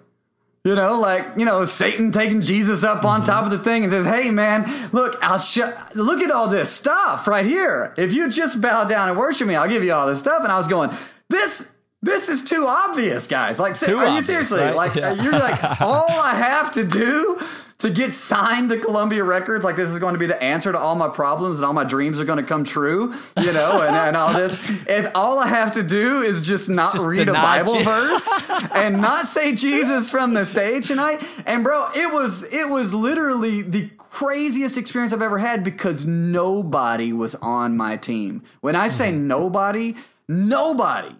You 0.63 0.75
know, 0.75 0.99
like 0.99 1.25
you 1.37 1.45
know, 1.45 1.65
Satan 1.65 2.11
taking 2.11 2.41
Jesus 2.41 2.83
up 2.83 3.03
on 3.03 3.23
top 3.23 3.45
of 3.45 3.51
the 3.51 3.57
thing 3.57 3.83
and 3.83 3.91
says, 3.91 4.05
"Hey, 4.05 4.29
man, 4.29 4.71
look, 4.91 5.17
I'll 5.23 5.39
show. 5.39 5.73
Look 5.95 6.21
at 6.21 6.29
all 6.29 6.49
this 6.49 6.71
stuff 6.71 7.27
right 7.27 7.45
here. 7.45 7.95
If 7.97 8.13
you 8.13 8.29
just 8.29 8.61
bow 8.61 8.83
down 8.83 9.09
and 9.09 9.17
worship 9.17 9.47
me, 9.47 9.55
I'll 9.55 9.67
give 9.69 9.83
you 9.83 9.91
all 9.91 10.05
this 10.05 10.19
stuff." 10.19 10.43
And 10.43 10.51
I 10.51 10.59
was 10.59 10.67
going, 10.67 10.91
"This, 11.29 11.71
this 12.03 12.29
is 12.29 12.43
too 12.43 12.67
obvious, 12.67 13.25
guys. 13.25 13.57
Like, 13.57 13.79
Too 13.79 13.97
are 13.97 14.13
you 14.13 14.21
seriously 14.21 14.61
right? 14.61 14.75
like? 14.75 14.93
Yeah. 14.93 15.13
You're 15.13 15.33
like, 15.33 15.63
all 15.81 16.11
I 16.11 16.35
have 16.35 16.71
to 16.73 16.83
do." 16.83 17.39
To 17.81 17.89
get 17.89 18.13
signed 18.13 18.69
to 18.69 18.77
Columbia 18.77 19.23
Records, 19.23 19.63
like 19.63 19.75
this 19.75 19.89
is 19.89 19.97
going 19.97 20.13
to 20.13 20.19
be 20.19 20.27
the 20.27 20.41
answer 20.41 20.71
to 20.71 20.77
all 20.77 20.93
my 20.93 21.07
problems 21.07 21.57
and 21.57 21.65
all 21.65 21.73
my 21.73 21.83
dreams 21.83 22.19
are 22.19 22.25
going 22.25 22.37
to 22.37 22.43
come 22.43 22.63
true, 22.63 23.11
you 23.41 23.51
know, 23.53 23.81
and, 23.81 23.95
and 23.95 24.15
all 24.15 24.33
this. 24.33 24.59
If 24.87 25.09
all 25.15 25.39
I 25.39 25.47
have 25.47 25.71
to 25.71 25.81
do 25.81 26.21
is 26.21 26.43
just 26.43 26.69
not 26.69 26.93
Just 26.93 27.07
read 27.07 27.27
a 27.27 27.33
Bible 27.33 27.73
Je- 27.73 27.83
verse 27.83 28.43
and 28.75 29.01
not 29.01 29.25
say 29.25 29.55
Jesus 29.55 30.11
from 30.11 30.35
the 30.35 30.45
stage 30.45 30.89
tonight. 30.89 31.23
And 31.47 31.63
bro, 31.63 31.89
it 31.95 32.13
was 32.13 32.43
it 32.53 32.69
was 32.69 32.93
literally 32.93 33.63
the 33.63 33.89
craziest 33.97 34.77
experience 34.77 35.11
I've 35.11 35.23
ever 35.23 35.39
had 35.39 35.63
because 35.63 36.05
nobody 36.05 37.11
was 37.11 37.33
on 37.35 37.77
my 37.77 37.97
team. 37.97 38.43
When 38.59 38.75
I 38.75 38.89
say 38.89 39.11
mm-hmm. 39.11 39.27
nobody, 39.27 39.95
nobody. 40.27 41.15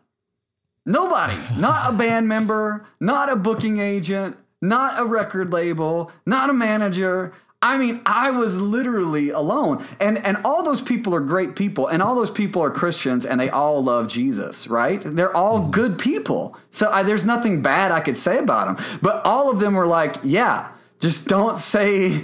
Nobody, 0.83 1.35
not 1.57 1.93
a 1.93 1.95
band 1.95 2.27
member, 2.27 2.87
not 2.99 3.31
a 3.31 3.35
booking 3.35 3.77
agent, 3.77 4.35
not 4.61 4.99
a 4.99 5.05
record 5.05 5.51
label, 5.51 6.11
not 6.25 6.49
a 6.49 6.53
manager. 6.53 7.33
I 7.63 7.77
mean, 7.77 8.01
I 8.05 8.31
was 8.31 8.59
literally 8.59 9.29
alone. 9.29 9.85
And 9.99 10.17
and 10.25 10.37
all 10.43 10.63
those 10.63 10.81
people 10.81 11.13
are 11.13 11.19
great 11.19 11.55
people 11.55 11.87
and 11.87 12.01
all 12.01 12.15
those 12.15 12.31
people 12.31 12.63
are 12.63 12.71
Christians 12.71 13.25
and 13.25 13.39
they 13.39 13.49
all 13.49 13.83
love 13.83 14.07
Jesus, 14.07 14.67
right? 14.67 15.01
They're 15.03 15.35
all 15.35 15.59
mm-hmm. 15.59 15.71
good 15.71 15.99
people. 15.99 16.57
So 16.71 16.89
I, 16.89 17.03
there's 17.03 17.25
nothing 17.25 17.61
bad 17.61 17.91
I 17.91 17.99
could 17.99 18.17
say 18.17 18.39
about 18.39 18.77
them. 18.77 18.99
But 19.01 19.23
all 19.25 19.51
of 19.51 19.59
them 19.59 19.75
were 19.75 19.87
like, 19.87 20.15
"Yeah, 20.23 20.69
just 20.99 21.27
don't 21.27 21.59
say 21.59 22.23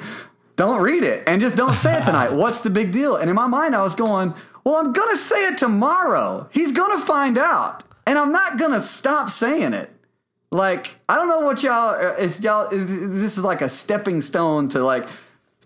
don't 0.55 0.81
read 0.81 1.03
it 1.03 1.23
and 1.27 1.39
just 1.39 1.55
don't 1.55 1.75
say 1.75 1.99
it 1.99 2.05
tonight. 2.05 2.33
What's 2.33 2.61
the 2.61 2.71
big 2.71 2.91
deal?" 2.91 3.15
And 3.15 3.29
in 3.29 3.35
my 3.35 3.47
mind 3.47 3.75
I 3.75 3.83
was 3.83 3.93
going, 3.93 4.33
"Well, 4.63 4.75
I'm 4.75 4.91
going 4.91 5.11
to 5.11 5.17
say 5.17 5.47
it 5.47 5.59
tomorrow. 5.59 6.49
He's 6.51 6.71
going 6.71 6.97
to 6.97 7.05
find 7.05 7.37
out." 7.37 7.83
And 8.07 8.17
I'm 8.17 8.31
not 8.31 8.57
going 8.57 8.71
to 8.71 8.79
stop 8.79 9.29
saying 9.29 9.73
it. 9.73 9.91
Like, 10.51 10.99
I 11.09 11.15
don't 11.15 11.27
know 11.27 11.41
what 11.41 11.61
y'all, 11.63 11.95
uh, 11.95 12.15
if 12.17 12.41
y'all, 12.41 12.69
if 12.69 12.87
this 12.87 13.37
is 13.37 13.43
like 13.43 13.61
a 13.61 13.69
stepping 13.69 14.21
stone 14.21 14.69
to 14.69 14.83
like, 14.83 15.07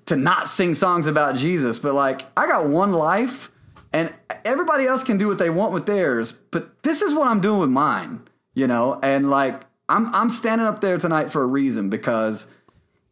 to 0.06 0.16
not 0.16 0.48
sing 0.48 0.74
songs 0.74 1.08
about 1.08 1.36
Jesus, 1.36 1.78
but 1.78 1.94
like, 1.94 2.22
I 2.36 2.48
got 2.48 2.68
one 2.68 2.92
life 2.92 3.52
and 3.94 4.14
everybody 4.44 4.86
else 4.86 5.04
can 5.04 5.18
do 5.18 5.28
what 5.28 5.38
they 5.38 5.50
want 5.50 5.74
with 5.74 5.86
theirs, 5.86 6.32
but 6.32 6.82
this 6.84 7.02
is 7.02 7.14
what 7.14 7.28
I'm 7.28 7.42
doing 7.42 7.60
with 7.60 7.70
mine, 7.70 8.22
you 8.56 8.66
know? 8.66 9.00
And 9.04 9.30
like, 9.30 9.62
I'm, 9.88 10.14
I'm 10.16 10.30
standing 10.30 10.66
up 10.66 10.82
there 10.82 10.98
tonight 10.98 11.30
for 11.30 11.44
a 11.44 11.48
reason 11.48 11.90
because 11.90 12.48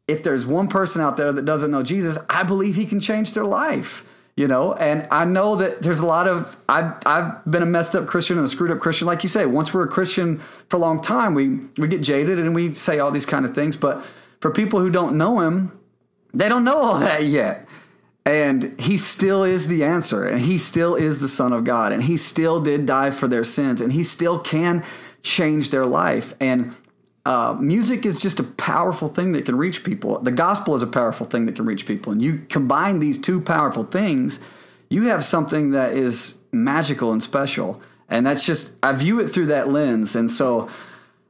if 0.07 0.24
there's 0.24 0.47
one 0.47 0.67
person 0.67 1.01
out 1.01 1.17
there 1.17 1.32
that 1.32 1.45
doesn't 1.45 1.70
know 1.70 1.84
Jesus, 1.84 2.17
I 2.30 2.43
believe 2.43 2.76
he 2.76 2.86
can 2.88 2.99
change 2.99 3.34
their 3.34 3.45
life. 3.45 4.03
You 4.40 4.48
know, 4.48 4.72
and 4.72 5.06
I 5.12 5.26
know 5.26 5.58
that 5.58 5.82
there's 5.82 6.00
a 6.00 6.06
lot 6.06 6.26
of 6.26 6.56
I've 6.70 6.94
I've 7.06 7.44
been 7.44 7.62
a 7.62 7.66
messed 7.66 7.94
up 7.94 8.08
Christian 8.08 8.38
and 8.38 8.48
a 8.48 8.50
screwed 8.50 8.72
up 8.72 8.80
Christian, 8.80 9.06
like 9.06 9.22
you 9.22 9.28
say. 9.28 9.46
Once 9.46 9.74
we're 9.74 9.84
a 9.84 9.90
Christian 9.90 10.38
for 10.70 10.78
a 10.78 10.80
long 10.80 11.02
time, 11.02 11.34
we 11.34 11.60
we 11.78 11.90
get 11.90 12.00
jaded 12.00 12.40
and 12.40 12.56
we 12.56 12.72
say 12.72 13.00
all 13.00 13.12
these 13.12 13.26
kind 13.26 13.44
of 13.44 13.54
things. 13.54 13.76
But 13.76 14.02
for 14.40 14.50
people 14.50 14.80
who 14.80 14.90
don't 14.90 15.18
know 15.18 15.42
him, 15.42 15.78
they 16.34 16.48
don't 16.48 16.64
know 16.64 16.78
all 16.78 17.00
that 17.00 17.26
yet. 17.26 17.68
And 18.26 18.80
he 18.80 18.96
still 18.96 19.44
is 19.44 19.68
the 19.68 19.84
answer, 19.84 20.26
and 20.26 20.40
he 20.40 20.58
still 20.58 20.96
is 20.96 21.20
the 21.20 21.28
Son 21.28 21.52
of 21.52 21.66
God, 21.66 21.92
and 21.92 22.04
he 22.04 22.16
still 22.16 22.62
did 22.62 22.86
die 22.86 23.12
for 23.12 23.28
their 23.28 23.44
sins, 23.44 23.82
and 23.82 23.92
he 23.92 24.04
still 24.04 24.40
can 24.40 24.86
change 25.22 25.70
their 25.70 25.86
life. 25.86 26.34
And 26.40 26.78
uh, 27.26 27.55
music 27.59 28.05
is 28.05 28.22
just 28.22 28.39
a 28.39 28.43
powerful 28.43 29.07
thing 29.07 29.34
that 29.34 29.45
can 29.45 29.57
reach 29.57 29.84
people. 29.84 30.20
The 30.20 30.32
gospel 30.32 30.76
is 30.76 30.82
a 30.82 30.88
powerful 30.88 31.26
thing 31.26 31.45
that 31.45 31.55
can 31.55 31.65
reach 31.65 31.86
people. 31.86 32.11
And 32.11 32.22
you 32.22 32.45
combine 32.49 32.99
these 32.99 33.20
two 33.20 33.41
powerful 33.41 33.84
things, 33.84 34.39
you 34.89 35.03
have 35.07 35.24
something 35.24 35.72
that 35.72 35.93
is 35.93 36.38
magical 36.51 37.11
and 37.11 37.22
special. 37.22 37.82
And 38.09 38.26
that's 38.26 38.45
just, 38.45 38.76
I 38.82 38.93
view 38.93 39.20
it 39.20 39.28
through 39.28 39.47
that 39.47 39.70
lens. 39.70 40.15
And 40.15 40.32
so 40.32 40.70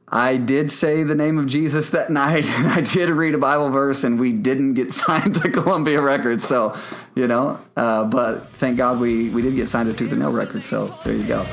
I 0.08 0.36
did 0.38 0.70
say 0.70 1.02
the 1.02 1.14
name 1.14 1.38
of 1.38 1.46
Jesus 1.46 1.90
that 1.90 2.10
night, 2.10 2.46
and 2.46 2.68
I 2.68 2.80
did 2.80 3.10
read 3.10 3.34
a 3.34 3.38
Bible 3.38 3.70
verse, 3.70 4.02
and 4.02 4.18
we 4.18 4.32
didn't 4.32 4.74
get 4.74 4.92
signed 4.94 5.34
to 5.36 5.50
Columbia 5.50 6.00
Records. 6.00 6.44
So, 6.44 6.76
you 7.14 7.26
know, 7.26 7.60
uh, 7.76 8.04
but 8.04 8.48
thank 8.54 8.76
God 8.76 9.00
we, 9.00 9.28
we 9.30 9.42
did 9.42 9.54
get 9.54 9.68
signed 9.68 9.90
to 9.90 9.96
Tooth 9.96 10.12
and 10.12 10.20
Nail 10.20 10.32
Records. 10.32 10.66
So 10.66 10.86
there 11.04 11.14
you 11.14 11.24
go. 11.24 11.44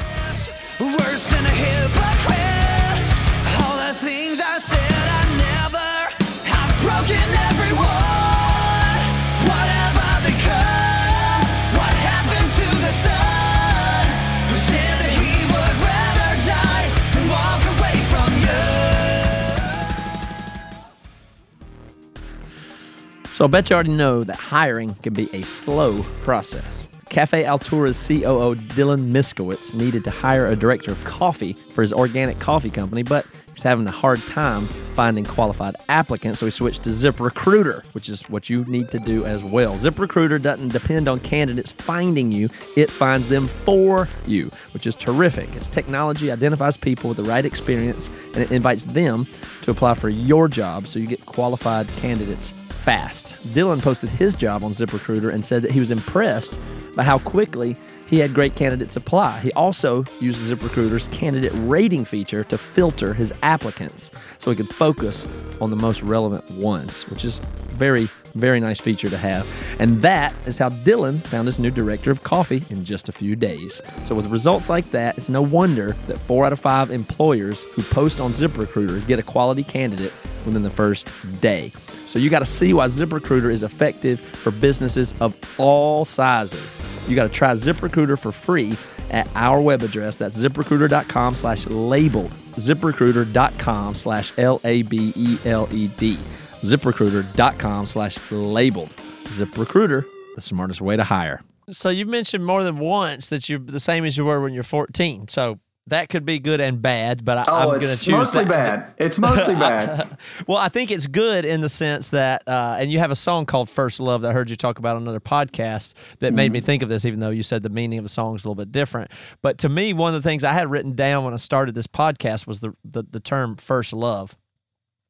So 23.37 23.45
I 23.45 23.47
bet 23.49 23.69
you 23.69 23.75
already 23.75 23.93
know 23.93 24.23
that 24.23 24.35
hiring 24.35 24.95
can 25.03 25.13
be 25.13 25.29
a 25.31 25.43
slow 25.43 26.01
process. 26.23 26.87
Cafe 27.09 27.45
Altura's 27.45 28.07
COO 28.07 28.55
Dylan 28.55 29.11
Miskowitz 29.11 29.75
needed 29.75 30.03
to 30.05 30.09
hire 30.09 30.47
a 30.47 30.55
director 30.55 30.91
of 30.91 31.03
coffee 31.03 31.53
for 31.53 31.83
his 31.83 31.93
organic 31.93 32.39
coffee 32.39 32.71
company, 32.71 33.03
but 33.03 33.27
was 33.53 33.61
having 33.61 33.85
a 33.85 33.91
hard 33.91 34.25
time 34.25 34.65
finding 34.95 35.23
qualified 35.23 35.75
applicants, 35.87 36.39
so 36.39 36.47
he 36.47 36.51
switched 36.51 36.83
to 36.85 36.89
ZipRecruiter, 36.89 37.85
which 37.93 38.09
is 38.09 38.27
what 38.27 38.49
you 38.49 38.65
need 38.65 38.89
to 38.89 38.97
do 38.97 39.23
as 39.23 39.43
well. 39.43 39.75
ZipRecruiter 39.75 40.41
doesn't 40.41 40.69
depend 40.69 41.07
on 41.07 41.19
candidates 41.19 41.71
finding 41.71 42.31
you, 42.31 42.49
it 42.75 42.89
finds 42.89 43.27
them 43.27 43.47
for 43.47 44.09
you, 44.25 44.49
which 44.73 44.87
is 44.87 44.95
terrific. 44.95 45.55
Its 45.55 45.69
technology 45.69 46.31
identifies 46.31 46.75
people 46.75 47.09
with 47.09 47.17
the 47.17 47.23
right 47.23 47.45
experience 47.45 48.09
and 48.33 48.37
it 48.37 48.51
invites 48.51 48.85
them 48.85 49.27
to 49.61 49.69
apply 49.69 49.93
for 49.93 50.09
your 50.09 50.47
job 50.47 50.87
so 50.87 50.97
you 50.97 51.05
get 51.05 51.23
qualified 51.27 51.87
candidates 51.89 52.55
fast. 52.87 53.35
Dylan 53.47 53.81
posted 53.81 54.07
his 54.07 54.33
job 54.33 54.63
on 54.63 54.71
ZipRecruiter 54.71 55.33
and 55.33 55.45
said 55.45 55.61
that 55.61 55.71
he 55.71 55.81
was 55.81 55.91
impressed 55.91 56.57
by 56.95 57.03
how 57.03 57.19
quickly 57.19 57.75
he 58.07 58.17
had 58.17 58.33
great 58.33 58.55
candidates 58.55 58.95
apply. 58.95 59.41
He 59.41 59.51
also 59.51 60.05
used 60.21 60.49
ZipRecruiter's 60.49 61.09
candidate 61.09 61.51
rating 61.55 62.05
feature 62.05 62.45
to 62.45 62.57
filter 62.57 63.13
his 63.13 63.33
applicants 63.43 64.09
so 64.37 64.51
he 64.51 64.55
could 64.55 64.69
focus 64.69 65.27
on 65.59 65.69
the 65.69 65.75
most 65.75 66.01
relevant 66.01 66.49
ones, 66.51 67.05
which 67.09 67.25
is 67.25 67.39
very, 67.71 68.07
very 68.35 68.61
nice 68.61 68.79
feature 68.79 69.09
to 69.09 69.17
have. 69.17 69.45
And 69.79 70.01
that 70.01 70.33
is 70.47 70.57
how 70.57 70.69
Dylan 70.69 71.21
found 71.21 71.47
his 71.47 71.59
new 71.59 71.71
director 71.71 72.09
of 72.09 72.23
coffee 72.23 72.63
in 72.69 72.85
just 72.85 73.09
a 73.09 73.11
few 73.11 73.35
days. 73.35 73.81
So, 74.05 74.15
with 74.15 74.27
results 74.27 74.69
like 74.69 74.89
that, 74.91 75.17
it's 75.17 75.27
no 75.27 75.41
wonder 75.41 75.93
that 76.07 76.19
four 76.19 76.45
out 76.45 76.53
of 76.53 76.59
five 76.61 76.89
employers 76.89 77.65
who 77.75 77.83
post 77.83 78.21
on 78.21 78.31
ZipRecruiter 78.31 79.05
get 79.07 79.19
a 79.19 79.23
quality 79.23 79.63
candidate 79.63 80.13
within 80.47 80.63
the 80.63 80.69
first 80.71 81.13
day. 81.41 81.71
So 82.07 82.17
you 82.17 82.29
got 82.29 82.39
to 82.39 82.45
see 82.45 82.73
why 82.73 82.87
ZipRecruiter 82.87 83.51
is 83.51 83.61
effective 83.61 84.19
for 84.19 84.51
businesses 84.51 85.13
of 85.19 85.35
all 85.59 86.05
sizes. 86.05 86.79
You 87.07 87.15
got 87.15 87.23
to 87.25 87.29
try 87.29 87.51
ZipRecruiter 87.51 88.17
for 88.17 88.31
free 88.31 88.75
at 89.11 89.27
our 89.35 89.61
web 89.61 89.83
address. 89.83 90.17
That's 90.17 90.37
ziprecruiter.com 90.37 91.35
slash 91.35 91.67
labeled. 91.67 92.31
ZipRecruiter.com 92.55 93.95
slash 93.95 94.33
L 94.37 94.59
A 94.63 94.81
B 94.83 95.13
E 95.15 95.37
L 95.45 95.67
E 95.71 95.87
D. 95.89 96.17
ZipRecruiter.com 96.61 97.85
slash 97.85 98.31
labeled. 98.31 98.89
ZipRecruiter, 99.25 100.05
the 100.35 100.41
smartest 100.41 100.81
way 100.81 100.95
to 100.95 101.03
hire. 101.03 101.41
So 101.71 101.89
you've 101.89 102.07
mentioned 102.07 102.45
more 102.45 102.63
than 102.63 102.79
once 102.79 103.27
that 103.29 103.49
you're 103.49 103.59
the 103.59 103.79
same 103.79 104.05
as 104.05 104.17
you 104.17 104.25
were 104.25 104.41
when 104.41 104.53
you're 104.53 104.63
14. 104.63 105.27
So 105.27 105.59
that 105.87 106.09
could 106.09 106.25
be 106.25 106.39
good 106.39 106.59
and 106.61 106.81
bad, 106.81 107.23
but 107.25 107.37
I, 107.37 107.43
Oh, 107.47 107.55
I'm 107.59 107.67
going 107.69 107.79
to 107.81 107.87
it's 107.87 108.03
choose 108.03 108.13
mostly 108.13 108.43
that. 108.45 108.87
bad. 108.87 108.93
It's 108.97 109.17
mostly 109.17 109.55
bad. 109.55 110.17
Well, 110.45 110.57
I 110.57 110.69
think 110.69 110.91
it's 110.91 111.07
good 111.07 111.45
in 111.45 111.61
the 111.61 111.69
sense 111.69 112.09
that, 112.09 112.43
uh, 112.47 112.75
and 112.79 112.91
you 112.91 112.99
have 112.99 113.09
a 113.11 113.15
song 113.15 113.45
called 113.45 113.69
First 113.69 113.99
Love 113.99 114.21
that 114.21 114.29
I 114.29 114.33
heard 114.33 114.49
you 114.49 114.55
talk 114.55 114.79
about 114.79 114.97
on 114.97 115.03
another 115.03 115.19
podcast 115.19 115.93
that 116.19 116.33
made 116.33 116.47
Mm-hmm. 116.47 116.53
me 116.53 116.61
think 116.61 116.83
of 116.83 116.89
this, 116.89 117.05
even 117.05 117.19
though 117.19 117.29
you 117.29 117.43
said 117.43 117.63
the 117.63 117.69
meaning 117.69 117.99
of 117.99 118.03
the 118.05 118.09
song 118.09 118.35
is 118.35 118.43
a 118.45 118.49
little 118.49 118.61
bit 118.61 118.71
different. 118.71 119.11
But 119.41 119.57
to 119.59 119.69
me, 119.69 119.93
one 119.93 120.13
of 120.13 120.21
the 120.21 120.27
things 120.29 120.43
I 120.43 120.53
had 120.53 120.69
written 120.69 120.93
down 120.93 121.23
when 121.23 121.33
I 121.33 121.37
started 121.37 121.73
this 121.75 121.87
podcast 121.87 122.47
was 122.47 122.59
the, 122.59 122.73
the, 122.83 123.03
the 123.09 123.19
term 123.19 123.55
first 123.55 123.93
love. 123.93 124.37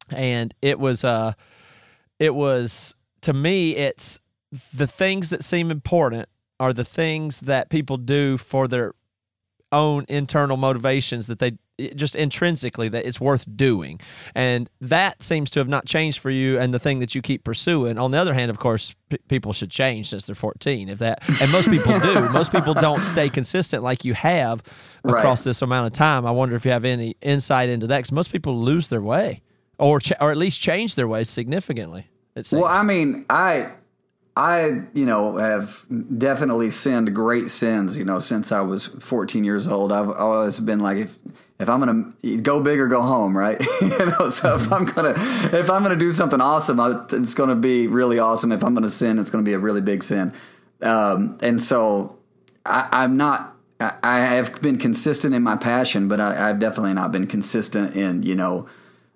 And 0.09 0.53
it 0.61 0.79
was, 0.79 1.03
uh, 1.03 1.33
it 2.19 2.33
was, 2.35 2.95
to 3.21 3.33
me, 3.33 3.75
it's 3.75 4.19
the 4.75 4.87
things 4.87 5.31
that 5.31 5.43
seem 5.43 5.71
important 5.71 6.29
are 6.59 6.73
the 6.73 6.85
things 6.85 7.41
that 7.41 7.69
people 7.69 7.97
do 7.97 8.37
for 8.37 8.67
their 8.67 8.93
own 9.77 10.05
internal 10.09 10.57
motivations 10.57 11.27
that 11.27 11.39
they 11.39 11.51
just 11.95 12.15
intrinsically 12.15 12.89
that 12.89 13.05
it's 13.05 13.21
worth 13.21 13.45
doing. 13.55 13.99
And 14.33 14.67
that 14.81 15.21
seems 15.21 15.51
to 15.51 15.59
have 15.59 15.67
not 15.67 15.85
changed 15.85 16.17
for 16.19 16.31
you 16.31 16.59
and 16.59 16.73
the 16.73 16.79
thing 16.79 16.97
that 16.99 17.13
you 17.13 17.21
keep 17.21 17.43
pursuing. 17.43 17.99
On 17.99 18.09
the 18.11 18.17
other 18.17 18.33
hand 18.33 18.49
of 18.49 18.57
course 18.57 18.95
p- 19.09 19.19
people 19.27 19.53
should 19.53 19.69
change 19.69 20.09
since 20.09 20.25
they're 20.25 20.35
14 20.35 20.89
if 20.89 20.97
that 20.99 21.17
and 21.41 21.51
most 21.51 21.69
people 21.69 21.99
do. 21.99 22.15
Most 22.39 22.51
people 22.51 22.73
don't 22.73 23.03
stay 23.03 23.29
consistent 23.29 23.83
like 23.83 24.03
you 24.03 24.13
have 24.15 24.63
across 25.03 25.41
Right. 25.41 25.49
this 25.51 25.61
amount 25.61 25.85
of 25.87 25.93
time. 25.93 26.25
I 26.25 26.31
wonder 26.31 26.55
if 26.55 26.65
you 26.65 26.71
have 26.71 26.83
any 26.85 27.15
insight 27.21 27.69
into 27.69 27.85
that 27.87 27.97
because 27.97 28.11
most 28.11 28.31
people 28.31 28.59
lose 28.59 28.87
their 28.87 29.01
way 29.13 29.41
or 29.77 29.99
ch- 29.99 30.13
or 30.19 30.31
at 30.31 30.37
least 30.37 30.59
change 30.59 30.95
their 30.95 31.07
way 31.07 31.23
significantly 31.23 32.07
it 32.35 32.45
seems. 32.47 32.61
Well, 32.63 32.71
I 32.71 32.81
mean, 32.83 33.25
I, 33.29 33.69
I, 34.37 34.83
you 34.93 35.07
know, 35.07 35.37
have 35.37 35.83
definitely 36.15 36.69
sinned 36.69 37.15
great 37.15 37.49
sins. 37.49 37.97
You 37.97 38.05
know, 38.05 38.19
since 38.19 38.51
I 38.51 38.61
was 38.61 38.85
14 38.85 39.43
years 39.43 39.67
old, 39.67 39.91
I've 39.91 40.11
always 40.11 40.59
been 40.59 40.79
like, 40.79 40.97
if 40.97 41.17
if 41.59 41.67
I'm 41.67 41.79
gonna 41.79 42.37
go 42.43 42.61
big 42.61 42.79
or 42.79 42.87
go 42.87 43.01
home, 43.01 43.35
right? 43.35 43.59
you 43.81 43.97
know, 43.97 44.29
so 44.29 44.53
if 44.53 44.71
I'm 44.71 44.85
gonna 44.85 45.15
if 45.17 45.71
I'm 45.71 45.81
gonna 45.81 45.95
do 45.95 46.11
something 46.11 46.39
awesome, 46.39 46.79
I, 46.79 47.03
it's 47.13 47.33
gonna 47.33 47.55
be 47.55 47.87
really 47.87 48.19
awesome. 48.19 48.51
If 48.51 48.63
I'm 48.63 48.75
gonna 48.75 48.89
sin, 48.89 49.17
it's 49.17 49.31
gonna 49.31 49.43
be 49.43 49.53
a 49.53 49.59
really 49.59 49.81
big 49.81 50.03
sin. 50.03 50.31
Um, 50.83 51.39
and 51.41 51.59
so 51.59 52.19
I, 52.63 52.89
I'm 52.91 53.17
not. 53.17 53.55
I, 53.79 53.95
I 54.03 54.19
have 54.19 54.61
been 54.61 54.77
consistent 54.77 55.33
in 55.33 55.41
my 55.41 55.55
passion, 55.55 56.07
but 56.07 56.21
I, 56.21 56.47
I've 56.47 56.59
definitely 56.59 56.93
not 56.93 57.11
been 57.11 57.25
consistent 57.25 57.95
in 57.95 58.21
you 58.21 58.35
know 58.35 58.67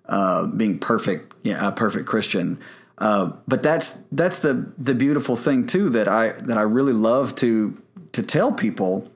uh, 0.06 0.46
being 0.46 0.80
perfect, 0.80 1.32
yeah, 1.44 1.68
a 1.68 1.70
perfect 1.70 2.06
Christian. 2.08 2.58
Uh, 3.02 3.32
but 3.48 3.64
that's 3.64 4.04
that's 4.12 4.38
the 4.38 4.72
the 4.78 4.94
beautiful 4.94 5.34
thing 5.34 5.66
too 5.66 5.88
that 5.88 6.06
I 6.06 6.28
that 6.42 6.56
I 6.56 6.62
really 6.62 6.92
love 6.92 7.34
to 7.36 7.82
to 8.12 8.22
tell 8.22 8.52
people 8.52 9.10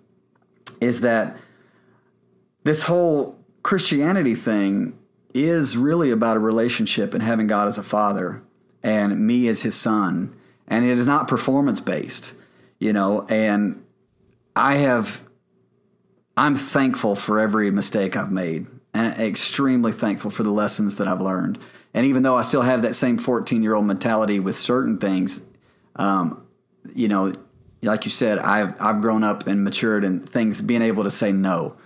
is 0.80 1.02
that 1.02 1.36
this 2.64 2.82
whole 2.82 3.38
Christianity 3.62 4.34
thing 4.34 4.98
is 5.34 5.76
really 5.76 6.10
about 6.10 6.36
a 6.36 6.40
relationship 6.40 7.14
and 7.14 7.22
having 7.22 7.46
God 7.46 7.68
as 7.68 7.78
a 7.78 7.82
father 7.84 8.42
and 8.82 9.24
me 9.24 9.46
as 9.46 9.62
his 9.62 9.76
son, 9.76 10.34
and 10.66 10.84
it 10.84 10.98
is 10.98 11.06
not 11.06 11.28
performance 11.28 11.80
based, 11.80 12.34
you 12.80 12.92
know. 12.92 13.24
And 13.28 13.84
I 14.56 14.78
have 14.78 15.22
I'm 16.36 16.56
thankful 16.56 17.14
for 17.14 17.38
every 17.38 17.70
mistake 17.70 18.16
I've 18.16 18.32
made 18.32 18.66
and 18.96 19.20
extremely 19.20 19.92
thankful 19.92 20.30
for 20.30 20.42
the 20.42 20.50
lessons 20.50 20.96
that 20.96 21.06
I've 21.06 21.20
learned. 21.20 21.58
And 21.92 22.06
even 22.06 22.22
though 22.22 22.36
I 22.36 22.42
still 22.42 22.62
have 22.62 22.82
that 22.82 22.94
same 22.94 23.18
14 23.18 23.62
year 23.62 23.74
old 23.74 23.84
mentality 23.84 24.40
with 24.40 24.56
certain 24.56 24.98
things, 24.98 25.44
um, 25.96 26.46
you 26.94 27.08
know, 27.08 27.32
like 27.82 28.04
you 28.04 28.10
said, 28.10 28.38
I've, 28.38 28.80
I've 28.80 29.00
grown 29.00 29.22
up 29.22 29.46
and 29.46 29.64
matured 29.64 30.04
in 30.04 30.20
things, 30.20 30.62
being 30.62 30.82
able 30.82 31.04
to 31.04 31.10
say 31.10 31.32
no 31.32 31.76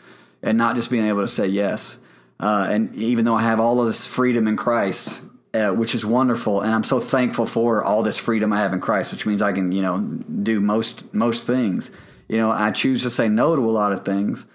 and 0.42 0.56
not 0.56 0.76
just 0.76 0.90
being 0.90 1.06
able 1.06 1.20
to 1.20 1.28
say 1.28 1.46
yes. 1.46 1.98
Uh, 2.38 2.66
and 2.70 2.94
even 2.94 3.24
though 3.24 3.34
I 3.34 3.42
have 3.42 3.60
all 3.60 3.80
of 3.80 3.86
this 3.86 4.06
freedom 4.06 4.48
in 4.48 4.56
Christ, 4.56 5.24
uh, 5.52 5.70
which 5.70 5.94
is 5.94 6.06
wonderful, 6.06 6.62
and 6.62 6.72
I'm 6.72 6.84
so 6.84 7.00
thankful 7.00 7.44
for 7.44 7.84
all 7.84 8.02
this 8.02 8.18
freedom 8.18 8.52
I 8.52 8.60
have 8.60 8.72
in 8.72 8.80
Christ, 8.80 9.12
which 9.12 9.26
means 9.26 9.42
I 9.42 9.52
can, 9.52 9.72
you 9.72 9.82
know, 9.82 9.98
do 9.98 10.60
most 10.60 11.12
most 11.12 11.46
things. 11.46 11.90
You 12.28 12.38
know, 12.38 12.50
I 12.50 12.70
choose 12.70 13.02
to 13.02 13.10
say 13.10 13.28
no 13.28 13.56
to 13.56 13.62
a 13.62 13.70
lot 13.70 13.92
of 13.92 14.04
things 14.04 14.46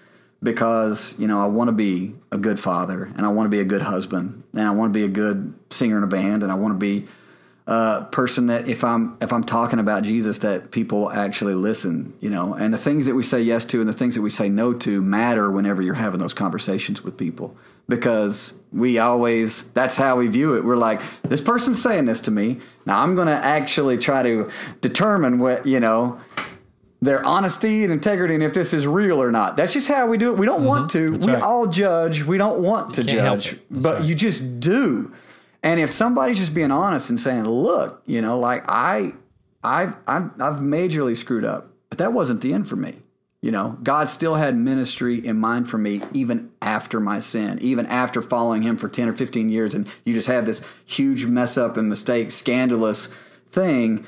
because 0.46 1.18
you 1.18 1.26
know 1.26 1.42
I 1.42 1.46
want 1.46 1.68
to 1.68 1.72
be 1.72 2.14
a 2.30 2.38
good 2.38 2.58
father, 2.58 3.10
and 3.16 3.26
I 3.26 3.28
want 3.28 3.46
to 3.46 3.50
be 3.50 3.60
a 3.60 3.64
good 3.64 3.82
husband, 3.82 4.44
and 4.52 4.62
I 4.62 4.70
want 4.70 4.94
to 4.94 4.98
be 4.98 5.04
a 5.04 5.08
good 5.08 5.52
singer 5.70 5.98
in 5.98 6.04
a 6.04 6.06
band, 6.06 6.44
and 6.44 6.52
I 6.52 6.54
want 6.54 6.72
to 6.72 6.78
be 6.78 7.08
a 7.66 8.06
person 8.12 8.46
that 8.46 8.68
if 8.68 8.84
I'm 8.84 9.18
if 9.20 9.32
I'm 9.32 9.42
talking 9.42 9.80
about 9.80 10.04
Jesus, 10.04 10.38
that 10.38 10.70
people 10.70 11.10
actually 11.10 11.54
listen. 11.54 12.14
You 12.20 12.30
know, 12.30 12.54
and 12.54 12.72
the 12.72 12.78
things 12.78 13.06
that 13.06 13.16
we 13.16 13.24
say 13.24 13.42
yes 13.42 13.64
to 13.66 13.80
and 13.80 13.88
the 13.88 13.92
things 13.92 14.14
that 14.14 14.22
we 14.22 14.30
say 14.30 14.48
no 14.48 14.72
to 14.72 15.02
matter 15.02 15.50
whenever 15.50 15.82
you're 15.82 15.94
having 15.94 16.20
those 16.20 16.34
conversations 16.34 17.02
with 17.02 17.16
people 17.16 17.56
because 17.88 18.60
we 18.72 18.98
always 18.98 19.70
that's 19.72 19.96
how 19.96 20.16
we 20.16 20.28
view 20.28 20.56
it. 20.56 20.64
We're 20.64 20.76
like, 20.76 21.00
this 21.22 21.40
person's 21.40 21.82
saying 21.82 22.04
this 22.04 22.20
to 22.22 22.30
me. 22.30 22.60
Now 22.84 23.02
I'm 23.02 23.16
going 23.16 23.26
to 23.26 23.32
actually 23.32 23.98
try 23.98 24.22
to 24.22 24.48
determine 24.80 25.40
what 25.40 25.66
you 25.66 25.80
know 25.80 26.20
their 27.06 27.24
honesty 27.24 27.84
and 27.84 27.92
integrity 27.92 28.34
and 28.34 28.42
if 28.42 28.52
this 28.52 28.72
is 28.72 28.86
real 28.86 29.22
or 29.22 29.30
not. 29.30 29.56
That's 29.56 29.72
just 29.72 29.88
how 29.88 30.06
we 30.06 30.18
do 30.18 30.32
it. 30.32 30.38
We 30.38 30.46
don't 30.46 30.64
want 30.64 30.90
to. 30.90 31.12
we 31.12 31.32
right. 31.32 31.42
all 31.42 31.66
judge. 31.66 32.22
We 32.22 32.38
don't 32.38 32.60
want 32.60 32.94
to 32.94 33.04
judge, 33.04 33.56
but 33.70 33.98
right. 33.98 34.04
you 34.04 34.14
just 34.14 34.60
do. 34.60 35.12
And 35.62 35.80
if 35.80 35.90
somebody's 35.90 36.38
just 36.38 36.54
being 36.54 36.70
honest 36.70 37.10
and 37.10 37.18
saying, 37.18 37.44
"Look, 37.44 38.02
you 38.06 38.22
know, 38.22 38.38
like 38.38 38.64
I, 38.68 39.14
I've, 39.64 39.96
I've, 40.06 40.30
I've 40.40 40.60
majorly 40.60 41.16
screwed 41.16 41.44
up, 41.44 41.70
but 41.88 41.98
that 41.98 42.12
wasn't 42.12 42.40
the 42.40 42.52
end 42.52 42.68
for 42.68 42.76
me." 42.76 42.96
You 43.42 43.52
know, 43.52 43.78
God 43.82 44.08
still 44.08 44.34
had 44.34 44.56
ministry 44.56 45.24
in 45.24 45.38
mind 45.38 45.68
for 45.68 45.78
me 45.78 46.00
even 46.12 46.50
after 46.60 46.98
my 46.98 47.20
sin, 47.20 47.58
even 47.60 47.86
after 47.86 48.22
following 48.22 48.62
Him 48.62 48.76
for 48.76 48.88
ten 48.88 49.08
or 49.08 49.12
fifteen 49.12 49.48
years, 49.48 49.74
and 49.74 49.88
you 50.04 50.14
just 50.14 50.28
have 50.28 50.46
this 50.46 50.64
huge 50.84 51.26
mess 51.26 51.56
up 51.56 51.76
and 51.76 51.88
mistake, 51.88 52.32
scandalous 52.32 53.08
thing 53.50 54.06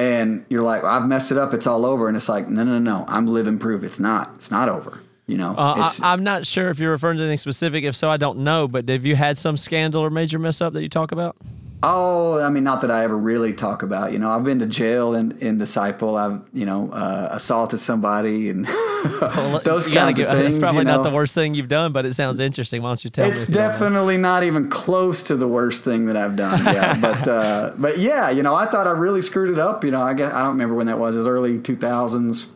and 0.00 0.46
you're 0.48 0.62
like, 0.62 0.82
I've 0.82 1.06
messed 1.06 1.30
it 1.30 1.38
up. 1.38 1.52
It's 1.52 1.66
all 1.66 1.84
over. 1.84 2.08
And 2.08 2.16
it's 2.16 2.28
like, 2.28 2.48
no, 2.48 2.64
no, 2.64 2.78
no. 2.78 2.98
No. 2.98 3.04
I'm 3.06 3.26
living 3.26 3.58
proof. 3.58 3.84
It's 3.84 4.00
not. 4.00 4.32
It's 4.34 4.50
not 4.50 4.68
over. 4.68 5.00
You 5.26 5.36
know. 5.36 5.54
Uh, 5.56 5.74
I, 5.76 6.12
I'm 6.12 6.24
not 6.24 6.46
sure 6.46 6.70
if 6.70 6.78
you're 6.80 6.90
referring 6.90 7.18
to 7.18 7.22
anything 7.22 7.38
specific. 7.38 7.84
If 7.84 7.94
so, 7.94 8.10
I 8.10 8.16
don't 8.16 8.38
know. 8.38 8.66
But 8.66 8.88
have 8.88 9.06
you 9.06 9.14
had 9.14 9.38
some 9.38 9.56
scandal 9.56 10.02
or 10.02 10.10
major 10.10 10.38
mess 10.38 10.60
up 10.60 10.72
that 10.72 10.82
you 10.82 10.88
talk 10.88 11.12
about? 11.12 11.36
Oh, 11.82 12.40
I 12.40 12.48
mean, 12.50 12.64
not 12.64 12.80
that 12.82 12.90
I 12.90 13.04
ever 13.04 13.16
really 13.16 13.52
talk 13.52 13.82
about. 13.82 14.12
You 14.12 14.18
know, 14.18 14.30
I've 14.30 14.44
been 14.44 14.58
to 14.58 14.66
jail 14.66 15.14
in, 15.14 15.32
in 15.38 15.58
disciple. 15.58 16.16
I've 16.16 16.40
you 16.52 16.66
know 16.66 16.90
uh, 16.92 17.28
assaulted 17.32 17.80
somebody 17.80 18.50
and 18.50 18.66
those 19.64 19.86
kinds 19.86 20.18
of 20.18 20.28
things. 20.30 20.56
It's 20.56 20.58
probably 20.58 20.80
you 20.80 20.84
know. 20.84 20.96
not 20.96 21.02
the 21.02 21.10
worst 21.14 21.34
thing 21.34 21.54
you've 21.54 21.68
done, 21.68 21.92
but 21.92 22.04
it 22.04 22.14
sounds 22.14 22.38
interesting. 22.38 22.82
Why 22.82 22.90
don't 22.90 23.04
you 23.04 23.10
tell 23.10 23.28
It's 23.30 23.40
me? 23.40 23.42
if 23.42 23.48
you 23.48 23.54
don't 23.54 23.62
mind? 23.64 23.72
definitely 23.72 24.16
not 24.18 24.42
even 24.42 24.68
close 24.68 25.22
to 25.24 25.36
the 25.36 25.48
worst 25.48 25.84
thing 25.84 26.06
that 26.06 26.16
I've 26.16 26.36
done. 26.36 26.64
Yeah, 26.64 27.00
but 27.00 27.28
uh, 27.28 27.72
but 27.78 27.98
yeah, 27.98 28.30
you 28.30 28.42
know, 28.42 28.54
I 28.54 28.66
thought 28.66 28.86
I 28.86 28.92
really 28.92 29.20
screwed 29.22 29.50
it 29.50 29.58
up. 29.58 29.84
You 29.84 29.90
know, 29.90 30.02
I 30.02 30.14
guess 30.14 30.32
I 30.32 30.40
don't 30.42 30.52
remember 30.52 30.74
when 30.74 30.86
that 30.86 30.98
was. 30.98 31.14
It 31.14 31.18
was 31.18 31.26
early 31.26 31.58
two 31.58 31.76
thousands. 31.76 32.52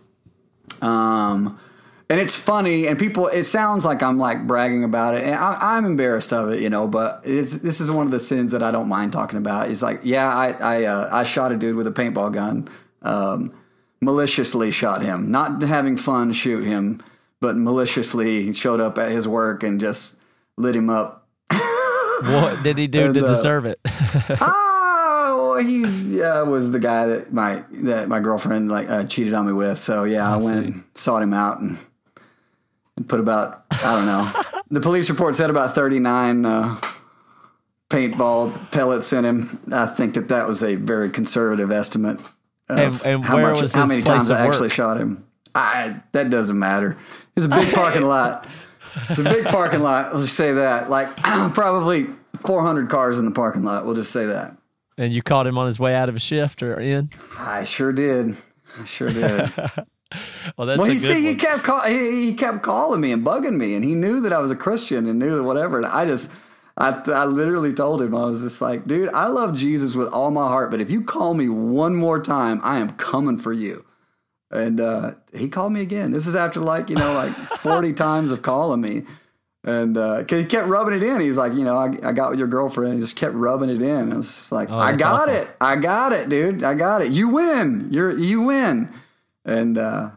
Um, 0.82 1.58
and 2.10 2.20
it's 2.20 2.36
funny, 2.36 2.86
and 2.86 2.98
people. 2.98 3.28
It 3.28 3.44
sounds 3.44 3.84
like 3.84 4.02
I'm 4.02 4.18
like 4.18 4.46
bragging 4.46 4.84
about 4.84 5.14
it, 5.14 5.24
and 5.24 5.34
I, 5.34 5.56
I'm 5.60 5.84
embarrassed 5.84 6.32
of 6.32 6.50
it, 6.50 6.60
you 6.60 6.68
know. 6.70 6.86
But 6.86 7.22
it's, 7.24 7.58
this 7.58 7.80
is 7.80 7.90
one 7.90 8.06
of 8.06 8.12
the 8.12 8.20
sins 8.20 8.52
that 8.52 8.62
I 8.62 8.70
don't 8.70 8.88
mind 8.88 9.12
talking 9.12 9.38
about. 9.38 9.70
It's 9.70 9.82
like, 9.82 10.00
yeah, 10.02 10.28
I 10.28 10.50
I, 10.50 10.84
uh, 10.84 11.08
I 11.10 11.24
shot 11.24 11.52
a 11.52 11.56
dude 11.56 11.76
with 11.76 11.86
a 11.86 11.92
paintball 11.92 12.32
gun, 12.32 12.68
um, 13.02 13.52
maliciously 14.00 14.70
shot 14.70 15.02
him, 15.02 15.30
not 15.30 15.62
having 15.62 15.96
fun 15.96 16.32
shoot 16.32 16.64
him, 16.64 17.02
but 17.40 17.56
maliciously 17.56 18.52
showed 18.52 18.80
up 18.80 18.98
at 18.98 19.10
his 19.10 19.26
work 19.26 19.62
and 19.62 19.80
just 19.80 20.16
lit 20.56 20.76
him 20.76 20.90
up. 20.90 21.26
What 22.22 22.62
did 22.62 22.78
he 22.78 22.86
do 22.86 23.06
And, 23.06 23.14
to 23.14 23.24
uh, 23.24 23.26
deserve 23.26 23.66
it? 23.66 23.80
Oh, 24.40 25.58
he 25.62 25.82
yeah, 26.18 26.42
was 26.42 26.72
the 26.72 26.78
guy 26.80 27.06
that 27.06 27.32
my 27.32 27.64
that 27.70 28.08
my 28.08 28.18
girlfriend 28.18 28.70
like 28.70 28.88
uh, 28.90 29.04
cheated 29.04 29.34
on 29.34 29.46
me 29.46 29.52
with. 29.52 29.78
So 29.78 30.04
yeah, 30.04 30.32
I, 30.32 30.36
went 30.36 30.66
and 30.66 30.84
sought 30.94 31.22
him 31.22 31.32
out 31.32 31.60
and 31.60 31.78
put 33.08 33.20
about 33.20 33.64
I 33.70 33.94
don't 33.94 34.06
know. 34.06 34.32
the 34.70 34.80
police 34.80 35.10
report 35.10 35.36
said 35.36 35.50
about 35.50 35.74
thirty 35.74 35.98
nine 36.00 36.44
uh, 36.44 36.78
paintball 37.90 38.70
pellets 38.70 39.12
in 39.12 39.24
him. 39.24 39.60
I 39.72 39.86
think 39.86 40.14
that 40.14 40.28
that 40.28 40.46
was 40.48 40.62
a 40.62 40.76
very 40.76 41.10
conservative 41.10 41.70
estimate. 41.70 42.20
Of 42.68 43.04
And- 43.04 43.14
and 43.16 43.24
how 43.24 43.36
where 43.36 43.52
much, 43.52 43.62
was 43.62 43.72
how 43.74 43.86
many 43.86 44.02
times 44.02 44.30
I 44.30 44.46
actually 44.46 44.70
shot 44.70 44.96
him? 44.98 45.24
I 45.54 46.00
that 46.12 46.30
doesn't 46.30 46.58
matter. 46.58 46.96
It's 47.36 47.46
a 47.46 47.48
big 47.48 47.72
parking 47.74 48.02
lot. 48.02 48.46
It's 49.10 49.18
a 49.18 49.24
big 49.24 49.44
parking 49.46 49.80
lot. 49.80 50.14
Let's 50.14 50.26
just 50.26 50.36
say 50.36 50.52
that. 50.52 50.88
Like 50.90 51.14
probably 51.54 52.06
400 52.40 52.88
cars 52.88 53.18
in 53.18 53.24
the 53.24 53.30
parking 53.32 53.62
lot. 53.64 53.84
We'll 53.84 53.94
just 53.94 54.12
say 54.12 54.26
that. 54.26 54.56
and 54.96 55.12
you 55.12 55.22
caught 55.22 55.46
him 55.46 55.58
on 55.58 55.66
his 55.66 55.78
way 55.78 55.94
out 55.94 56.08
of 56.08 56.16
a 56.16 56.20
shift 56.20 56.62
or 56.62 56.78
in? 56.80 57.10
I 57.38 57.64
sure 57.64 57.92
did. 57.92 58.36
I 58.80 58.84
sure 58.84 59.08
did. 59.10 59.52
Well, 60.56 60.66
that's 60.66 60.78
well, 60.78 60.86
good 60.88 61.00
see, 61.00 61.22
he 61.26 61.34
kept 61.36 61.62
call, 61.64 61.80
he, 61.82 62.26
he 62.26 62.34
kept 62.34 62.62
calling 62.62 63.00
me 63.00 63.12
and 63.12 63.24
bugging 63.24 63.56
me, 63.56 63.74
and 63.74 63.84
he 63.84 63.94
knew 63.94 64.20
that 64.20 64.32
I 64.32 64.38
was 64.38 64.50
a 64.50 64.56
Christian 64.56 65.06
and 65.08 65.18
knew 65.18 65.36
that 65.36 65.42
whatever. 65.42 65.76
And 65.78 65.86
I 65.86 66.04
just, 66.06 66.30
I, 66.76 67.00
I 67.06 67.24
literally 67.24 67.72
told 67.72 68.02
him 68.02 68.14
I 68.14 68.24
was 68.26 68.42
just 68.42 68.60
like, 68.60 68.84
dude, 68.84 69.08
I 69.10 69.26
love 69.26 69.56
Jesus 69.56 69.94
with 69.94 70.08
all 70.08 70.30
my 70.30 70.46
heart, 70.48 70.70
but 70.70 70.80
if 70.80 70.90
you 70.90 71.02
call 71.02 71.34
me 71.34 71.48
one 71.48 71.94
more 71.96 72.20
time, 72.20 72.60
I 72.62 72.78
am 72.78 72.90
coming 72.90 73.38
for 73.38 73.52
you. 73.52 73.84
And 74.50 74.80
uh, 74.80 75.12
he 75.32 75.48
called 75.48 75.72
me 75.72 75.80
again. 75.80 76.12
This 76.12 76.26
is 76.28 76.36
after 76.36 76.60
like 76.60 76.88
you 76.88 76.94
know 76.96 77.12
like 77.14 77.32
forty 77.58 77.92
times 77.92 78.30
of 78.30 78.42
calling 78.42 78.80
me, 78.80 79.02
and 79.64 79.94
because 79.94 80.38
he 80.40 80.44
kept 80.44 80.68
rubbing 80.68 80.94
it 80.94 81.02
in. 81.02 81.20
He's 81.20 81.36
like, 81.36 81.54
you 81.54 81.64
know, 81.64 81.76
I, 81.76 81.86
I 82.04 82.12
got 82.12 82.30
with 82.30 82.38
your 82.38 82.46
girlfriend. 82.46 82.94
He 82.94 83.00
just 83.00 83.16
kept 83.16 83.34
rubbing 83.34 83.68
it 83.68 83.82
in. 83.82 84.12
I 84.12 84.16
was 84.16 84.52
like, 84.52 84.70
I 84.70 84.74
Oh, 84.74 84.78
that's 84.92 84.96
got 85.02 85.28
awful. 85.28 85.34
it, 85.42 85.48
I 85.60 85.74
got 85.76 86.12
it, 86.12 86.28
dude, 86.28 86.62
I 86.62 86.74
got 86.74 87.02
it. 87.02 87.10
You 87.10 87.30
win. 87.30 87.88
You're 87.90 88.16
you 88.16 88.42
win. 88.42 88.90
And 89.44 89.76
uh, 89.76 90.10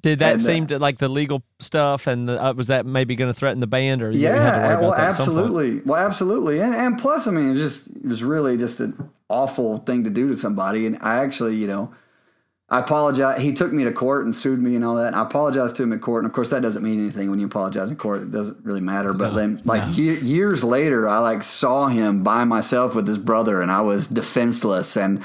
Did 0.00 0.20
that 0.20 0.34
and, 0.34 0.40
uh, 0.40 0.44
seem 0.44 0.66
to 0.68 0.78
like 0.78 0.98
the 0.98 1.08
legal 1.08 1.42
stuff 1.60 2.06
and 2.06 2.28
the, 2.28 2.42
uh, 2.42 2.52
was 2.52 2.68
that 2.68 2.86
maybe 2.86 3.16
going 3.16 3.32
to 3.32 3.38
threaten 3.38 3.60
the 3.60 3.66
band 3.66 4.02
or 4.02 4.10
yeah, 4.10 4.32
had 4.32 4.36
to 4.36 4.58
worry 4.58 4.72
about 4.74 4.82
well, 4.82 4.90
that 4.92 5.00
at 5.00 5.14
some 5.14 5.26
point? 5.26 5.38
absolutely, 5.38 5.80
well, 5.80 6.06
absolutely, 6.06 6.60
and 6.60 6.74
and 6.74 6.98
plus, 6.98 7.26
I 7.26 7.30
mean, 7.30 7.50
it 7.50 7.54
just 7.54 7.88
it 7.88 8.04
was 8.04 8.22
really 8.22 8.56
just 8.56 8.80
an 8.80 9.10
awful 9.28 9.78
thing 9.78 10.04
to 10.04 10.10
do 10.10 10.28
to 10.28 10.36
somebody. 10.36 10.86
And 10.86 10.98
I 11.00 11.16
actually, 11.16 11.56
you 11.56 11.66
know, 11.66 11.94
I 12.68 12.80
apologize. 12.80 13.42
He 13.42 13.52
took 13.52 13.72
me 13.72 13.84
to 13.84 13.92
court 13.92 14.24
and 14.24 14.34
sued 14.34 14.60
me 14.60 14.74
and 14.74 14.84
all 14.84 14.96
that. 14.96 15.08
And 15.08 15.16
I 15.16 15.22
apologized 15.22 15.76
to 15.76 15.82
him 15.82 15.92
in 15.92 16.00
court. 16.00 16.24
And 16.24 16.30
of 16.30 16.34
course, 16.34 16.50
that 16.50 16.62
doesn't 16.62 16.82
mean 16.82 17.00
anything 17.00 17.30
when 17.30 17.38
you 17.38 17.46
apologize 17.46 17.90
in 17.90 17.96
court. 17.96 18.22
It 18.22 18.30
doesn't 18.30 18.64
really 18.64 18.80
matter. 18.80 19.12
But 19.12 19.34
then, 19.34 19.60
like 19.64 19.96
ye- 19.96 20.20
years 20.20 20.64
later, 20.64 21.08
I 21.08 21.18
like 21.18 21.42
saw 21.42 21.88
him 21.88 22.22
by 22.22 22.44
myself 22.44 22.94
with 22.94 23.06
his 23.06 23.18
brother, 23.18 23.60
and 23.60 23.70
I 23.70 23.82
was 23.82 24.06
defenseless 24.06 24.96
and 24.96 25.22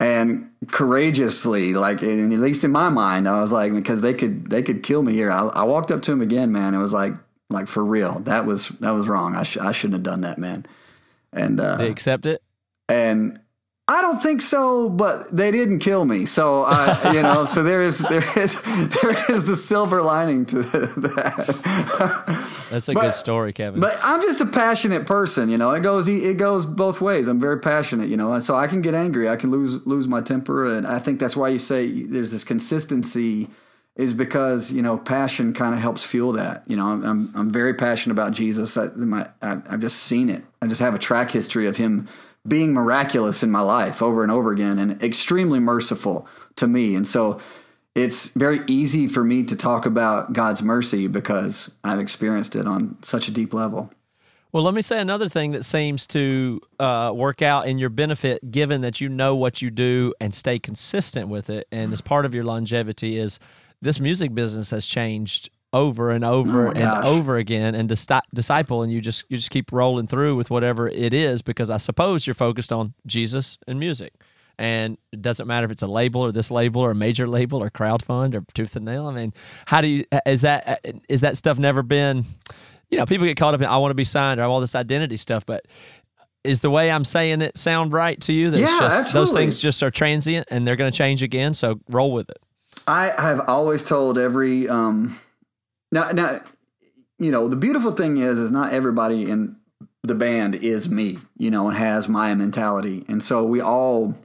and 0.00 0.50
courageously, 0.70 1.74
like 1.74 2.02
and 2.02 2.32
at 2.32 2.38
least 2.38 2.64
in 2.64 2.72
my 2.72 2.88
mind, 2.88 3.28
I 3.28 3.40
was 3.40 3.52
like, 3.52 3.72
because 3.72 4.00
they 4.00 4.14
could 4.14 4.48
they 4.50 4.62
could 4.62 4.82
kill 4.82 5.02
me 5.02 5.12
here. 5.12 5.30
I, 5.30 5.40
I 5.48 5.62
walked 5.64 5.90
up 5.90 6.02
to 6.02 6.12
him 6.12 6.20
again, 6.20 6.52
man. 6.52 6.74
It 6.74 6.78
was 6.78 6.92
like 6.92 7.14
like 7.50 7.66
for 7.66 7.84
real. 7.84 8.20
That 8.20 8.46
was 8.46 8.68
that 8.80 8.90
was 8.90 9.08
wrong. 9.08 9.34
I 9.34 9.42
sh- 9.42 9.58
I 9.58 9.72
shouldn't 9.72 9.94
have 9.94 10.02
done 10.02 10.20
that, 10.22 10.38
man. 10.38 10.66
And 11.32 11.60
uh, 11.60 11.78
he 11.78 11.86
accept 11.88 12.26
it? 12.26 12.42
and 12.88 13.40
I 13.90 14.02
don't 14.02 14.22
think 14.22 14.42
so, 14.42 14.90
but 14.90 15.34
they 15.34 15.50
didn't 15.50 15.78
kill 15.78 16.04
me. 16.04 16.26
So 16.26 16.64
uh, 16.64 17.12
you 17.14 17.22
know, 17.22 17.44
so 17.46 17.62
there 17.62 17.82
is 17.82 17.98
there 17.98 18.24
is 18.38 18.60
there 18.62 19.16
is 19.30 19.44
the 19.46 19.56
silver 19.56 20.02
lining 20.02 20.44
to 20.46 20.62
that. 20.62 21.46
That's 22.70 22.88
a 22.88 22.92
But- 22.92 23.00
good 23.00 23.14
story, 23.14 23.52
Kevin. 23.52 23.80
But 23.80 23.98
I'm 24.02 24.20
just 24.22 24.40
a 24.40 24.46
passionate 24.46 25.06
person, 25.06 25.48
you 25.48 25.56
know. 25.56 25.70
It 25.70 25.80
goes 25.80 26.06
it 26.08 26.36
goes 26.36 26.66
both 26.66 27.00
ways. 27.00 27.28
I'm 27.28 27.40
very 27.40 27.60
passionate, 27.60 28.08
you 28.08 28.16
know, 28.16 28.32
and 28.34 28.44
so 28.44 28.54
I 28.54 28.66
can 28.66 28.82
get 28.82 28.94
angry. 28.94 29.28
I 29.28 29.36
can 29.36 29.50
lose 29.50 29.84
lose 29.86 30.06
my 30.06 30.20
temper, 30.20 30.66
and 30.66 30.86
I 30.86 30.98
think 30.98 31.18
that's 31.18 31.36
why 31.36 31.48
you 31.48 31.58
say 31.58 32.02
there's 32.02 32.30
this 32.30 32.44
consistency. 32.44 33.48
Is 33.96 34.14
because 34.14 34.70
you 34.70 34.80
know 34.80 34.96
passion 34.96 35.52
kind 35.52 35.74
of 35.74 35.80
helps 35.80 36.04
fuel 36.04 36.30
that. 36.34 36.62
You 36.68 36.76
know, 36.76 36.86
I'm 36.86 37.04
I'm, 37.04 37.32
I'm 37.34 37.50
very 37.50 37.74
passionate 37.74 38.12
about 38.12 38.30
Jesus. 38.30 38.76
I, 38.76 38.86
my, 38.94 39.28
I, 39.42 39.60
I've 39.68 39.80
just 39.80 40.04
seen 40.04 40.30
it. 40.30 40.44
I 40.62 40.68
just 40.68 40.80
have 40.80 40.94
a 40.94 41.00
track 41.00 41.32
history 41.32 41.66
of 41.66 41.78
him 41.78 42.06
being 42.48 42.72
miraculous 42.72 43.42
in 43.42 43.50
my 43.50 43.60
life 43.60 44.02
over 44.02 44.22
and 44.22 44.32
over 44.32 44.50
again, 44.50 44.78
and 44.78 45.02
extremely 45.02 45.60
merciful 45.60 46.26
to 46.56 46.66
me. 46.66 46.94
And 46.94 47.06
so 47.06 47.40
it's 47.94 48.32
very 48.34 48.60
easy 48.66 49.06
for 49.06 49.24
me 49.24 49.44
to 49.44 49.56
talk 49.56 49.86
about 49.86 50.32
God's 50.32 50.62
mercy 50.62 51.06
because 51.06 51.74
I've 51.84 51.98
experienced 51.98 52.56
it 52.56 52.66
on 52.66 52.96
such 53.02 53.28
a 53.28 53.30
deep 53.30 53.52
level. 53.52 53.90
Well, 54.50 54.62
let 54.62 54.72
me 54.72 54.80
say 54.80 54.98
another 54.98 55.28
thing 55.28 55.52
that 55.52 55.64
seems 55.64 56.06
to 56.08 56.60
uh, 56.80 57.12
work 57.14 57.42
out 57.42 57.68
in 57.68 57.78
your 57.78 57.90
benefit, 57.90 58.50
given 58.50 58.80
that 58.80 58.98
you 58.98 59.10
know 59.10 59.36
what 59.36 59.60
you 59.60 59.70
do 59.70 60.14
and 60.20 60.34
stay 60.34 60.58
consistent 60.58 61.28
with 61.28 61.50
it, 61.50 61.68
and 61.70 61.92
as 61.92 62.00
part 62.00 62.24
of 62.24 62.34
your 62.34 62.44
longevity 62.44 63.18
is 63.18 63.38
this 63.82 64.00
music 64.00 64.34
business 64.34 64.70
has 64.70 64.86
changed 64.86 65.50
over 65.72 66.10
and 66.10 66.24
over 66.24 66.68
Oh 66.68 66.70
and 66.70 66.80
gosh. 66.80 67.04
over 67.04 67.36
again, 67.36 67.74
and 67.74 67.88
dis- 67.88 68.06
disciple, 68.34 68.82
and 68.82 68.92
you 68.92 69.00
just 69.00 69.24
you 69.28 69.36
just 69.36 69.50
keep 69.50 69.70
rolling 69.72 70.06
through 70.06 70.36
with 70.36 70.50
whatever 70.50 70.88
it 70.88 71.12
is 71.12 71.42
because 71.42 71.70
I 71.70 71.76
suppose 71.76 72.26
you're 72.26 72.34
focused 72.34 72.72
on 72.72 72.94
Jesus 73.06 73.58
and 73.66 73.78
music. 73.78 74.12
And 74.60 74.98
it 75.12 75.22
doesn't 75.22 75.46
matter 75.46 75.66
if 75.66 75.70
it's 75.70 75.82
a 75.82 75.86
label 75.86 76.20
or 76.22 76.32
this 76.32 76.50
label 76.50 76.80
or 76.80 76.90
a 76.90 76.94
major 76.94 77.28
label 77.28 77.62
or 77.62 77.70
crowdfund 77.70 78.34
or 78.34 78.44
tooth 78.54 78.74
and 78.74 78.84
nail. 78.86 79.06
I 79.06 79.12
mean, 79.12 79.32
how 79.66 79.80
do 79.80 79.86
you 79.86 80.04
is 80.26 80.40
that 80.42 80.80
is 81.08 81.20
that 81.20 81.36
stuff 81.36 81.58
never 81.58 81.82
been? 81.82 82.24
You 82.90 82.98
know, 82.98 83.06
people 83.06 83.26
get 83.26 83.36
caught 83.36 83.54
up 83.54 83.60
in 83.60 83.66
I 83.66 83.76
want 83.76 83.90
to 83.92 83.94
be 83.94 84.04
signed 84.04 84.40
or 84.40 84.44
all 84.44 84.60
this 84.60 84.74
identity 84.74 85.16
stuff, 85.16 85.46
but 85.46 85.66
is 86.42 86.60
the 86.60 86.70
way 86.70 86.90
I'm 86.90 87.04
saying 87.04 87.40
it 87.42 87.56
sound 87.58 87.92
right 87.92 88.20
to 88.22 88.32
you? 88.32 88.50
That 88.50 88.60
it's 88.60 88.70
Yeah, 88.72 88.78
just, 88.80 89.12
those 89.12 89.32
things 89.32 89.60
just 89.60 89.82
are 89.82 89.90
transient 89.90 90.48
and 90.50 90.66
they're 90.66 90.76
going 90.76 90.90
to 90.90 90.96
change 90.96 91.22
again. 91.22 91.52
So 91.54 91.78
roll 91.88 92.12
with 92.12 92.28
it. 92.30 92.38
I 92.86 93.12
have 93.18 93.48
always 93.48 93.84
told 93.84 94.18
every 94.18 94.68
um 94.68 95.20
now 95.92 96.10
now 96.10 96.40
you 97.18 97.30
know 97.30 97.48
the 97.48 97.56
beautiful 97.56 97.92
thing 97.92 98.16
is 98.16 98.38
is 98.38 98.50
not 98.50 98.72
everybody 98.72 99.30
in 99.30 99.56
the 100.02 100.14
band 100.14 100.54
is 100.54 100.88
me 100.88 101.18
you 101.36 101.50
know 101.50 101.68
and 101.68 101.76
has 101.76 102.08
my 102.08 102.34
mentality. 102.34 103.04
And 103.08 103.22
so 103.22 103.44
we 103.44 103.60
all 103.60 104.16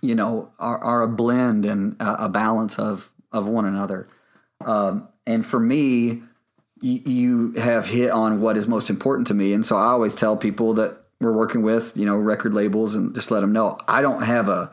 you 0.00 0.14
know 0.14 0.52
are, 0.58 0.78
are 0.78 1.02
a 1.02 1.08
blend 1.08 1.64
and 1.64 2.00
a, 2.00 2.24
a 2.24 2.28
balance 2.28 2.78
of 2.78 3.10
of 3.32 3.46
one 3.46 3.64
another. 3.64 4.06
Um 4.64 5.08
and 5.26 5.44
for 5.44 5.60
me 5.60 6.22
you, 6.82 7.52
have 7.52 7.88
hit 7.88 8.10
on 8.10 8.42
what 8.42 8.56
is 8.56 8.68
most 8.68 8.90
important 8.90 9.26
to 9.28 9.34
me. 9.34 9.54
And 9.54 9.64
so 9.64 9.76
i 9.76 9.86
always 9.86 10.14
tell 10.14 10.36
people 10.36 10.74
that 10.74 10.96
we're 11.20 11.32
working 11.32 11.62
with 11.62 11.96
you 11.96 12.04
know 12.04 12.16
record 12.16 12.52
labels 12.52 12.94
and 12.94 13.14
just 13.14 13.30
let 13.30 13.40
them 13.40 13.52
know 13.52 13.78
i 13.88 14.02
don't 14.02 14.22
have 14.22 14.50
a 14.50 14.70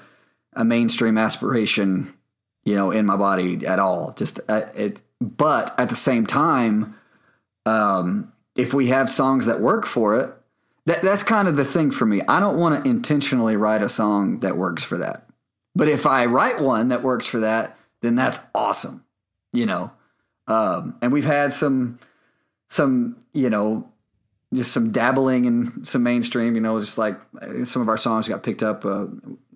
a 0.52 0.66
mainstream 0.66 1.18
aspiration 1.18 2.14
you 2.66 2.76
know, 2.76 2.92
in 2.92 3.06
my 3.06 3.18
body 3.18 3.66
at 3.66 3.80
all. 3.80 4.14
Just 4.14 4.40
uh, 4.48 4.62
it, 4.76 5.02
but 5.24 5.78
at 5.80 5.90
the 5.90 5.96
same 5.96 6.26
time, 6.26 6.96
um, 7.66 8.34
if 8.56 8.74
we 8.74 8.88
have 8.88 9.10
songs 9.10 9.46
that 9.46 9.62
work 9.62 9.86
for 9.86 10.20
it, 10.20 10.34
that 10.86 11.02
that's 11.02 11.24
kind 11.24 11.48
of 11.48 11.56
the 11.56 11.64
thing 11.64 11.92
for 11.92 12.06
me. 12.06 12.22
I 12.28 12.40
don't 12.40 12.58
want 12.58 12.84
to 12.84 12.90
intentionally 12.90 13.56
write 13.56 13.82
a 13.82 13.90
song 13.90 14.40
that 14.42 14.58
works 14.58 14.84
for 14.84 14.98
that. 14.98 15.26
But 15.76 15.88
if 15.88 16.06
I 16.06 16.26
write 16.26 16.60
one 16.60 16.90
that 16.90 17.04
works 17.04 17.26
for 17.26 17.40
that, 17.40 17.78
then 18.02 18.16
that's 18.16 18.40
awesome. 18.54 19.06
You 19.54 19.66
know, 19.66 19.92
um, 20.48 20.98
and 21.02 21.12
we've 21.12 21.26
had 21.26 21.54
some 21.54 22.00
some 22.68 23.16
you 23.34 23.50
know 23.50 23.90
just 24.54 24.74
some 24.74 24.92
dabbling 24.92 25.46
in 25.46 25.86
some 25.86 26.04
mainstream. 26.04 26.56
You 26.56 26.62
know, 26.62 26.80
just 26.80 26.98
like 26.98 27.18
some 27.64 27.82
of 27.82 27.88
our 27.88 27.98
songs 27.98 28.28
got 28.28 28.44
picked 28.44 28.62
up 28.62 28.84
uh, 28.84 29.06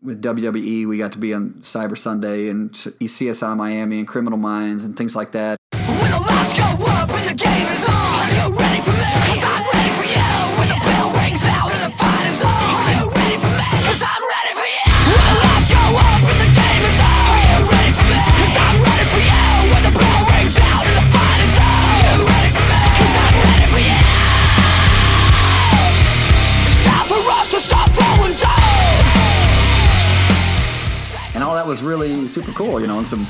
with 0.01 0.21
WWE. 0.21 0.87
We 0.87 0.97
got 0.97 1.11
to 1.13 1.17
be 1.17 1.33
on 1.33 1.55
Cyber 1.61 1.97
Sunday 1.97 2.49
and 2.49 2.71
CSI 2.71 3.55
Miami 3.55 3.99
and 3.99 4.07
Criminal 4.07 4.39
Minds 4.39 4.85
and 4.85 4.97
things 4.97 5.15
like 5.15 5.31
that. 5.31 5.57
When 5.73 6.11
the 6.11 6.19
lights 6.19 6.57
go 6.57 6.63
up 6.63 7.09
the 7.09 7.33
game 7.33 7.67
is 7.67 7.87
on 7.89 7.95
Are 7.95 8.49
you 8.49 8.57
ready 8.57 8.81
for? 8.81 9.66
Was 31.67 31.83
really 31.83 32.27
super 32.27 32.51
cool, 32.53 32.79
you 32.79 32.87
know, 32.87 32.97
and 32.97 33.07
some 33.07 33.27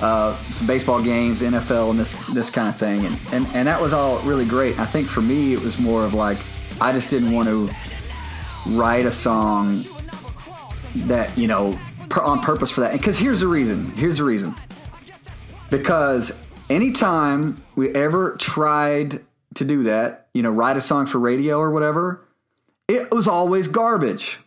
uh, 0.00 0.36
some 0.50 0.66
baseball 0.66 1.02
games, 1.02 1.42
NFL, 1.42 1.90
and 1.90 1.98
this 1.98 2.14
this 2.28 2.50
kind 2.50 2.68
of 2.68 2.76
thing, 2.76 3.04
and, 3.04 3.18
and 3.32 3.46
and 3.48 3.68
that 3.68 3.80
was 3.80 3.92
all 3.92 4.18
really 4.20 4.46
great. 4.46 4.78
I 4.78 4.86
think 4.86 5.08
for 5.08 5.20
me, 5.20 5.52
it 5.52 5.60
was 5.60 5.78
more 5.78 6.04
of 6.04 6.14
like 6.14 6.38
I 6.80 6.92
just 6.92 7.10
didn't 7.10 7.32
want 7.32 7.48
to 7.48 7.70
write 8.66 9.06
a 9.06 9.12
song 9.12 9.84
that 10.94 11.36
you 11.36 11.46
know 11.46 11.78
per, 12.08 12.22
on 12.22 12.40
purpose 12.40 12.70
for 12.70 12.80
that. 12.82 12.92
Because 12.92 13.18
here's 13.18 13.40
the 13.40 13.48
reason. 13.48 13.92
Here's 13.92 14.18
the 14.18 14.24
reason. 14.24 14.54
Because 15.70 16.42
anytime 16.68 17.62
we 17.76 17.94
ever 17.94 18.36
tried 18.36 19.20
to 19.54 19.64
do 19.64 19.84
that, 19.84 20.28
you 20.34 20.42
know, 20.42 20.50
write 20.50 20.76
a 20.76 20.80
song 20.80 21.06
for 21.06 21.18
radio 21.18 21.58
or 21.58 21.70
whatever, 21.70 22.26
it 22.88 23.10
was 23.12 23.28
always 23.28 23.68
garbage. 23.68 24.40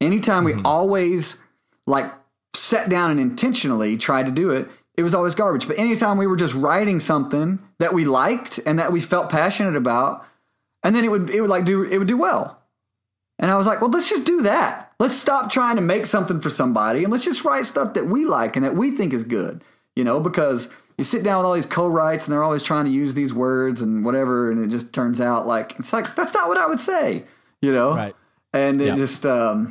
Anytime 0.00 0.44
we 0.44 0.54
always 0.64 1.38
like 1.86 2.06
sat 2.54 2.88
down 2.88 3.10
and 3.10 3.20
intentionally 3.20 3.96
tried 3.96 4.26
to 4.26 4.32
do 4.32 4.50
it, 4.50 4.68
it 4.96 5.02
was 5.02 5.14
always 5.14 5.34
garbage. 5.34 5.66
But 5.66 5.78
anytime 5.78 6.16
we 6.18 6.26
were 6.26 6.36
just 6.36 6.54
writing 6.54 7.00
something 7.00 7.58
that 7.78 7.92
we 7.92 8.04
liked 8.04 8.58
and 8.64 8.78
that 8.78 8.92
we 8.92 9.00
felt 9.00 9.28
passionate 9.28 9.76
about, 9.76 10.24
and 10.82 10.94
then 10.94 11.04
it 11.04 11.10
would 11.10 11.30
it 11.30 11.40
would 11.40 11.50
like 11.50 11.64
do 11.64 11.82
it 11.82 11.98
would 11.98 12.08
do 12.08 12.16
well. 12.16 12.60
And 13.38 13.50
I 13.50 13.56
was 13.56 13.66
like, 13.66 13.80
well, 13.80 13.90
let's 13.90 14.08
just 14.08 14.24
do 14.26 14.42
that. 14.42 14.92
Let's 15.00 15.16
stop 15.16 15.50
trying 15.50 15.74
to 15.76 15.82
make 15.82 16.06
something 16.06 16.40
for 16.40 16.50
somebody 16.50 17.02
and 17.02 17.12
let's 17.12 17.24
just 17.24 17.44
write 17.44 17.64
stuff 17.66 17.94
that 17.94 18.06
we 18.06 18.24
like 18.24 18.54
and 18.54 18.64
that 18.64 18.76
we 18.76 18.92
think 18.92 19.12
is 19.12 19.24
good. 19.24 19.62
You 19.96 20.04
know, 20.04 20.20
because 20.20 20.72
you 20.96 21.02
sit 21.02 21.24
down 21.24 21.38
with 21.38 21.46
all 21.46 21.54
these 21.54 21.66
co-writes 21.66 22.26
and 22.26 22.32
they're 22.32 22.44
always 22.44 22.62
trying 22.62 22.84
to 22.84 22.90
use 22.92 23.14
these 23.14 23.34
words 23.34 23.80
and 23.82 24.04
whatever, 24.04 24.50
and 24.52 24.64
it 24.64 24.68
just 24.68 24.92
turns 24.94 25.20
out 25.20 25.46
like 25.48 25.76
it's 25.78 25.92
like 25.92 26.14
that's 26.14 26.32
not 26.32 26.48
what 26.48 26.58
I 26.58 26.66
would 26.66 26.78
say. 26.80 27.24
You 27.60 27.72
know, 27.72 27.96
Right. 27.96 28.14
And 28.52 28.80
it 28.80 28.86
Yeah. 28.88 28.94
just 28.94 29.26
um, 29.26 29.70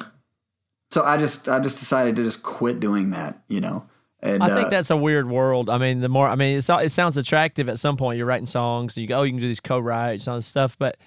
so 0.94 1.04
I 1.04 1.18
just 1.18 1.50
I 1.50 1.60
just 1.60 1.80
decided 1.80 2.16
to 2.18 2.24
just 2.24 2.44
quit 2.44 2.80
doing 2.80 3.10
that. 3.10 3.42
You 3.48 3.62
know, 3.62 3.86
and 4.22 4.44
I 4.44 4.48
think 4.50 4.68
uh, 4.68 4.70
that's 4.70 4.92
a 4.92 4.98
weird 4.98 5.28
world. 5.28 5.70
I 5.70 5.80
mean, 5.80 6.02
the 6.02 6.10
more 6.10 6.28
I 6.28 6.36
mean, 6.36 6.58
it's, 6.58 6.70
it 6.70 6.92
sounds 6.92 7.18
attractive 7.18 7.68
at 7.68 7.80
some 7.80 7.98
point. 7.98 8.18
You're 8.18 8.28
writing 8.28 8.46
songs, 8.46 8.96
and 8.96 9.02
you 9.02 9.08
go, 9.08 9.20
oh, 9.20 9.24
you 9.24 9.32
can 9.32 9.42
do 9.42 9.48
these 9.48 9.60
co-writes, 9.60 10.28
and 10.28 10.32
all 10.32 10.38
this 10.38 10.46
stuff. 10.46 10.78
But 10.78 10.98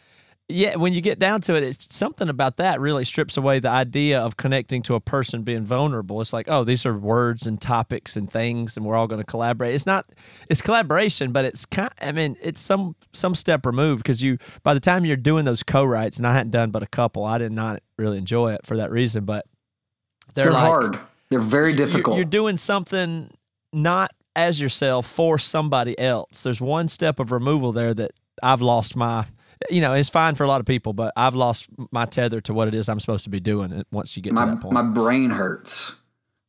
yeah, 0.48 0.76
when 0.76 0.92
you 0.92 1.00
get 1.00 1.18
down 1.18 1.40
to 1.42 1.56
it, 1.56 1.64
it's 1.64 1.92
something 1.94 2.28
about 2.28 2.56
that 2.58 2.80
really 2.80 3.04
strips 3.04 3.36
away 3.36 3.58
the 3.58 3.68
idea 3.68 4.20
of 4.20 4.36
connecting 4.36 4.80
to 4.82 4.94
a 4.94 5.00
person 5.00 5.42
being 5.42 5.64
vulnerable. 5.64 6.20
It's 6.20 6.32
like, 6.32 6.46
oh, 6.48 6.62
these 6.62 6.86
are 6.86 6.96
words 6.96 7.46
and 7.46 7.60
topics 7.60 8.16
and 8.16 8.30
things, 8.30 8.76
and 8.76 8.86
we're 8.86 8.94
all 8.94 9.08
going 9.08 9.20
to 9.20 9.26
collaborate. 9.26 9.74
It's 9.74 9.86
not, 9.86 10.06
it's 10.48 10.62
collaboration, 10.62 11.32
but 11.32 11.44
it's 11.44 11.64
kind. 11.64 11.90
I 12.00 12.12
mean, 12.12 12.36
it's 12.40 12.60
some 12.60 12.96
some 13.12 13.34
step 13.34 13.66
removed 13.66 14.02
because 14.02 14.22
you 14.22 14.38
by 14.62 14.74
the 14.74 14.80
time 14.80 15.04
you're 15.04 15.16
doing 15.16 15.44
those 15.44 15.62
co-writes, 15.62 16.18
and 16.18 16.26
I 16.26 16.32
hadn't 16.32 16.50
done 16.50 16.70
but 16.70 16.82
a 16.82 16.88
couple, 16.88 17.24
I 17.24 17.38
did 17.38 17.52
not 17.52 17.82
really 17.98 18.18
enjoy 18.18 18.52
it 18.52 18.64
for 18.64 18.76
that 18.76 18.90
reason. 18.90 19.24
But 19.24 19.46
they're, 20.34 20.44
they're 20.44 20.52
like, 20.52 20.64
hard. 20.64 20.98
They're 21.30 21.40
very 21.40 21.72
difficult. 21.72 22.16
You're, 22.16 22.24
doing 22.24 22.56
something 22.56 23.30
not 23.72 24.12
as 24.34 24.60
yourself 24.60 25.06
for 25.06 25.38
somebody 25.38 25.98
else. 25.98 26.42
There's 26.42 26.60
one 26.60 26.88
step 26.88 27.18
of 27.18 27.32
removal 27.32 27.72
there 27.72 27.94
that 27.94 28.12
I've 28.42 28.62
lost 28.62 28.96
my. 28.96 29.26
You 29.70 29.80
know, 29.80 29.94
it's 29.94 30.10
fine 30.10 30.34
for 30.34 30.44
a 30.44 30.48
lot 30.48 30.60
of 30.60 30.66
people, 30.66 30.92
but 30.92 31.12
I've 31.16 31.34
lost 31.34 31.68
my 31.90 32.04
tether 32.04 32.40
to 32.42 32.52
what 32.52 32.68
it 32.68 32.74
is 32.74 32.88
I'm 32.88 33.00
supposed 33.00 33.24
to 33.24 33.30
be 33.30 33.40
doing. 33.40 33.84
Once 33.90 34.16
you 34.16 34.22
get 34.22 34.34
my 34.34 34.44
to 34.44 34.50
that 34.52 34.60
point, 34.60 34.74
my 34.74 34.82
brain 34.82 35.30
hurts. 35.30 35.92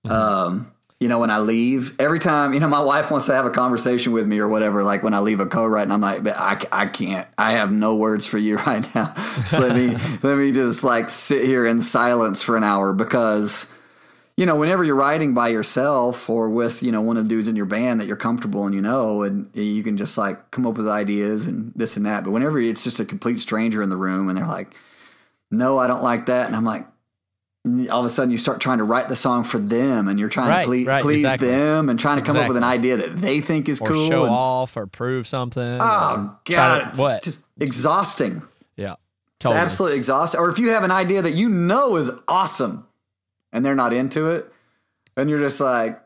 Mm-hmm. 0.05 0.11
Um, 0.11 0.71
you 0.99 1.07
know, 1.07 1.19
when 1.19 1.29
I 1.29 1.39
leave, 1.39 1.99
every 1.99 2.19
time, 2.19 2.55
you 2.55 2.59
know, 2.59 2.67
my 2.67 2.79
wife 2.79 3.11
wants 3.11 3.27
to 3.27 3.33
have 3.33 3.45
a 3.45 3.51
conversation 3.51 4.13
with 4.13 4.25
me 4.25 4.39
or 4.39 4.47
whatever, 4.47 4.83
like 4.83 5.03
when 5.03 5.13
I 5.13 5.19
leave 5.19 5.39
a 5.39 5.45
co-write 5.45 5.83
and 5.83 5.93
I'm 5.93 6.01
like, 6.01 6.23
"But 6.23 6.37
I, 6.37 6.59
I 6.71 6.85
can't, 6.87 7.27
I 7.37 7.51
have 7.51 7.71
no 7.71 7.95
words 7.95 8.25
for 8.25 8.39
you 8.39 8.57
right 8.65 8.83
now. 8.95 9.13
So 9.45 9.59
let 9.59 9.75
me, 9.75 9.89
let 10.23 10.37
me 10.37 10.51
just 10.51 10.83
like 10.83 11.11
sit 11.11 11.45
here 11.45 11.67
in 11.67 11.83
silence 11.83 12.41
for 12.41 12.57
an 12.57 12.63
hour 12.63 12.93
because, 12.93 13.71
you 14.37 14.47
know, 14.47 14.55
whenever 14.55 14.83
you're 14.83 14.95
writing 14.95 15.35
by 15.35 15.49
yourself 15.49 16.31
or 16.31 16.49
with, 16.49 16.81
you 16.81 16.91
know, 16.91 17.01
one 17.01 17.17
of 17.17 17.25
the 17.25 17.29
dudes 17.29 17.47
in 17.47 17.55
your 17.55 17.67
band 17.67 18.01
that 18.01 18.07
you're 18.07 18.15
comfortable 18.15 18.65
and 18.65 18.73
you 18.73 18.81
know, 18.81 19.21
and 19.21 19.51
you 19.53 19.83
can 19.83 19.97
just 19.97 20.17
like 20.17 20.49
come 20.49 20.65
up 20.65 20.77
with 20.77 20.87
ideas 20.87 21.45
and 21.45 21.73
this 21.75 21.95
and 21.95 22.07
that. 22.07 22.23
But 22.23 22.31
whenever 22.31 22.59
it's 22.59 22.83
just 22.83 22.99
a 22.99 23.05
complete 23.05 23.39
stranger 23.39 23.83
in 23.83 23.89
the 23.89 23.97
room 23.97 24.29
and 24.29 24.37
they're 24.37 24.47
like, 24.47 24.73
no, 25.51 25.77
I 25.77 25.85
don't 25.85 26.03
like 26.03 26.25
that. 26.25 26.47
And 26.47 26.55
I'm 26.55 26.65
like, 26.65 26.87
all 27.65 27.99
of 27.99 28.05
a 28.05 28.09
sudden 28.09 28.31
you 28.31 28.37
start 28.37 28.61
trying 28.61 28.77
to 28.77 28.83
write 28.85 29.09
the 29.09 29.15
song 29.15 29.43
for 29.43 29.57
them 29.59 30.07
and 30.07 30.17
you're 30.19 30.29
trying 30.29 30.49
Right, 30.49 30.61
to 30.61 30.67
please, 30.67 30.87
right, 30.87 31.01
please 31.01 31.21
exactly. 31.21 31.49
them 31.49 31.89
and 31.89 31.99
trying 31.99 32.17
to 32.17 32.23
come 32.23 32.37
up 32.37 32.47
with 32.47 32.55
an 32.57 32.63
idea 32.63 32.95
that 32.97 33.17
they 33.19 33.41
think 33.41 33.67
is 33.67 33.81
or 33.81 33.89
cool. 33.89 34.07
show 34.07 34.23
and, 34.23 34.31
off 34.33 34.77
or 34.77 34.87
prove 34.87 35.27
something. 35.27 35.77
Oh, 35.81 36.37
God. 36.45 36.93
to- 36.93 37.01
what? 37.01 37.23
Just 37.23 37.41
exhausting. 37.59 38.41
yeah, 38.77 38.95
totally. 39.39 39.59
Absolutely 39.61 39.97
exhausting. 39.97 40.39
Or 40.39 40.49
if 40.49 40.59
you 40.59 40.69
have 40.69 40.83
an 40.83 40.91
idea 40.91 41.21
that 41.21 41.33
you 41.33 41.49
know 41.49 41.97
is 41.97 42.09
awesome 42.27 42.87
and 43.51 43.65
they're 43.65 43.75
not 43.75 43.91
into 43.93 44.29
it, 44.31 44.51
and 45.17 45.29
you're 45.29 45.39
just 45.39 45.59
like, 45.59 45.99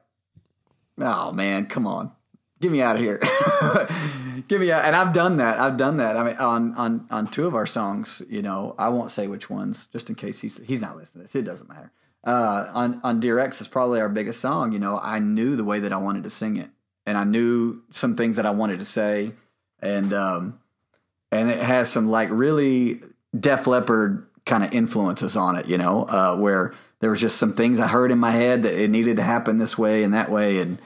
oh, 0.99 1.31
man, 1.31 1.65
come 1.67 1.85
on. 1.85 2.11
Get 2.59 2.71
me 2.71 2.81
out 2.81 2.95
of 2.95 3.01
here. 3.01 3.19
Get 4.51 4.59
me 4.59 4.69
out. 4.69 4.83
And 4.83 4.97
I've 4.97 5.13
done 5.13 5.37
that. 5.37 5.59
I've 5.59 5.77
done 5.77 5.95
that. 5.95 6.17
I 6.17 6.23
mean, 6.25 6.35
on, 6.35 6.75
on, 6.75 7.07
on 7.09 7.27
two 7.27 7.47
of 7.47 7.55
our 7.55 7.65
songs, 7.65 8.21
you 8.29 8.41
know, 8.41 8.75
I 8.77 8.89
won't 8.89 9.09
say 9.09 9.27
which 9.27 9.49
ones 9.49 9.87
just 9.93 10.09
in 10.09 10.15
case 10.15 10.41
he's, 10.41 10.57
he's 10.57 10.81
not 10.81 10.97
listening 10.97 11.21
to 11.21 11.31
this. 11.31 11.35
It 11.37 11.45
doesn't 11.45 11.69
matter. 11.69 11.89
Uh, 12.25 12.69
on, 12.73 12.99
on 13.01 13.21
Dear 13.21 13.39
X 13.39 13.61
is 13.61 13.69
probably 13.69 14.01
our 14.01 14.09
biggest 14.09 14.41
song. 14.41 14.73
You 14.73 14.79
know, 14.79 14.99
I 15.01 15.19
knew 15.19 15.55
the 15.55 15.63
way 15.63 15.79
that 15.79 15.93
I 15.93 15.97
wanted 15.99 16.25
to 16.25 16.29
sing 16.29 16.57
it 16.57 16.69
and 17.05 17.17
I 17.17 17.23
knew 17.23 17.81
some 17.91 18.17
things 18.17 18.35
that 18.35 18.45
I 18.45 18.49
wanted 18.49 18.79
to 18.79 18.83
say. 18.85 19.31
And, 19.79 20.11
um, 20.11 20.59
and 21.31 21.49
it 21.49 21.63
has 21.63 21.89
some 21.89 22.09
like 22.09 22.27
really 22.29 22.99
Def 23.33 23.67
Leppard 23.67 24.27
kind 24.45 24.65
of 24.65 24.73
influences 24.73 25.37
on 25.37 25.55
it, 25.55 25.67
you 25.67 25.77
know, 25.77 26.03
uh, 26.03 26.35
where 26.35 26.73
there 26.99 27.09
was 27.09 27.21
just 27.21 27.37
some 27.37 27.53
things 27.53 27.79
I 27.79 27.87
heard 27.87 28.11
in 28.11 28.19
my 28.19 28.31
head 28.31 28.63
that 28.63 28.77
it 28.77 28.89
needed 28.89 29.15
to 29.15 29.23
happen 29.23 29.59
this 29.59 29.77
way 29.77 30.03
and 30.03 30.13
that 30.13 30.29
way, 30.29 30.59
and 30.59 30.77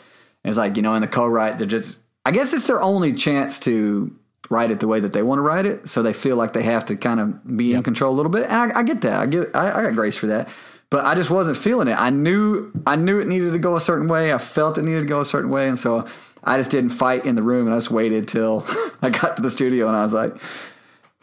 it's 0.44 0.56
like 0.56 0.76
you 0.76 0.84
know, 0.84 0.94
in 0.94 1.02
the 1.02 1.08
co-write, 1.08 1.58
they're 1.58 1.66
just 1.66 2.00
I 2.26 2.32
guess 2.32 2.54
it's 2.54 2.68
their 2.68 2.82
only 2.82 3.14
chance 3.14 3.60
to 3.60 4.14
write 4.50 4.72
it 4.72 4.80
the 4.80 4.88
way 4.88 5.00
that 5.00 5.14
they 5.14 5.24
want 5.24 5.40
to 5.40 5.44
write 5.44 5.66
it, 5.66 5.88
so 5.88 6.02
they 6.04 6.14
feel 6.14 6.36
like 6.36 6.54
they 6.54 6.64
have 6.64 6.86
to 6.88 6.96
kind 6.96 7.20
of 7.20 7.58
be 7.58 7.74
in 7.74 7.84
control 7.84 8.14
a 8.14 8.16
little 8.16 8.32
bit, 8.32 8.44
and 8.44 8.74
I, 8.74 8.80
I 8.80 8.84
get 8.84 9.02
that, 9.02 9.20
I 9.20 9.26
get 9.26 9.56
I, 9.56 9.80
I 9.80 9.84
got 9.84 9.94
grace 9.94 10.18
for 10.18 10.28
that. 10.28 10.50
But 10.92 11.04
I 11.06 11.16
just 11.16 11.32
wasn't 11.32 11.58
feeling 11.58 11.88
it. 11.88 12.00
I 12.00 12.12
knew 12.12 12.72
I 12.86 12.96
knew 12.96 13.20
it 13.20 13.28
needed 13.28 13.54
to 13.54 13.60
go 13.60 13.76
a 13.76 13.82
certain 13.82 14.08
way. 14.08 14.34
I 14.34 14.38
felt 14.38 14.78
it 14.78 14.84
needed 14.84 15.02
to 15.02 15.08
go 15.08 15.20
a 15.20 15.26
certain 15.26 15.50
way, 15.50 15.68
and 15.68 15.78
so 15.78 16.08
I 16.44 16.58
just 16.58 16.72
didn't 16.72 16.92
fight 16.92 17.26
in 17.26 17.36
the 17.36 17.44
room, 17.44 17.66
and 17.66 17.74
I 17.74 17.78
just 17.78 17.92
waited 17.92 18.28
till 18.28 18.66
I 19.02 19.10
got 19.10 19.36
to 19.38 19.42
the 19.42 19.50
studio, 19.50 19.88
and 19.88 19.98
I 19.98 20.04
was 20.04 20.14
like, 20.14 20.36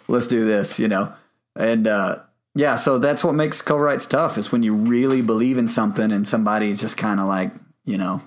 let's 0.08 0.26
do 0.26 0.44
this, 0.44 0.78
you 0.78 0.88
know. 0.88 1.12
And 1.56 1.86
uh, 1.86 2.20
yeah, 2.54 2.76
so 2.76 2.98
that's 2.98 3.24
what 3.24 3.34
makes 3.34 3.62
co-writes 3.62 4.06
tough 4.06 4.36
is 4.36 4.52
when 4.52 4.62
you 4.62 4.74
really 4.74 5.22
believe 5.22 5.58
in 5.58 5.68
something 5.68 6.12
and 6.12 6.26
somebody's 6.26 6.80
just 6.80 6.96
kind 6.96 7.20
of 7.20 7.26
like, 7.26 7.52
you 7.84 7.98
know, 7.98 8.20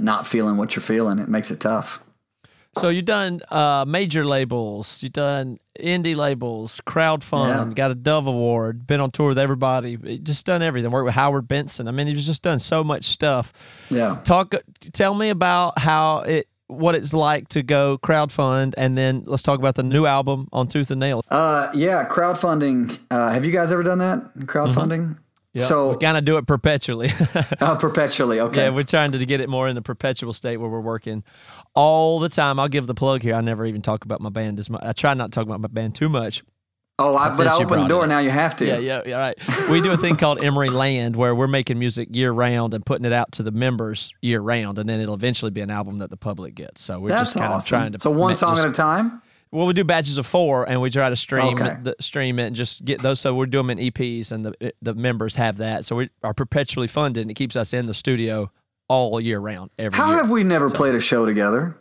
not 0.00 0.26
feeling 0.26 0.56
what 0.56 0.74
you're 0.76 0.82
feeling. 0.82 1.18
It 1.18 1.28
makes 1.28 1.50
it 1.50 1.60
tough. 1.60 2.00
So 2.78 2.88
you've 2.88 3.04
done 3.04 3.42
uh, 3.50 3.84
major 3.86 4.24
labels, 4.24 5.02
you've 5.02 5.12
done 5.12 5.58
indie 5.78 6.16
labels, 6.16 6.80
crowdfund, 6.86 7.68
Yeah. 7.68 7.74
got 7.74 7.90
a 7.90 7.94
Dove 7.94 8.26
Award, 8.26 8.86
been 8.86 8.98
on 8.98 9.10
tour 9.10 9.28
with 9.28 9.38
everybody, 9.38 9.98
just 10.22 10.46
done 10.46 10.62
everything. 10.62 10.90
Worked 10.90 11.04
with 11.04 11.14
Howard 11.14 11.46
Benson. 11.46 11.86
I 11.86 11.90
mean, 11.90 12.06
he's 12.06 12.24
just 12.26 12.42
done 12.42 12.58
so 12.58 12.82
much 12.82 13.04
stuff. 13.04 13.52
Yeah. 13.90 14.20
Talk, 14.24 14.54
tell 14.94 15.12
me 15.14 15.28
about 15.28 15.78
how 15.78 16.20
it, 16.20 16.48
what 16.68 16.94
it's 16.94 17.12
like 17.12 17.48
to 17.48 17.62
go 17.62 17.98
crowdfund, 17.98 18.72
and 18.78 18.96
then 18.96 19.24
let's 19.26 19.42
talk 19.42 19.58
about 19.58 19.74
the 19.74 19.82
new 19.82 20.06
album 20.06 20.48
on 20.50 20.66
Tooth 20.66 20.90
and 20.90 21.00
Nail. 21.00 21.22
Uh, 21.28 21.70
yeah, 21.74 22.08
crowdfunding. 22.08 22.98
Uh, 23.10 23.28
have 23.32 23.44
you 23.44 23.52
guys 23.52 23.70
ever 23.70 23.82
done 23.82 23.98
that? 23.98 24.34
Crowdfunding? 24.46 25.18
Yeah, 25.54 25.64
So 25.66 25.92
we 25.92 25.98
kind 25.98 26.16
of 26.16 26.24
do 26.24 26.38
it 26.38 26.46
perpetually. 26.46 27.10
uh, 27.60 27.76
perpetually. 27.80 28.40
Okay. 28.40 28.62
Yeah, 28.64 28.68
we're 28.70 28.84
trying 28.84 29.12
to 29.12 29.26
get 29.26 29.40
it 29.40 29.48
more 29.50 29.68
in 29.68 29.74
the 29.74 29.82
perpetual 29.82 30.32
state 30.32 30.56
where 30.56 30.70
we're 30.70 30.80
working 30.80 31.24
all 31.74 32.20
the 32.20 32.28
time. 32.30 32.58
I'll 32.58 32.68
give 32.68 32.86
the 32.86 32.94
plug 32.94 33.22
here. 33.22 33.34
I 33.34 33.40
never 33.42 33.66
even 33.66 33.82
talk 33.82 34.04
about 34.04 34.20
my 34.22 34.30
band 34.30 34.58
as 34.58 34.70
much. 34.70 34.82
I 34.82 34.92
try 34.92 35.12
not 35.14 35.30
to 35.30 35.30
talk 35.36 35.44
about 35.46 35.60
my 35.60 35.68
band 35.68 35.94
too 35.94 36.08
much. 36.08 36.42
oh, 36.98 37.16
I, 37.16 37.36
but 37.36 37.46
I 37.46 37.54
opened 37.56 37.82
the 37.82 37.88
door. 37.88 38.06
Now 38.06 38.18
you 38.20 38.30
have 38.30 38.56
to. 38.56 38.66
Yeah, 38.66 38.78
yeah, 38.78 39.02
yeah, 39.04 39.16
right. 39.18 39.68
We 39.68 39.80
do 39.82 39.92
a 39.92 39.96
thing 39.98 40.16
called 40.16 40.42
Emery 40.42 40.70
Land 40.70 41.16
where 41.16 41.34
we're 41.34 41.48
making 41.48 41.78
music 41.78 42.08
year 42.12 42.32
round 42.32 42.72
and 42.74 42.84
putting 42.86 43.04
it 43.04 43.12
out 43.12 43.32
to 43.32 43.42
the 43.42 43.50
members 43.50 44.12
year 44.22 44.40
round, 44.40 44.78
and 44.78 44.88
then 44.88 45.00
it'll 45.00 45.14
eventually 45.14 45.50
be 45.50 45.60
an 45.60 45.70
album 45.70 45.98
that 45.98 46.08
the 46.10 46.16
public 46.16 46.54
gets. 46.54 46.80
So 46.82 46.98
we're 47.00 47.08
That's 47.10 47.30
just 47.30 47.36
kind 47.36 47.52
awesome. 47.52 47.58
of 47.58 47.68
trying 47.68 47.92
to. 47.92 48.00
so 48.00 48.10
one 48.10 48.36
song 48.36 48.56
just- 48.56 48.66
at 48.66 48.70
a 48.70 48.74
time. 48.74 49.20
Well, 49.52 49.66
we 49.66 49.74
do 49.74 49.84
batches 49.84 50.16
of 50.16 50.26
four, 50.26 50.66
and 50.68 50.80
we 50.80 50.88
try 50.90 51.10
to 51.10 51.16
stream 51.16 51.54
Okay. 51.60 51.76
the, 51.82 51.94
stream 52.00 52.38
it 52.38 52.46
and 52.46 52.56
just 52.56 52.84
get 52.86 53.02
those. 53.02 53.20
So 53.20 53.34
we're 53.34 53.46
doing 53.46 53.66
them 53.66 53.78
in 53.78 53.90
EPs, 53.92 54.32
and 54.32 54.46
the 54.46 54.72
the 54.80 54.94
members 54.94 55.36
have 55.36 55.58
that. 55.58 55.84
So 55.84 55.96
we 55.96 56.10
are 56.22 56.32
perpetually 56.34 56.86
funded, 56.88 57.20
and 57.22 57.30
it 57.30 57.34
keeps 57.34 57.54
us 57.54 57.72
in 57.74 57.86
the 57.86 57.94
studio 57.94 58.50
all 58.88 59.20
year 59.20 59.38
round. 59.38 59.70
Every 59.78 59.96
How 59.96 60.08
year. 60.08 60.16
have 60.22 60.30
we 60.30 60.42
never 60.42 60.70
played 60.70 60.94
a 60.94 61.00
show 61.00 61.26
together? 61.26 61.76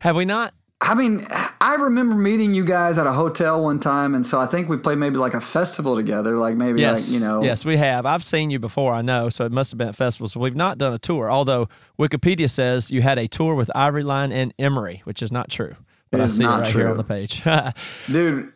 have 0.00 0.14
we 0.14 0.24
not? 0.24 0.54
I 0.80 0.94
mean, 0.94 1.26
I 1.60 1.74
remember 1.74 2.14
meeting 2.14 2.54
you 2.54 2.64
guys 2.64 2.98
at 2.98 3.06
a 3.08 3.10
hotel 3.12 3.64
one 3.64 3.80
time, 3.80 4.14
and 4.14 4.24
so 4.24 4.38
I 4.38 4.46
think 4.46 4.68
we 4.68 4.76
played 4.76 4.98
maybe 4.98 5.16
like 5.16 5.34
a 5.34 5.40
festival 5.40 5.96
together, 5.96 6.38
like 6.38 6.56
maybe 6.56 6.80
Yes, 6.80 7.10
like 7.10 7.20
you 7.20 7.26
know. 7.26 7.42
yes, 7.42 7.64
we 7.64 7.76
have. 7.78 8.06
I've 8.06 8.22
seen 8.22 8.50
you 8.50 8.60
before, 8.60 8.92
I 8.94 9.02
know. 9.02 9.28
So 9.28 9.44
it 9.44 9.50
must 9.50 9.72
have 9.72 9.78
been 9.78 9.88
at 9.88 9.96
festivals. 9.96 10.36
We've 10.36 10.54
not 10.54 10.78
done 10.78 10.92
a 10.94 10.98
tour, 11.00 11.28
although 11.32 11.68
Wikipedia 11.98 12.48
says 12.48 12.92
you 12.92 13.02
had 13.02 13.18
a 13.18 13.26
tour 13.26 13.56
with 13.56 13.68
Ivoryline 13.74 14.32
and 14.32 14.54
Emery, 14.56 15.00
which 15.02 15.20
is 15.20 15.32
not 15.32 15.50
true. 15.50 15.74
But 16.10 16.20
It 16.20 16.24
I 16.24 16.26
see 16.28 16.42
not 16.42 16.60
it 16.60 16.62
right 16.62 16.72
here 16.72 16.82
true. 16.82 16.90
on 16.92 16.96
the 16.96 17.04
page. 17.04 17.42
dude. 18.10 18.52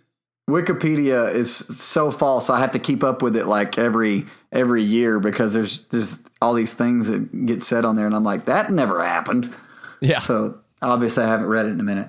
Wikipedia 0.51 1.33
is 1.33 1.55
so 1.55 2.11
false. 2.11 2.51
I 2.51 2.59
have 2.59 2.73
to 2.73 2.81
keep 2.81 3.05
up 3.05 3.23
with 3.23 3.37
it 3.37 3.47
like 3.47 3.79
every 3.79 4.27
every 4.51 4.83
year 4.83 5.21
because 5.21 5.55
there's 5.55 5.87
there's 5.87 6.21
all 6.43 6.53
these 6.53 6.75
things 6.75 7.07
that 7.07 7.47
get 7.47 7.63
said 7.63 7.85
on 7.85 7.95
there, 7.95 8.07
and 8.07 8.15
I'm 8.15 8.25
like, 8.25 8.47
that 8.47 8.71
never 8.73 9.03
happened. 9.05 9.55
Yeah. 10.01 10.19
So 10.19 10.59
obviously, 10.83 11.23
I 11.23 11.29
haven't 11.29 11.47
read 11.47 11.67
it 11.67 11.71
in 11.71 11.79
a 11.81 11.85
minute. 11.85 12.09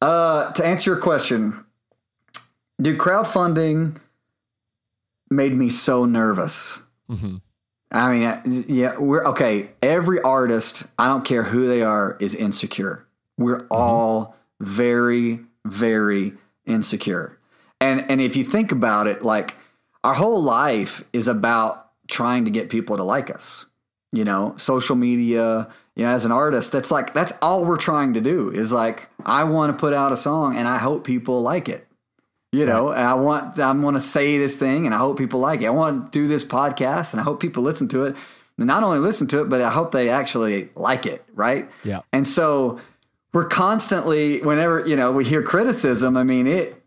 Uh, 0.00 0.52
to 0.52 0.64
answer 0.64 0.92
your 0.92 1.00
question, 1.00 1.64
dude, 2.80 2.98
crowdfunding 2.98 3.98
made 5.28 5.52
me 5.52 5.68
so 5.68 6.04
nervous. 6.04 6.82
Mhm. 7.10 7.40
I 7.90 8.10
mean, 8.12 8.64
yeah, 8.68 8.96
we're 8.98 9.24
okay. 9.26 9.70
Every 9.82 10.20
artist, 10.22 10.84
I 11.00 11.08
don't 11.08 11.24
care 11.24 11.42
who 11.42 11.66
they 11.66 11.82
are, 11.82 12.16
is 12.20 12.34
insecure. 12.36 13.04
We're 13.36 13.66
all 13.72 14.36
very, 14.62 15.40
very 15.64 16.34
insecure. 16.64 17.38
And 17.80 18.08
and 18.10 18.20
if 18.20 18.36
you 18.36 18.44
think 18.44 18.72
about 18.72 19.06
it, 19.06 19.22
like 19.22 19.56
our 20.04 20.14
whole 20.14 20.42
life 20.42 21.04
is 21.12 21.28
about 21.28 21.88
trying 22.08 22.44
to 22.44 22.50
get 22.50 22.70
people 22.70 22.96
to 22.96 23.04
like 23.04 23.30
us. 23.30 23.66
You 24.12 24.24
know, 24.24 24.54
social 24.56 24.94
media, 24.94 25.68
you 25.96 26.04
know, 26.04 26.10
as 26.10 26.24
an 26.24 26.32
artist, 26.32 26.70
that's 26.70 26.90
like 26.90 27.12
that's 27.12 27.32
all 27.42 27.64
we're 27.64 27.76
trying 27.76 28.14
to 28.14 28.20
do 28.20 28.50
is 28.50 28.72
like 28.72 29.08
I 29.24 29.44
want 29.44 29.72
to 29.72 29.80
put 29.80 29.94
out 29.94 30.12
a 30.12 30.16
song 30.16 30.56
and 30.56 30.68
I 30.68 30.78
hope 30.78 31.04
people 31.04 31.42
like 31.42 31.68
it. 31.68 31.86
You 32.54 32.66
know, 32.66 32.90
and 32.90 33.02
I 33.02 33.14
want 33.14 33.58
I 33.58 33.72
want 33.72 33.96
to 33.96 34.00
say 34.00 34.36
this 34.36 34.56
thing 34.56 34.84
and 34.84 34.94
I 34.94 34.98
hope 34.98 35.16
people 35.16 35.40
like 35.40 35.62
it. 35.62 35.66
I 35.66 35.70
want 35.70 36.12
to 36.12 36.18
do 36.18 36.28
this 36.28 36.44
podcast 36.44 37.12
and 37.12 37.20
I 37.20 37.24
hope 37.24 37.40
people 37.40 37.62
listen 37.62 37.88
to 37.88 38.04
it. 38.04 38.16
And 38.58 38.66
not 38.66 38.84
only 38.84 38.98
listen 38.98 39.26
to 39.28 39.40
it, 39.40 39.48
but 39.48 39.62
I 39.62 39.70
hope 39.70 39.92
they 39.92 40.10
actually 40.10 40.68
like 40.76 41.06
it, 41.06 41.24
right? 41.34 41.70
Yeah. 41.82 42.02
And 42.12 42.28
so 42.28 42.78
we're 43.32 43.48
constantly 43.48 44.40
whenever, 44.40 44.86
you 44.86 44.96
know, 44.96 45.12
we 45.12 45.24
hear 45.24 45.42
criticism, 45.42 46.16
I 46.16 46.24
mean, 46.24 46.46
it 46.46 46.82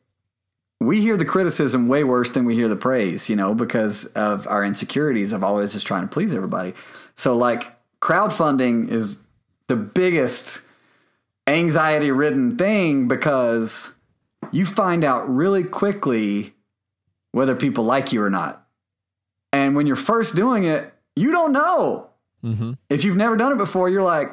we 0.80 1.02
hear 1.02 1.18
the 1.18 1.26
criticism 1.26 1.88
way 1.88 2.04
worse 2.04 2.32
than 2.32 2.46
we 2.46 2.56
hear 2.56 2.68
the 2.68 2.76
praise, 2.76 3.30
you 3.30 3.36
know, 3.36 3.56
because 3.56 4.06
of 4.08 4.46
our 4.48 4.64
insecurities 4.64 5.32
of 5.32 5.44
always 5.44 5.74
just 5.74 5.88
trying 5.88 6.04
to 6.04 6.08
please 6.08 6.34
everybody. 6.34 6.74
So 7.16 7.36
like 7.36 7.76
crowdfunding 8.02 8.90
is 8.92 9.20
the 9.68 9.76
biggest 9.76 10.66
anxiety 11.48 12.12
ridden 12.12 12.58
thing 12.58 13.08
because 13.08 13.96
you 14.52 14.66
find 14.66 15.04
out 15.04 15.28
really 15.30 15.64
quickly 15.64 16.54
whether 17.32 17.56
people 17.56 17.84
like 17.84 18.12
you 18.12 18.22
or 18.22 18.30
not. 18.30 18.68
And 19.54 19.76
when 19.76 19.88
you're 19.88 19.96
first 19.96 20.36
doing 20.36 20.66
it, 20.66 20.94
you 21.16 21.32
don't 21.32 21.54
know. 21.54 22.10
Mm-hmm. 22.44 22.74
If 22.90 23.06
you've 23.06 23.16
never 23.16 23.38
done 23.38 23.54
it 23.54 23.58
before, 23.58 23.90
you're 23.90 24.04
like, 24.04 24.30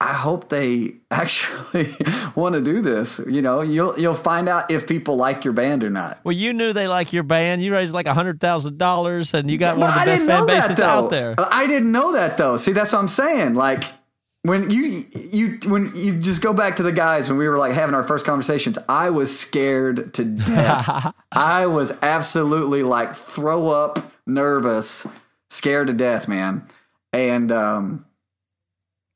I 0.00 0.12
hope 0.12 0.48
they 0.48 0.94
actually 1.10 1.94
want 2.34 2.54
to 2.54 2.60
do 2.60 2.80
this. 2.80 3.20
You 3.26 3.42
know, 3.42 3.62
you'll 3.62 3.98
you'll 3.98 4.14
find 4.14 4.48
out 4.48 4.70
if 4.70 4.86
people 4.86 5.16
like 5.16 5.44
your 5.44 5.54
band 5.54 5.82
or 5.82 5.90
not. 5.90 6.20
Well, 6.24 6.36
you 6.36 6.52
knew 6.52 6.72
they 6.72 6.88
like 6.88 7.12
your 7.12 7.24
band. 7.24 7.62
You 7.62 7.72
raised 7.72 7.94
like 7.94 8.06
a 8.06 8.14
hundred 8.14 8.40
thousand 8.40 8.78
dollars, 8.78 9.34
and 9.34 9.50
you 9.50 9.58
got 9.58 9.76
one 9.76 9.88
of 9.88 9.94
the 9.94 10.00
I 10.00 10.04
best 10.04 10.26
fan 10.26 10.28
know 10.28 10.46
that, 10.46 10.68
bases 10.68 10.80
out 10.80 11.10
there. 11.10 11.34
I 11.38 11.66
didn't 11.66 11.90
know 11.90 12.12
that 12.12 12.36
though. 12.36 12.56
See, 12.56 12.72
that's 12.72 12.92
what 12.92 13.00
I'm 13.00 13.08
saying. 13.08 13.54
Like 13.54 13.84
when 14.42 14.70
you 14.70 15.04
you 15.12 15.58
when 15.66 15.94
you 15.96 16.18
just 16.18 16.42
go 16.42 16.52
back 16.52 16.76
to 16.76 16.82
the 16.82 16.92
guys 16.92 17.28
when 17.28 17.38
we 17.38 17.48
were 17.48 17.58
like 17.58 17.74
having 17.74 17.94
our 17.94 18.04
first 18.04 18.24
conversations, 18.24 18.78
I 18.88 19.10
was 19.10 19.36
scared 19.36 20.14
to 20.14 20.24
death. 20.24 21.12
I 21.32 21.66
was 21.66 21.92
absolutely 22.02 22.84
like 22.84 23.14
throw 23.14 23.68
up, 23.68 24.12
nervous, 24.26 25.06
scared 25.50 25.88
to 25.88 25.92
death, 25.92 26.28
man. 26.28 26.66
And 27.12 27.50
um 27.50 28.04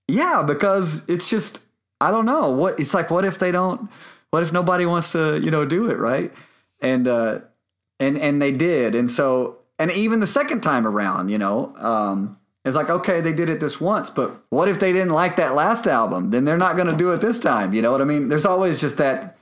yeah, 0.08 0.42
because 0.46 1.08
it's 1.08 1.28
just 1.28 1.64
I 2.00 2.10
don't 2.10 2.26
know 2.26 2.50
what 2.50 2.78
it's 2.80 2.94
like. 2.94 3.10
What 3.10 3.24
if 3.24 3.38
they 3.38 3.50
don't? 3.50 3.88
What 4.30 4.42
if 4.42 4.52
nobody 4.52 4.86
wants 4.86 5.12
to 5.12 5.40
you 5.40 5.50
know 5.50 5.64
do 5.64 5.90
it 5.90 5.98
right? 5.98 6.32
And 6.80 7.06
uh 7.06 7.40
and 8.00 8.18
and 8.18 8.40
they 8.42 8.52
did, 8.52 8.94
and 8.94 9.10
so 9.10 9.58
and 9.78 9.90
even 9.92 10.20
the 10.20 10.26
second 10.26 10.62
time 10.62 10.86
around, 10.86 11.28
you 11.28 11.38
know, 11.38 11.74
um, 11.76 12.38
it's 12.64 12.76
like 12.76 12.90
okay, 12.90 13.20
they 13.20 13.32
did 13.32 13.48
it 13.48 13.60
this 13.60 13.80
once, 13.80 14.10
but 14.10 14.42
what 14.50 14.68
if 14.68 14.78
they 14.80 14.92
didn't 14.92 15.12
like 15.12 15.36
that 15.36 15.54
last 15.54 15.86
album? 15.86 16.30
Then 16.30 16.44
they're 16.44 16.56
not 16.58 16.76
going 16.76 16.88
to 16.88 16.96
do 16.96 17.10
it 17.12 17.20
this 17.20 17.40
time. 17.40 17.72
You 17.72 17.82
know 17.82 17.90
what 17.92 18.00
I 18.00 18.04
mean? 18.04 18.28
There's 18.28 18.46
always 18.46 18.80
just 18.80 18.96
that 18.98 19.36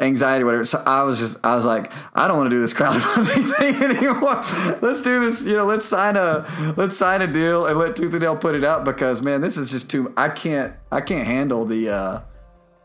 anxiety, 0.00 0.44
whatever. 0.44 0.64
So 0.64 0.82
I 0.86 1.02
was 1.02 1.18
just, 1.18 1.44
I 1.44 1.54
was 1.54 1.64
like, 1.66 1.92
I 2.14 2.26
don't 2.26 2.36
want 2.38 2.50
to 2.50 2.56
do 2.56 2.60
this 2.60 2.72
crowdfunding 2.74 3.44
thing 3.58 3.74
anymore. 3.82 4.42
Let's 4.80 5.02
do 5.02 5.20
this. 5.20 5.44
You 5.44 5.56
know, 5.56 5.66
let's 5.66 5.84
sign 5.84 6.16
a, 6.16 6.46
let's 6.76 6.96
sign 6.96 7.22
a 7.22 7.26
deal 7.26 7.66
and 7.66 7.78
let 7.78 7.96
Tooth 7.96 8.12
and 8.12 8.22
Nail 8.22 8.36
put 8.36 8.54
it 8.54 8.64
out 8.64 8.84
because 8.84 9.20
man, 9.22 9.40
this 9.40 9.56
is 9.56 9.70
just 9.70 9.90
too. 9.90 10.12
I 10.16 10.28
can't, 10.30 10.72
I 10.90 11.00
can't 11.00 11.26
handle 11.26 11.64
the. 11.64 11.90
uh 11.90 12.20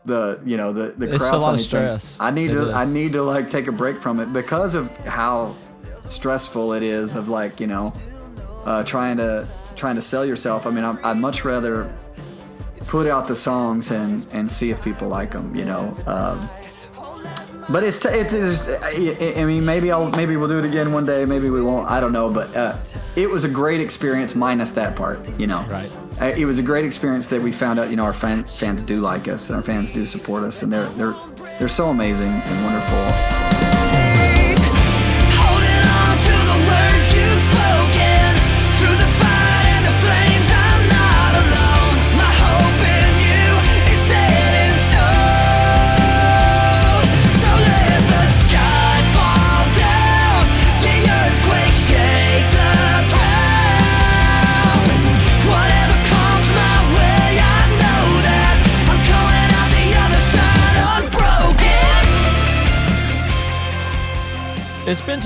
the 0.04 0.38
you 0.44 0.56
know 0.56 0.72
the 0.72 0.94
the 0.96 1.12
It's 1.12 1.24
a 1.32 1.36
lot 1.36 1.54
of 1.54 1.60
crowdfunding 1.60 1.62
thing. 1.62 1.64
stress. 1.64 2.16
I 2.20 2.30
need 2.30 2.52
It 2.52 2.54
to 2.54 2.68
is. 2.68 2.74
I 2.74 2.84
need 2.84 3.12
to 3.14 3.22
like 3.24 3.50
take 3.50 3.66
a 3.66 3.72
break 3.72 4.00
from 4.00 4.20
it 4.20 4.32
because 4.32 4.76
of 4.76 4.88
how 4.98 5.56
stressful 6.08 6.74
it 6.74 6.84
is 6.84 7.16
of 7.16 7.28
like 7.28 7.58
you 7.58 7.66
know 7.66 7.92
uh, 8.64 8.84
trying 8.84 9.16
to 9.16 9.48
trying 9.74 9.96
to 9.96 10.00
sell 10.00 10.24
yourself. 10.24 10.64
I 10.64 10.70
mean, 10.70 10.84
I'm, 10.84 11.04
I'd 11.04 11.16
much 11.16 11.44
rather 11.44 11.92
put 12.86 13.08
out 13.08 13.26
the 13.26 13.34
songs 13.34 13.90
and 13.90 14.24
and 14.30 14.48
see 14.48 14.70
if 14.70 14.80
people 14.84 15.08
like 15.08 15.32
them. 15.32 15.52
You 15.56 15.64
know. 15.64 15.96
Um, 16.06 16.48
but 17.68 17.82
it's 17.82 17.98
t- 17.98 18.08
it's, 18.10 18.32
it's 18.32 18.68
I 19.38 19.44
mean 19.44 19.64
maybe 19.64 19.90
I'll 19.90 20.10
maybe 20.10 20.36
we'll 20.36 20.48
do 20.48 20.58
it 20.58 20.64
again 20.64 20.92
one 20.92 21.04
day 21.04 21.24
maybe 21.24 21.50
we 21.50 21.62
won't 21.62 21.90
I 21.90 22.00
don't 22.00 22.12
know 22.12 22.32
but 22.32 22.54
uh, 22.56 22.76
it 23.16 23.28
was 23.28 23.44
a 23.44 23.48
great 23.48 23.80
experience 23.80 24.34
minus 24.34 24.70
that 24.72 24.96
part 24.96 25.28
you 25.38 25.46
know 25.46 25.62
Right. 25.68 25.94
Uh, 26.20 26.26
it 26.36 26.44
was 26.46 26.58
a 26.58 26.62
great 26.62 26.84
experience 26.84 27.26
that 27.28 27.42
we 27.42 27.52
found 27.52 27.78
out 27.78 27.90
you 27.90 27.96
know 27.96 28.04
our 28.04 28.12
fan, 28.12 28.44
fans 28.44 28.82
do 28.82 29.00
like 29.00 29.28
us 29.28 29.50
and 29.50 29.56
our 29.56 29.62
fans 29.62 29.92
do 29.92 30.06
support 30.06 30.42
us 30.44 30.62
and 30.62 30.72
they're 30.72 30.88
they're 30.90 31.14
they're 31.58 31.68
so 31.68 31.88
amazing 31.88 32.28
and 32.28 32.64
wonderful 32.64 32.96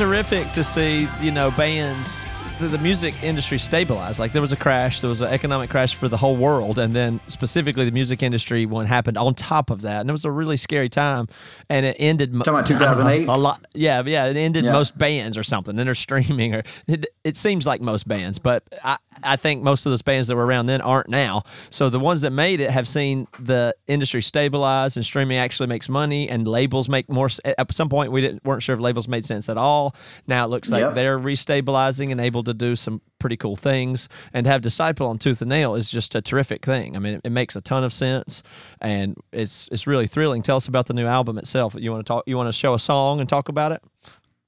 terrific 0.01 0.51
to 0.53 0.65
see, 0.65 1.07
you 1.21 1.31
know, 1.31 1.51
bands, 1.51 2.25
the, 2.59 2.69
the 2.69 2.79
music 2.79 3.23
industry 3.23 3.59
stabilize. 3.59 4.19
Like 4.19 4.33
there 4.33 4.41
was 4.41 4.51
a 4.51 4.57
crash, 4.57 5.03
there 5.03 5.11
was 5.11 5.21
an 5.21 5.29
economic 5.29 5.69
crash 5.69 5.95
for 5.95 6.09
the 6.09 6.17
whole 6.17 6.37
world, 6.37 6.79
and 6.79 6.95
then 6.95 7.21
specifically 7.29 7.85
the 7.85 7.91
music 7.91 8.23
industry 8.23 8.65
one 8.65 8.87
happened 8.87 9.19
on 9.19 9.35
top 9.35 9.69
of 9.69 9.83
that, 9.83 10.01
and 10.01 10.09
it 10.09 10.13
was 10.13 10.25
a 10.25 10.31
really 10.31 10.57
scary 10.57 10.89
time. 10.89 11.29
And 11.69 11.85
it 11.85 11.97
ended. 11.99 12.33
Talking 12.33 12.55
about 12.55 12.67
2008? 12.67 13.29
A 13.29 13.33
lot, 13.33 13.67
yeah, 13.75 14.03
yeah. 14.07 14.25
It 14.27 14.37
ended 14.39 14.65
Yeah. 14.65 14.73
most 14.73 14.97
bands 14.97 15.37
or 15.37 15.43
something. 15.43 15.77
Then 15.77 15.85
they're 15.87 15.95
streaming, 15.95 16.55
or 16.55 16.63
it, 16.87 17.05
it 17.25 17.37
seems 17.37 17.67
like 17.67 17.83
most 17.83 18.09
bands, 18.09 18.39
but 18.39 18.63
I, 18.83 18.97
I 19.23 19.37
think 19.37 19.63
most 19.63 19.85
of 19.85 19.93
those 19.93 20.01
bands 20.03 20.29
that 20.29 20.37
were 20.37 20.47
around 20.47 20.65
then 20.67 20.81
aren't 20.81 21.09
now. 21.11 21.43
So 21.69 21.91
the 21.91 22.01
ones 22.01 22.23
that 22.23 22.31
made 22.31 22.63
it 22.63 22.71
have 22.71 22.89
seen 22.89 23.27
the 23.39 23.75
industry 23.87 24.23
stabilize, 24.23 24.97
and 24.97 25.05
streaming 25.05 25.37
actually 25.37 25.67
makes 25.67 25.91
money, 25.91 26.29
and 26.31 26.49
labels 26.49 26.89
make 26.89 27.11
more. 27.11 27.29
At 27.45 27.73
some 27.75 27.91
point, 27.91 28.13
we 28.13 28.23
didn't 28.23 28.45
weren't 28.47 28.63
sure 28.63 28.75
if 28.75 28.81
labels 28.81 29.09
made 29.09 29.27
sense 29.27 29.49
at 29.51 29.59
all. 29.59 29.90
Now 30.27 30.45
it 30.45 30.49
looks 30.49 30.71
like 30.71 30.81
Yep. 30.83 30.95
they're 30.95 31.19
restabilizing 31.19 32.11
and 32.11 32.21
able 32.21 32.43
to 32.45 32.55
do 32.55 32.77
some 32.77 33.01
pretty 33.19 33.37
cool 33.37 33.57
things. 33.57 34.09
And 34.33 34.45
to 34.45 34.51
have 34.51 34.63
Disciple 34.63 35.07
on 35.07 35.19
Tooth 35.19 35.41
and 35.43 35.49
Nail 35.49 35.75
is 35.75 35.91
just 35.91 36.15
a 36.15 36.23
terrific 36.23 36.65
thing. 36.65 36.97
I 36.97 36.99
mean, 36.99 37.15
it, 37.15 37.21
it 37.25 37.31
makes 37.33 37.57
a 37.57 37.61
ton 37.61 37.85
of 37.85 37.93
sense, 37.93 38.43
and 38.81 39.17
it's 39.33 39.69
it's 39.73 39.87
really 39.87 40.07
thrilling. 40.07 40.43
Tell 40.43 40.57
us 40.57 40.67
about 40.69 40.87
the 40.87 40.95
new 40.95 41.07
album 41.07 41.39
itself. 41.39 41.75
You 41.79 41.91
want 41.93 42.05
to 42.05 42.09
talk? 42.09 42.25
You 42.27 42.37
want 42.37 42.49
to 42.49 42.53
show 42.53 42.75
a 42.75 42.79
song 42.79 43.21
and 43.21 43.29
talk 43.29 43.49
about 43.49 43.73
it? 43.73 43.83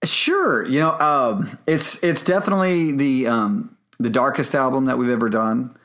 Sure, 0.04 0.66
you 0.66 0.80
know, 0.80 0.98
um, 0.98 1.58
it's 1.66 2.02
it's 2.02 2.24
definitely 2.24 2.90
the 2.90 3.28
um, 3.28 3.76
the 4.00 4.10
darkest 4.10 4.54
album 4.56 4.86
that 4.86 4.98
we've 4.98 5.10
ever 5.10 5.28
done. 5.28 5.76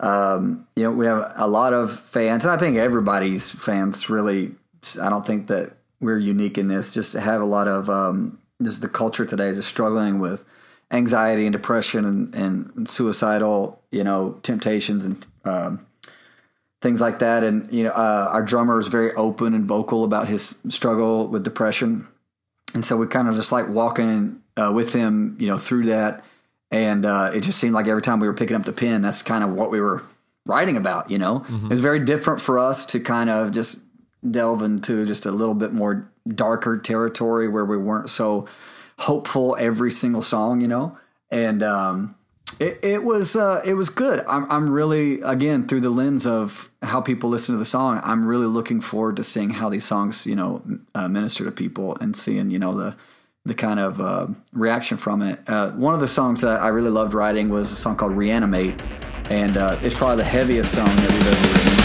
Um, 0.00 0.66
you 0.74 0.82
know, 0.82 0.90
we 0.90 1.06
have 1.06 1.32
a 1.36 1.46
lot 1.46 1.72
of 1.72 1.92
fans, 1.92 2.44
and 2.44 2.52
I 2.52 2.56
think 2.56 2.78
everybody's 2.78 3.48
fans 3.48 4.10
really. 4.10 4.56
I 5.00 5.08
don't 5.10 5.24
think 5.24 5.46
that 5.48 5.74
we're 6.00 6.18
unique 6.18 6.58
in 6.58 6.66
this. 6.66 6.92
Just 6.92 7.12
to 7.12 7.20
have 7.20 7.40
a 7.42 7.44
lot 7.44 7.68
of 7.68 7.88
um, 7.88 8.39
just 8.62 8.82
the 8.82 8.88
culture 8.88 9.24
today 9.24 9.48
is 9.48 9.56
just 9.56 9.68
struggling 9.68 10.18
with 10.18 10.44
anxiety 10.90 11.46
and 11.46 11.52
depression 11.52 12.04
and, 12.04 12.34
and 12.34 12.90
suicidal, 12.90 13.80
you 13.92 14.02
know, 14.02 14.38
temptations 14.42 15.04
and 15.04 15.26
um, 15.44 15.86
things 16.80 17.00
like 17.00 17.20
that. 17.20 17.44
And 17.44 17.72
you 17.72 17.84
know, 17.84 17.90
uh, 17.90 18.28
our 18.30 18.42
drummer 18.42 18.80
is 18.80 18.88
very 18.88 19.12
open 19.14 19.54
and 19.54 19.64
vocal 19.66 20.04
about 20.04 20.28
his 20.28 20.58
struggle 20.68 21.28
with 21.28 21.44
depression 21.44 22.06
and 22.74 22.84
so 22.84 22.96
we 22.96 23.06
kind 23.06 23.28
of 23.28 23.36
just 23.36 23.52
like 23.52 23.68
walking 23.68 24.42
uh, 24.56 24.70
with 24.72 24.92
him, 24.92 25.36
you 25.38 25.46
know, 25.46 25.58
through 25.58 25.86
that, 25.86 26.24
and 26.70 27.04
uh, 27.04 27.30
it 27.34 27.40
just 27.40 27.58
seemed 27.58 27.74
like 27.74 27.88
every 27.88 28.02
time 28.02 28.20
we 28.20 28.28
were 28.28 28.34
picking 28.34 28.56
up 28.56 28.64
the 28.64 28.72
pen, 28.72 29.02
that's 29.02 29.22
kind 29.22 29.42
of 29.42 29.50
what 29.50 29.70
we 29.70 29.80
were 29.80 30.02
writing 30.46 30.76
about. 30.76 31.10
You 31.10 31.18
know, 31.18 31.44
it 31.64 31.70
was 31.70 31.80
very 31.80 32.00
different 32.00 32.40
for 32.40 32.58
us 32.58 32.86
to 32.86 33.00
kind 33.00 33.28
of 33.28 33.52
just 33.52 33.78
delve 34.28 34.62
into 34.62 35.06
just 35.06 35.26
a 35.26 35.30
little 35.30 35.54
bit 35.54 35.72
more 35.72 36.10
darker 36.28 36.78
territory 36.78 37.48
where 37.48 37.64
we 37.64 37.76
weren't 37.76 38.10
so 38.10 38.46
hopeful 38.98 39.56
every 39.58 39.90
single 39.90 40.22
song, 40.22 40.60
you 40.60 40.68
know. 40.68 40.96
And 41.30 41.62
um, 41.62 42.16
it, 42.58 42.78
it 42.82 43.04
was 43.04 43.36
uh, 43.36 43.62
it 43.64 43.74
was 43.74 43.88
good. 43.88 44.24
I'm 44.26 44.50
I'm 44.50 44.70
really 44.70 45.20
again 45.22 45.68
through 45.68 45.80
the 45.80 45.90
lens 45.90 46.26
of 46.26 46.70
how 46.82 47.00
people 47.00 47.30
listen 47.30 47.54
to 47.54 47.58
the 47.58 47.64
song. 47.64 48.00
I'm 48.02 48.26
really 48.26 48.46
looking 48.46 48.80
forward 48.80 49.16
to 49.16 49.24
seeing 49.24 49.50
how 49.50 49.68
these 49.68 49.84
songs, 49.84 50.26
you 50.26 50.36
know, 50.36 50.62
uh, 50.94 51.08
minister 51.08 51.44
to 51.44 51.52
people 51.52 51.96
and 52.00 52.16
seeing 52.16 52.50
you 52.50 52.58
know 52.58 52.74
the 52.74 52.96
the 53.44 53.54
kind 53.54 53.80
of 53.80 54.00
uh, 54.00 54.26
reaction 54.52 54.98
from 54.98 55.22
it. 55.22 55.40
Uh, 55.48 55.70
one 55.70 55.94
of 55.94 56.00
the 56.00 56.08
songs 56.08 56.42
that 56.42 56.60
I 56.60 56.68
really 56.68 56.90
loved 56.90 57.14
writing 57.14 57.48
was 57.48 57.72
a 57.72 57.76
song 57.76 57.96
called 57.96 58.12
"Reanimate," 58.12 58.80
and 59.30 59.56
uh, 59.56 59.78
it's 59.80 59.94
probably 59.94 60.16
the 60.16 60.24
heaviest 60.24 60.74
song 60.74 60.86
that 60.86 61.10
we've 61.10 61.26
ever 61.26 61.54
written. 61.54 61.80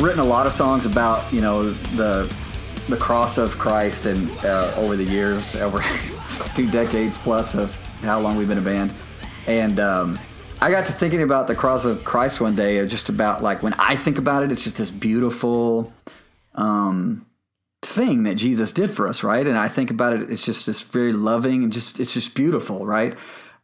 Written 0.00 0.20
a 0.20 0.24
lot 0.24 0.46
of 0.46 0.52
songs 0.52 0.86
about 0.86 1.30
you 1.32 1.40
know 1.40 1.70
the 1.70 2.32
the 2.88 2.96
cross 2.96 3.38
of 3.38 3.58
Christ 3.58 4.06
and 4.06 4.30
uh, 4.44 4.72
over 4.76 4.96
the 4.96 5.04
years 5.04 5.56
over 5.66 5.82
two 6.54 6.70
decades 6.70 7.18
plus 7.18 7.54
of 7.54 7.76
how 8.02 8.20
long 8.20 8.36
we've 8.36 8.48
been 8.48 8.58
a 8.58 8.62
band 8.62 8.92
and 9.46 9.78
um, 9.78 10.18
I 10.60 10.70
got 10.70 10.86
to 10.86 10.92
thinking 10.92 11.22
about 11.22 11.46
the 11.46 11.54
cross 11.54 11.84
of 11.84 12.04
Christ 12.04 12.40
one 12.40 12.56
day 12.56 12.84
just 12.86 13.08
about 13.08 13.42
like 13.42 13.62
when 13.62 13.74
I 13.74 13.96
think 13.96 14.18
about 14.18 14.42
it 14.42 14.50
it's 14.50 14.64
just 14.64 14.78
this 14.78 14.90
beautiful 14.90 15.92
um, 16.54 17.26
thing 17.82 18.24
that 18.24 18.34
Jesus 18.34 18.72
did 18.72 18.90
for 18.90 19.08
us, 19.08 19.22
right? 19.22 19.46
And 19.46 19.56
I 19.56 19.68
think 19.68 19.90
about 19.90 20.12
it, 20.12 20.30
it's 20.30 20.44
just 20.44 20.66
this 20.66 20.82
very 20.82 21.12
loving 21.12 21.64
and 21.64 21.72
just 21.72 22.00
it's 22.00 22.14
just 22.14 22.34
beautiful, 22.34 22.86
right? 22.86 23.16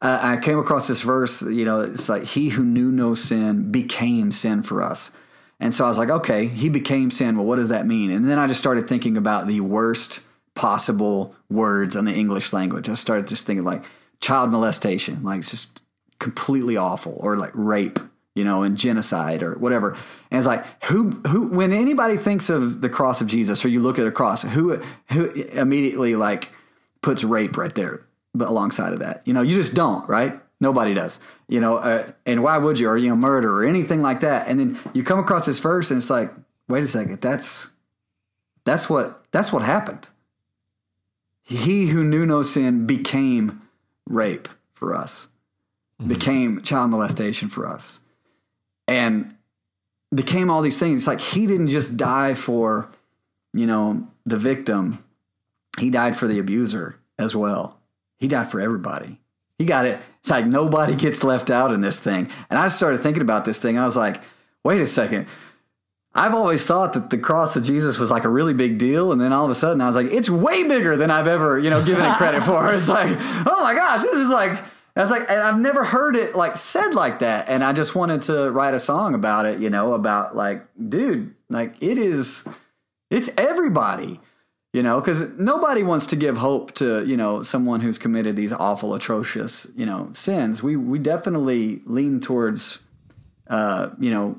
Uh, 0.02 0.18
I 0.22 0.36
came 0.36 0.58
across 0.58 0.88
this 0.88 1.02
verse, 1.02 1.42
you 1.42 1.64
know, 1.64 1.80
it's 1.80 2.08
like 2.08 2.24
he 2.24 2.50
who 2.50 2.62
knew 2.64 2.92
no 2.92 3.14
sin 3.14 3.70
became 3.70 4.30
sin 4.32 4.62
for 4.62 4.82
us. 4.82 5.16
And 5.58 5.72
so 5.72 5.84
I 5.84 5.88
was 5.88 5.98
like, 5.98 6.10
okay, 6.10 6.46
he 6.46 6.68
became 6.68 7.10
sin. 7.10 7.36
Well, 7.36 7.46
what 7.46 7.56
does 7.56 7.68
that 7.68 7.86
mean? 7.86 8.10
And 8.10 8.28
then 8.28 8.38
I 8.38 8.46
just 8.46 8.60
started 8.60 8.88
thinking 8.88 9.16
about 9.16 9.46
the 9.46 9.60
worst 9.60 10.20
possible 10.54 11.34
words 11.48 11.96
in 11.96 12.04
the 12.04 12.12
English 12.12 12.52
language. 12.52 12.88
I 12.88 12.94
started 12.94 13.26
just 13.26 13.46
thinking 13.46 13.64
like 13.64 13.84
child 14.20 14.50
molestation, 14.50 15.22
like 15.22 15.38
it's 15.38 15.50
just 15.50 15.82
completely 16.18 16.76
awful, 16.76 17.16
or 17.20 17.36
like 17.36 17.52
rape, 17.54 17.98
you 18.34 18.44
know, 18.44 18.62
and 18.62 18.76
genocide 18.76 19.42
or 19.42 19.54
whatever. 19.54 19.92
And 20.30 20.38
it's 20.38 20.46
like 20.46 20.64
who 20.84 21.10
who 21.26 21.48
when 21.48 21.72
anybody 21.72 22.16
thinks 22.16 22.50
of 22.50 22.80
the 22.80 22.88
cross 22.88 23.20
of 23.20 23.26
Jesus 23.26 23.64
or 23.64 23.68
you 23.68 23.80
look 23.80 23.98
at 23.98 24.06
a 24.06 24.12
cross, 24.12 24.42
who 24.42 24.82
who 25.12 25.30
immediately 25.30 26.16
like 26.16 26.50
puts 27.02 27.24
rape 27.24 27.56
right 27.56 27.74
there 27.74 28.04
alongside 28.38 28.92
of 28.92 28.98
that? 28.98 29.22
You 29.24 29.32
know, 29.32 29.42
you 29.42 29.54
just 29.54 29.74
don't, 29.74 30.08
right? 30.08 30.40
Nobody 30.60 30.94
does, 30.94 31.20
you 31.48 31.60
know, 31.60 31.76
uh, 31.76 32.12
and 32.24 32.42
why 32.42 32.56
would 32.56 32.78
you? 32.78 32.88
Or 32.88 32.96
you 32.96 33.10
know, 33.10 33.16
murder 33.16 33.52
or 33.52 33.66
anything 33.66 34.00
like 34.00 34.20
that. 34.20 34.48
And 34.48 34.58
then 34.58 34.78
you 34.94 35.02
come 35.02 35.18
across 35.18 35.44
this 35.44 35.58
verse, 35.58 35.90
and 35.90 35.98
it's 35.98 36.08
like, 36.08 36.30
wait 36.68 36.82
a 36.82 36.86
second, 36.86 37.20
that's 37.20 37.70
that's 38.64 38.88
what 38.88 39.24
that's 39.32 39.52
what 39.52 39.62
happened. 39.62 40.08
He 41.42 41.86
who 41.88 42.02
knew 42.02 42.24
no 42.24 42.42
sin 42.42 42.86
became 42.86 43.62
rape 44.08 44.48
for 44.72 44.94
us, 44.94 45.28
became 46.04 46.60
child 46.62 46.90
molestation 46.90 47.48
for 47.48 47.68
us, 47.68 48.00
and 48.88 49.36
became 50.14 50.50
all 50.50 50.62
these 50.62 50.78
things. 50.78 51.00
It's 51.00 51.06
like 51.06 51.20
he 51.20 51.46
didn't 51.46 51.68
just 51.68 51.96
die 51.96 52.34
for, 52.34 52.90
you 53.52 53.66
know, 53.66 54.08
the 54.24 54.36
victim, 54.36 55.04
he 55.78 55.90
died 55.90 56.16
for 56.16 56.26
the 56.26 56.38
abuser 56.38 56.98
as 57.18 57.36
well. 57.36 57.78
He 58.18 58.28
died 58.28 58.50
for 58.50 58.60
everybody. 58.60 59.20
He 59.58 59.64
got 59.64 59.86
it. 59.86 60.00
It's 60.20 60.30
like 60.30 60.46
nobody 60.46 60.94
gets 60.96 61.24
left 61.24 61.50
out 61.50 61.72
in 61.72 61.80
this 61.80 62.00
thing. 62.00 62.30
And 62.50 62.58
I 62.58 62.68
started 62.68 63.00
thinking 63.00 63.22
about 63.22 63.44
this 63.44 63.60
thing. 63.60 63.78
I 63.78 63.84
was 63.84 63.96
like, 63.96 64.20
wait 64.64 64.80
a 64.80 64.86
second. 64.86 65.26
I've 66.16 66.34
always 66.34 66.64
thought 66.64 66.94
that 66.94 67.10
the 67.10 67.18
cross 67.18 67.56
of 67.56 67.62
Jesus 67.62 67.98
was 67.98 68.10
like 68.10 68.24
a 68.24 68.28
really 68.30 68.54
big 68.54 68.78
deal, 68.78 69.12
and 69.12 69.20
then 69.20 69.34
all 69.34 69.44
of 69.44 69.50
a 69.50 69.54
sudden 69.54 69.82
I 69.82 69.86
was 69.86 69.94
like, 69.94 70.06
it's 70.06 70.30
way 70.30 70.66
bigger 70.66 70.96
than 70.96 71.10
I've 71.10 71.26
ever, 71.26 71.58
you 71.58 71.68
know, 71.68 71.84
given 71.84 72.06
it 72.06 72.16
credit 72.16 72.42
for. 72.42 72.72
It's 72.74 72.88
like, 72.88 73.10
oh 73.10 73.60
my 73.62 73.74
gosh, 73.74 74.00
this 74.00 74.16
is 74.16 74.28
like, 74.28 74.58
I 74.96 75.00
was 75.02 75.10
like, 75.10 75.30
and 75.30 75.40
I've 75.40 75.60
never 75.60 75.84
heard 75.84 76.16
it 76.16 76.34
like 76.34 76.56
said 76.56 76.94
like 76.94 77.18
that, 77.18 77.50
and 77.50 77.62
I 77.62 77.74
just 77.74 77.94
wanted 77.94 78.22
to 78.22 78.50
write 78.50 78.72
a 78.72 78.78
song 78.78 79.14
about 79.14 79.44
it, 79.44 79.60
you 79.60 79.68
know, 79.68 79.92
about 79.92 80.34
like, 80.34 80.66
dude, 80.88 81.34
like 81.50 81.76
it 81.82 81.98
is, 81.98 82.48
it's 83.10 83.28
everybody, 83.36 84.18
you 84.76 84.82
know, 84.82 85.00
because 85.00 85.32
nobody 85.38 85.82
wants 85.82 86.08
to 86.08 86.16
give 86.16 86.36
hope 86.36 86.72
to 86.72 87.02
you 87.06 87.16
know 87.16 87.40
someone 87.40 87.80
who's 87.80 87.96
committed 87.96 88.36
these 88.36 88.52
awful, 88.52 88.92
atrocious, 88.92 89.66
you 89.74 89.86
know, 89.86 90.10
sins. 90.12 90.62
We 90.62 90.76
we 90.76 90.98
definitely 90.98 91.80
lean 91.86 92.20
towards, 92.20 92.80
uh, 93.48 93.88
you 93.98 94.10
know, 94.10 94.38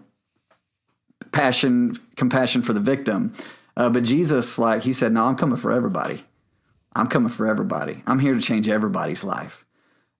passion, 1.31 1.93
compassion 2.17 2.61
for 2.61 2.73
the 2.73 2.79
victim. 2.79 3.33
Uh, 3.75 3.89
but 3.89 4.03
Jesus, 4.03 4.59
like 4.59 4.83
he 4.83 4.93
said, 4.93 5.11
no, 5.11 5.25
I'm 5.25 5.35
coming 5.35 5.57
for 5.57 5.71
everybody. 5.71 6.23
I'm 6.95 7.07
coming 7.07 7.29
for 7.29 7.47
everybody. 7.47 8.03
I'm 8.05 8.19
here 8.19 8.35
to 8.35 8.41
change 8.41 8.69
everybody's 8.69 9.23
life. 9.23 9.65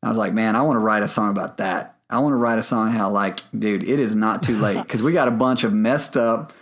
I 0.01 0.09
was 0.09 0.17
like, 0.17 0.33
man, 0.33 0.55
I 0.55 0.63
want 0.63 0.77
to 0.77 0.79
write 0.79 1.03
a 1.03 1.07
song 1.07 1.29
about 1.29 1.57
that. 1.57 1.99
I 2.09 2.17
want 2.21 2.33
to 2.33 2.37
write 2.37 2.57
a 2.57 2.63
song 2.63 2.89
how, 2.89 3.11
like, 3.11 3.41
dude, 3.57 3.83
it 3.83 3.99
is 3.99 4.15
not 4.15 4.41
too 4.41 4.57
late 4.57 4.77
because 4.81 5.03
we 5.03 5.11
got 5.11 5.27
a 5.27 5.31
bunch 5.31 5.63
of 5.63 5.73
messed 5.73 6.17
up 6.17 6.53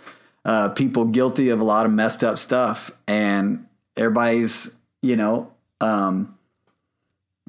uh, 0.46 0.68
people 0.70 1.06
guilty 1.06 1.48
of 1.50 1.60
a 1.60 1.64
lot 1.64 1.84
of 1.84 1.92
messed 1.92 2.22
up 2.22 2.38
stuff, 2.38 2.92
and 3.08 3.66
everybody's, 3.96 4.76
you 5.02 5.16
know, 5.16 5.52
um, 5.80 6.38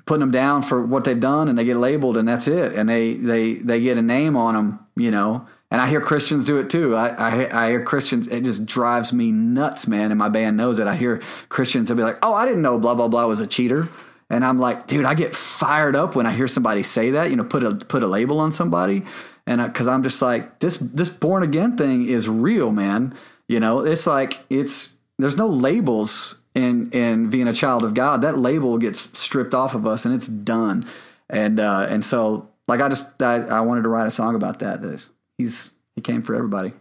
putting 0.05 0.21
them 0.21 0.31
down 0.31 0.63
for 0.63 0.81
what 0.83 1.05
they've 1.05 1.19
done, 1.19 1.47
and 1.47 1.57
they 1.57 1.63
get 1.63 1.77
labeled, 1.77 2.17
and 2.17 2.27
that's 2.27 2.47
it, 2.47 2.73
and 2.73 2.89
they 2.89 3.13
they 3.13 3.53
they 3.53 3.79
get 3.79 3.99
a 3.99 4.01
name 4.01 4.35
on 4.35 4.55
them, 4.55 4.79
you 4.95 5.11
know. 5.11 5.45
And 5.69 5.79
I 5.79 5.87
hear 5.87 6.01
Christians 6.01 6.45
do 6.45 6.57
it 6.57 6.71
too. 6.71 6.95
I, 6.95 7.09
I 7.09 7.65
I 7.65 7.69
hear 7.69 7.83
Christians. 7.83 8.27
It 8.29 8.43
just 8.43 8.65
drives 8.65 9.13
me 9.13 9.31
nuts, 9.31 9.87
man. 9.87 10.11
And 10.11 10.17
my 10.17 10.29
band 10.29 10.57
knows 10.57 10.79
it. 10.79 10.87
I 10.87 10.95
hear 10.95 11.21
Christians. 11.49 11.89
They'll 11.89 11.97
be 11.97 12.03
like, 12.03 12.17
"Oh, 12.23 12.33
I 12.33 12.45
didn't 12.45 12.63
know 12.63 12.79
blah 12.79 12.95
blah 12.95 13.09
blah 13.09 13.27
was 13.27 13.41
a 13.41 13.47
cheater." 13.47 13.89
And 14.29 14.43
I'm 14.43 14.59
like, 14.59 14.87
dude, 14.87 15.05
I 15.05 15.13
get 15.13 15.33
fired 15.33 15.95
up 15.95 16.15
when 16.15 16.25
I 16.25 16.33
hear 16.33 16.47
somebody 16.49 16.83
say 16.83 17.11
that. 17.11 17.29
You 17.29 17.35
know, 17.35 17.43
put 17.43 17.63
a 17.63 17.75
put 17.75 18.01
a 18.01 18.07
label 18.07 18.39
on 18.39 18.51
somebody, 18.51 19.03
and 19.47 19.63
because 19.63 19.87
I'm 19.87 20.03
just 20.03 20.21
like, 20.21 20.59
this 20.59 20.77
this 20.77 21.09
born 21.09 21.41
again 21.41 21.77
thing 21.77 22.05
is 22.05 22.27
real, 22.27 22.71
man. 22.71 23.15
You 23.47 23.61
know, 23.61 23.79
it's 23.79 24.05
like 24.05 24.43
it's 24.49 24.93
there's 25.17 25.37
no 25.37 25.47
labels 25.47 26.35
in 26.53 26.91
in 26.91 27.29
being 27.29 27.47
a 27.47 27.53
child 27.53 27.85
of 27.85 27.93
God. 27.93 28.21
That 28.21 28.37
label 28.37 28.77
gets 28.77 29.17
stripped 29.17 29.55
off 29.55 29.73
of 29.73 29.87
us, 29.87 30.05
and 30.05 30.13
it's 30.13 30.27
done. 30.27 30.85
And 31.29 31.61
uh, 31.61 31.87
and 31.89 32.03
so, 32.03 32.49
like, 32.67 32.81
I 32.81 32.89
just 32.89 33.21
I, 33.23 33.35
I 33.35 33.61
wanted 33.61 33.83
to 33.83 33.89
write 33.89 34.05
a 34.05 34.11
song 34.11 34.35
about 34.35 34.59
that. 34.59 34.81
This 34.81 35.11
he's 35.37 35.71
he 35.95 36.01
came 36.01 36.21
for 36.23 36.35
everybody. 36.35 36.73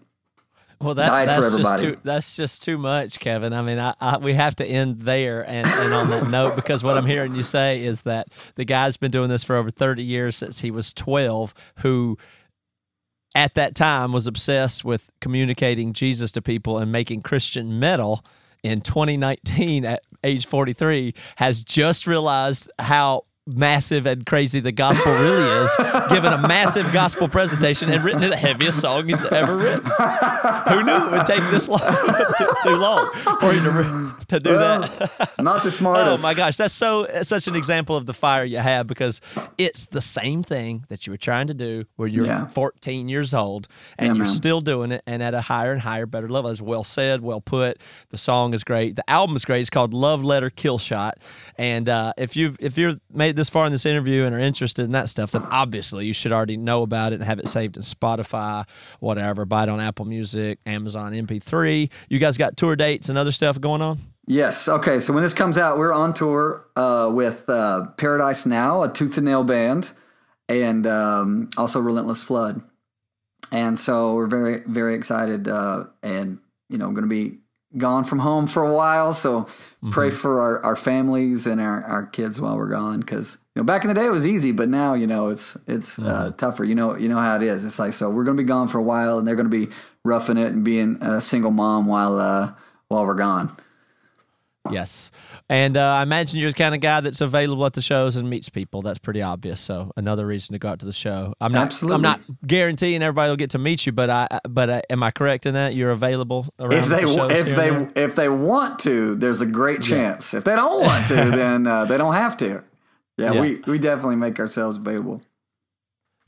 Well, 0.80 0.94
that, 0.94 1.06
died 1.06 1.28
for 1.28 1.40
that's 1.40 1.56
just 1.56 1.74
everybody. 1.74 1.94
too 1.94 2.00
that's 2.04 2.36
just 2.36 2.62
too 2.62 2.76
much, 2.76 3.18
Kevin. 3.18 3.52
I 3.54 3.62
mean, 3.62 3.78
I, 3.78 3.94
I 4.00 4.18
we 4.18 4.34
have 4.34 4.56
to 4.56 4.66
end 4.66 5.02
there 5.02 5.48
and, 5.48 5.66
and 5.66 5.94
on 5.94 6.10
that 6.10 6.28
note 6.28 6.54
because 6.54 6.84
what 6.84 6.98
I'm 6.98 7.06
hearing 7.06 7.34
you 7.34 7.42
say 7.42 7.82
is 7.82 8.02
that 8.02 8.28
the 8.56 8.64
guy's 8.64 8.98
been 8.98 9.10
doing 9.10 9.30
this 9.30 9.42
for 9.42 9.56
over 9.56 9.70
30 9.70 10.02
years 10.02 10.36
since 10.36 10.60
he 10.60 10.70
was 10.70 10.92
12, 10.92 11.54
who 11.76 12.18
at 13.34 13.54
that 13.54 13.74
time 13.74 14.12
was 14.12 14.26
obsessed 14.26 14.84
with 14.84 15.10
communicating 15.20 15.92
Jesus 15.92 16.32
to 16.32 16.42
people 16.42 16.78
and 16.78 16.90
making 16.90 17.22
Christian 17.22 17.78
metal. 17.78 18.24
In 18.62 18.80
2019, 18.80 19.84
at 19.84 20.02
age 20.24 20.46
43, 20.46 21.14
has 21.36 21.62
just 21.62 22.06
realized 22.06 22.70
how 22.78 23.22
massive 23.46 24.06
and 24.06 24.26
crazy 24.26 24.58
the 24.58 24.72
gospel 24.72 25.12
really 25.12 25.64
is, 25.64 25.70
given 26.10 26.32
a 26.32 26.48
massive 26.48 26.90
gospel 26.92 27.28
presentation 27.28 27.92
and 27.92 28.02
written 28.02 28.20
the 28.22 28.36
heaviest 28.36 28.80
song 28.80 29.08
he's 29.08 29.24
ever 29.24 29.56
written. 29.56 29.84
Who 30.68 30.82
knew 30.82 31.06
it 31.06 31.10
would 31.12 31.26
take 31.26 31.42
this 31.50 31.68
long, 31.68 31.78
too, 32.64 32.76
long 32.76 33.08
for 33.40 33.52
him 33.52 33.64
to 33.64 33.70
re- 33.70 34.05
to 34.28 34.40
do 34.40 34.50
Well, 34.50 34.80
that. 34.80 35.34
not 35.38 35.62
the 35.62 35.70
smartest. 35.82 36.24
Oh 36.24 36.26
my 36.28 36.34
gosh, 36.34 36.56
that's 36.56 36.74
so 36.74 37.06
such 37.22 37.46
an 37.48 37.56
example 37.56 37.96
of 37.96 38.06
the 38.06 38.14
fire 38.14 38.44
you 38.44 38.58
have 38.58 38.86
because 38.86 39.20
it's 39.58 39.86
the 39.86 40.00
same 40.00 40.42
thing 40.42 40.84
that 40.88 41.06
you 41.06 41.12
were 41.12 41.16
trying 41.16 41.46
to 41.48 41.54
do 41.54 41.84
where 41.96 42.08
you're 42.08 42.26
Yeah. 42.26 42.46
14 42.48 43.08
years 43.08 43.32
old 43.34 43.68
and 43.98 44.06
Yeah, 44.08 44.14
you're 44.14 44.24
man. 44.24 44.32
still 44.34 44.60
doing 44.60 44.92
it 44.92 45.02
and 45.06 45.22
at 45.22 45.34
a 45.34 45.40
higher 45.42 45.72
and 45.72 45.80
higher, 45.80 46.06
better 46.06 46.28
level. 46.28 46.50
It's 46.50 46.60
well 46.60 46.84
said, 46.84 47.20
well 47.20 47.40
put. 47.40 47.78
The 48.10 48.18
song 48.18 48.54
is 48.54 48.64
great. 48.64 48.96
The 48.96 49.08
album 49.10 49.36
is 49.36 49.44
great. 49.44 49.60
It's 49.60 49.70
called 49.70 49.94
Love 49.94 50.24
Letter 50.24 50.50
Kill 50.50 50.78
Shot. 50.78 51.18
And 51.56 51.88
uh, 51.88 52.12
if 52.16 52.36
you 52.36 52.56
if 52.60 52.76
you're 52.78 52.94
made 53.12 53.36
this 53.36 53.48
far 53.48 53.66
in 53.66 53.72
this 53.72 53.86
interview 53.86 54.24
and 54.24 54.34
are 54.34 54.38
interested 54.40 54.84
in 54.84 54.92
that 54.92 55.08
stuff, 55.08 55.32
then 55.32 55.44
obviously 55.50 56.06
you 56.06 56.12
should 56.12 56.32
already 56.32 56.56
know 56.56 56.82
about 56.82 57.12
it 57.12 57.16
and 57.16 57.24
have 57.24 57.38
it 57.38 57.48
saved 57.48 57.76
in 57.76 57.82
Spotify, 57.82 58.66
whatever. 59.00 59.44
Buy 59.44 59.64
it 59.64 59.68
on 59.68 59.80
Apple 59.80 60.04
Music, 60.04 60.58
Amazon 60.66 61.12
MP3. 61.12 61.90
You 62.08 62.18
guys 62.18 62.36
got 62.36 62.56
tour 62.56 62.76
dates 62.76 63.08
and 63.08 63.16
other 63.18 63.32
stuff 63.32 63.60
going 63.60 63.82
on? 63.82 63.98
Yes. 64.26 64.68
Okay. 64.68 64.98
So 64.98 65.12
when 65.12 65.22
this 65.22 65.34
comes 65.34 65.56
out, 65.56 65.78
we're 65.78 65.92
on 65.92 66.12
tour 66.12 66.66
uh, 66.74 67.10
with 67.12 67.48
uh, 67.48 67.86
Paradise 67.96 68.44
Now, 68.44 68.82
a 68.82 68.92
Tooth 68.92 69.16
and 69.16 69.26
Nail 69.26 69.44
band, 69.44 69.92
and 70.48 70.86
um, 70.86 71.48
also 71.56 71.80
Relentless 71.80 72.24
Flood. 72.24 72.60
And 73.52 73.78
so 73.78 74.14
we're 74.14 74.26
very, 74.26 74.62
very 74.66 74.96
excited, 74.96 75.46
uh, 75.46 75.84
and 76.02 76.40
you 76.68 76.78
know, 76.78 76.90
going 76.90 77.08
to 77.08 77.08
be 77.08 77.38
gone 77.78 78.02
from 78.02 78.18
home 78.18 78.46
for 78.46 78.64
a 78.64 78.72
while. 78.72 79.12
So 79.12 79.46
pray 79.90 80.10
for 80.10 80.40
our, 80.40 80.64
our 80.64 80.76
families 80.76 81.46
and 81.46 81.60
our, 81.60 81.84
our 81.84 82.06
kids 82.06 82.40
while 82.40 82.56
we're 82.56 82.70
gone, 82.70 83.00
because 83.00 83.38
you 83.54 83.62
know, 83.62 83.64
back 83.64 83.84
in 83.84 83.88
the 83.88 83.94
day 83.94 84.06
it 84.06 84.10
was 84.10 84.26
easy, 84.26 84.50
but 84.50 84.68
now 84.68 84.94
you 84.94 85.06
know 85.06 85.28
it's 85.28 85.56
it's 85.68 85.98
uh, 86.00 86.32
tougher. 86.36 86.64
You 86.64 86.74
know, 86.74 86.96
you 86.96 87.08
know 87.08 87.18
how 87.18 87.36
it 87.36 87.42
is. 87.42 87.64
It's 87.64 87.78
like 87.78 87.92
so 87.92 88.10
we're 88.10 88.24
going 88.24 88.36
to 88.36 88.42
be 88.42 88.46
gone 88.48 88.66
for 88.66 88.78
a 88.78 88.82
while, 88.82 89.18
and 89.18 89.28
they're 89.28 89.36
going 89.36 89.50
to 89.50 89.66
be 89.66 89.72
roughing 90.04 90.36
it 90.38 90.48
and 90.48 90.64
being 90.64 91.00
a 91.00 91.20
single 91.20 91.52
mom 91.52 91.86
while 91.86 92.18
uh, 92.18 92.52
while 92.88 93.06
we're 93.06 93.14
gone. 93.14 93.56
Yes. 94.72 95.10
And 95.48 95.76
uh, 95.76 95.80
I 95.94 96.02
imagine 96.02 96.40
you're 96.40 96.50
the 96.50 96.56
kind 96.56 96.74
of 96.74 96.80
guy 96.80 97.00
that's 97.00 97.20
available 97.20 97.64
at 97.66 97.72
the 97.74 97.82
shows 97.82 98.16
and 98.16 98.28
meets 98.28 98.48
people. 98.48 98.82
That's 98.82 98.98
pretty 98.98 99.22
obvious. 99.22 99.60
So 99.60 99.92
another 99.96 100.26
reason 100.26 100.52
to 100.54 100.58
go 100.58 100.68
out 100.68 100.80
to 100.80 100.86
the 100.86 100.92
show. 100.92 101.34
I'm 101.40 101.52
not. 101.52 101.66
Absolutely. 101.66 101.94
I'm 101.96 102.02
not 102.02 102.20
guaranteeing 102.46 103.02
everybody 103.02 103.30
will 103.30 103.36
get 103.36 103.50
to 103.50 103.58
meet 103.58 103.86
you, 103.86 103.92
but 103.92 104.10
I. 104.10 104.26
But 104.48 104.70
uh, 104.70 104.80
am 104.90 105.02
I 105.02 105.10
correct 105.10 105.46
in 105.46 105.54
that 105.54 105.74
you're 105.74 105.90
available 105.92 106.46
around 106.58 106.72
if 106.72 106.86
they 106.86 107.04
the 107.04 107.14
shows 107.14 107.32
if 107.32 107.56
they 107.56 108.02
if 108.02 108.14
they 108.16 108.28
want 108.28 108.78
to, 108.80 109.14
there's 109.16 109.40
a 109.40 109.46
great 109.46 109.82
chance. 109.82 110.34
If 110.34 110.44
they 110.44 110.56
don't 110.56 110.82
want 110.84 111.06
to, 111.08 111.14
then 111.14 111.66
uh, 111.66 111.84
they 111.84 111.96
don't 111.98 112.14
have 112.14 112.36
to. 112.38 112.64
Yeah, 113.16 113.32
Yeah. 113.32 113.40
we 113.40 113.60
we 113.66 113.78
definitely 113.78 114.16
make 114.16 114.38
ourselves 114.40 114.76
available. 114.76 115.22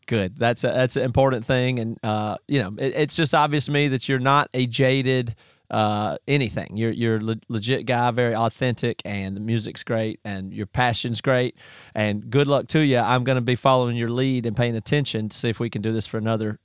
Good. 0.07 0.37
That's 0.37 0.65
a, 0.65 0.69
that's 0.69 0.97
an 0.97 1.03
important 1.03 1.45
thing, 1.45 1.79
and 1.79 1.99
uh, 2.03 2.39
you 2.47 2.63
know, 2.63 2.75
it, 2.79 2.95
it's 2.97 3.15
just 3.15 3.35
obvious 3.35 3.67
to 3.67 3.73
me 3.73 3.89
that 3.89 4.09
you're 4.09 4.19
not 4.19 4.49
a 4.55 4.67
jaded 4.67 5.35
uh, 5.71 6.17
anything. 6.27 6.77
You're 6.77 6.93
you're 6.93 7.17
a 7.17 7.21
le- 7.21 7.41
legit 7.49 7.87
guy, 7.87 8.11
very 8.11 8.35
authentic, 8.35 9.03
and 9.05 9.37
the 9.37 9.41
music's 9.41 9.83
great, 9.85 10.21
and 10.25 10.53
your 10.53 10.67
passion's 10.67 11.21
great, 11.21 11.57
and 11.95 12.31
good 12.31 12.47
luck 12.47 12.69
to 12.69 12.81
you. 12.81 12.99
I'm 12.99 13.25
going 13.25 13.37
to 13.37 13.43
be 13.43 13.55
following 13.55 13.97
your 13.97 14.09
lead 14.09 14.47
and 14.47 14.57
paying 14.57 14.77
attention 14.77 15.29
to 15.29 15.37
see 15.37 15.49
if 15.49 15.61
we 15.61 15.69
can 15.71 15.83
do 15.83 15.93
this 15.93 16.07
for 16.07 16.19
another. 16.19 16.59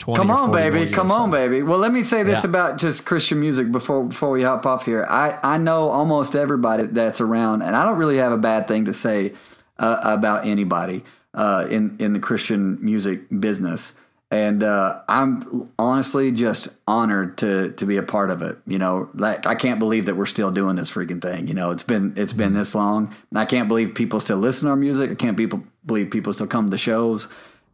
20 0.00 0.16
Come 0.16 0.30
on, 0.30 0.50
baby. 0.50 0.90
Come 0.90 1.12
on, 1.12 1.30
baby. 1.30 1.62
Well, 1.62 1.78
let 1.78 1.92
me 1.92 2.02
say 2.02 2.22
this 2.22 2.42
Yeah. 2.44 2.48
about 2.50 2.78
just 2.78 3.04
Christian 3.04 3.38
music 3.38 3.70
before 3.70 4.04
before 4.04 4.30
we 4.30 4.42
hop 4.42 4.64
off 4.64 4.86
here. 4.86 5.06
I 5.10 5.38
I 5.42 5.58
know 5.58 5.88
almost 5.88 6.34
everybody 6.34 6.84
that's 6.86 7.20
around, 7.20 7.60
and 7.62 7.76
I 7.76 7.84
don't 7.84 7.98
really 7.98 8.16
have 8.16 8.32
a 8.32 8.38
bad 8.38 8.66
thing 8.66 8.86
to 8.86 8.94
say 8.94 9.34
uh, 9.78 10.00
about 10.02 10.46
anybody 10.46 11.04
uh, 11.34 11.66
in 11.70 11.96
in 11.98 12.14
the 12.14 12.18
Christian 12.18 12.78
music 12.82 13.20
business. 13.40 13.98
And 14.32 14.62
uh, 14.62 15.02
I'm 15.08 15.68
honestly 15.76 16.30
just 16.30 16.68
honored 16.86 17.38
to 17.38 17.72
to 17.72 17.84
be 17.84 17.96
a 17.96 18.02
part 18.02 18.30
of 18.30 18.42
it. 18.42 18.58
You 18.64 18.78
know, 18.78 19.10
like 19.14 19.44
I 19.44 19.56
can't 19.56 19.80
believe 19.80 20.06
that 20.06 20.16
we're 20.16 20.26
still 20.26 20.52
doing 20.52 20.76
this 20.76 20.90
freaking 20.90 21.20
thing. 21.20 21.48
You 21.48 21.54
know, 21.54 21.72
it's 21.72 21.82
been 21.82 22.12
it's 22.16 22.32
been 22.32 22.54
this 22.54 22.74
long. 22.74 23.12
I 23.34 23.44
can't 23.44 23.66
believe 23.66 23.94
people 23.94 24.20
still 24.20 24.38
listen 24.38 24.66
to 24.66 24.70
our 24.70 24.76
music. 24.76 25.10
I 25.10 25.14
can't 25.16 25.36
people 25.36 25.64
believe 25.84 26.10
people 26.10 26.32
still 26.32 26.46
come 26.46 26.70
to 26.70 26.78
shows. 26.78 27.26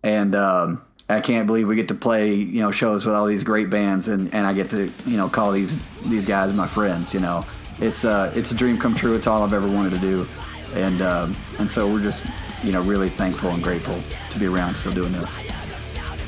And 0.02 0.34
um, 0.34 0.82
I 1.08 1.20
can't 1.20 1.46
believe 1.46 1.68
we 1.68 1.76
get 1.76 1.88
to 1.88 1.94
play, 1.94 2.34
you 2.34 2.60
know, 2.60 2.70
shows 2.70 3.06
with 3.06 3.14
all 3.14 3.26
these 3.26 3.44
great 3.44 3.70
bands, 3.70 4.08
and, 4.08 4.32
and 4.34 4.46
I 4.46 4.52
get 4.52 4.70
to, 4.70 4.90
you 5.06 5.16
know, 5.16 5.28
call 5.28 5.52
these 5.52 5.82
these 6.02 6.24
guys 6.24 6.52
my 6.52 6.66
friends. 6.66 7.14
You 7.14 7.20
know, 7.20 7.46
it's 7.78 8.04
uh, 8.04 8.32
it's 8.34 8.50
a 8.50 8.54
dream 8.54 8.78
come 8.78 8.94
true. 8.94 9.14
It's 9.14 9.26
all 9.26 9.42
I've 9.42 9.52
ever 9.52 9.70
wanted 9.70 9.92
to 9.94 10.00
do, 10.00 10.26
and 10.74 11.02
um, 11.02 11.36
and 11.58 11.70
so 11.70 11.86
we're 11.86 12.02
just, 12.02 12.26
you 12.64 12.72
know, 12.72 12.82
really 12.82 13.08
thankful 13.08 13.50
and 13.50 13.62
grateful 13.62 14.00
to 14.30 14.38
be 14.38 14.46
around 14.46 14.74
still 14.74 14.92
doing 14.92 15.12
this. 15.12 15.36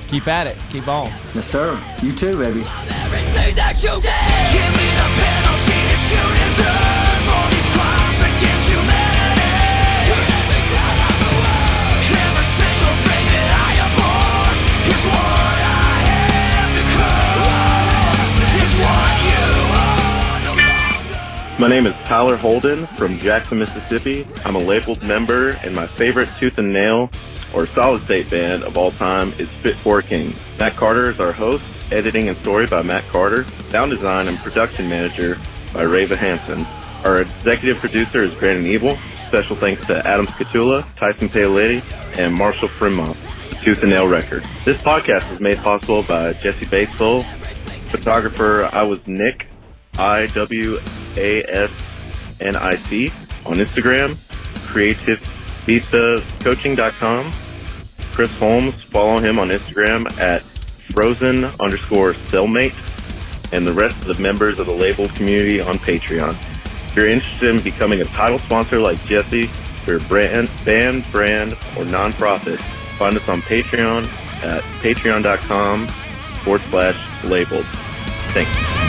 Keep 0.09 0.27
at 0.27 0.47
it. 0.47 0.57
Keep 0.71 0.89
on. 0.89 1.07
Yes, 1.37 1.45
sir. 1.45 1.79
You 2.03 2.15
too, 2.15 2.39
baby. 2.39 2.65
Everything 2.65 3.53
that 3.61 3.77
you 3.85 3.93
did, 4.01 4.09
give 4.57 4.73
me 4.73 4.89
the 4.97 5.09
penalty 5.21 5.79
that 5.85 6.01
you 6.09 6.25
deserve 6.33 7.21
for 7.29 7.45
these 7.53 7.69
crimes 7.77 8.17
against 8.25 8.73
humanity. 8.73 9.53
Every 10.09 10.65
time 10.73 10.97
I 10.97 11.13
go 11.13 11.29
out, 11.45 12.09
every 12.09 12.49
single 12.57 12.97
thing 13.05 13.25
that 13.37 13.53
I 13.53 13.85
am 13.85 13.93
born 14.01 14.57
is 14.89 15.03
what 15.13 15.61
I 15.61 15.93
have 16.09 16.73
become. 16.73 18.33
Is 18.65 18.73
what 18.81 19.13
you 19.29 19.45
are 19.77 20.41
no 20.49 20.57
longer. 20.57 21.61
My 21.61 21.69
name 21.69 21.85
is 21.85 21.93
Tyler 22.09 22.41
Holden 22.41 22.89
from 22.97 23.21
Jackson, 23.21 23.59
Mississippi. 23.59 24.25
I'm 24.47 24.57
a 24.57 24.65
labeled 24.65 25.03
member, 25.05 25.51
and 25.61 25.77
my 25.77 25.87
favorite 25.87 26.31
tooth 26.41 26.57
and 26.57 26.73
nail 26.73 27.11
or 27.55 27.67
solid 27.67 28.03
state 28.03 28.31
band 28.31 28.63
of 28.63 28.77
all 28.77 28.91
time 28.93 29.33
is 29.39 29.49
Fit 29.49 29.75
for 29.77 30.03
King. 30.03 30.35
Matt 30.59 30.77
Carter 30.77 31.11
is 31.11 31.21
our 31.21 31.33
host, 31.33 31.65
editing 31.93 32.29
and 32.29 32.37
story 32.39 32.67
by 32.67 32.83
Matt 32.83 33.05
Carter, 33.09 33.45
sound 33.45 33.91
design 33.91 34.29
and 34.29 34.39
production 34.39 34.89
manager 34.89 35.37
by 35.73 35.85
Rava 35.85 36.17
Hansen. 36.17 36.67
Our 37.05 37.23
executive 37.23 37.79
producer 37.79 38.23
is 38.23 38.35
Brandon 38.35 38.67
Ebel. 38.67 38.97
Special 39.29 39.57
thanks 39.57 39.85
to 39.87 40.07
Adam 40.07 40.27
Scatula, 40.27 40.85
Tyson 40.97 41.29
Paoletti, 41.29 41.83
and 42.19 42.35
Marshall 42.35 42.69
Fremont, 42.69 43.17
Tooth 43.63 43.83
and 43.83 43.91
Nail 43.91 44.09
Record. 44.09 44.43
This 44.65 44.79
podcast 44.79 45.31
was 45.31 45.39
made 45.39 45.59
possible 45.59 46.03
by 46.03 46.33
Jesse 46.33 46.67
Batesville, 46.67 47.25
photographer 47.91 48.69
I 48.73 48.83
was 48.85 49.07
Nick, 49.07 49.47
I 49.99 50.27
W 50.29 50.79
A 51.17 51.43
S 51.45 51.71
N 52.41 52.57
I 52.57 52.75
C 52.77 53.11
on 53.45 53.57
Instagram, 53.57 54.17
creativevistacoaching.com. 55.69 57.33
Chris 58.13 58.37
Holmes, 58.39 58.75
follow 58.85 59.19
him 59.19 59.39
on 59.39 59.49
Instagram 59.51 60.11
at 60.19 60.43
frozen 60.93 61.45
underscore 61.61 62.15
cellmate, 62.15 62.75
and 63.53 63.67
the 63.67 63.73
rest 63.73 63.97
of 64.07 64.17
the 64.17 64.23
members 64.23 64.59
of 64.59 64.67
the 64.67 64.73
label 64.73 65.09
community 65.11 65.61
on 65.61 65.77
Patreon. 65.77 66.33
If 66.33 66.97
you're 66.97 67.09
interested 67.09 67.51
in 67.51 67.63
becoming 67.63 68.01
a 68.01 68.05
title 68.07 68.39
sponsor 68.41 68.81
like 68.81 69.03
Jesse 69.05 69.47
for 69.47 70.01
brand, 70.01 70.51
band, 70.65 71.11
brand, 71.13 71.53
or 71.53 71.85
nonprofit, 71.85 72.59
find 72.99 73.17
us 73.17 73.29
on 73.29 73.43
Patreon 73.43 74.07
at 74.43 74.63
patreon.com 74.81 75.87
forward 75.89 76.63
slash 76.71 77.25
labeled. 77.25 77.67
Thanks. 78.33 78.88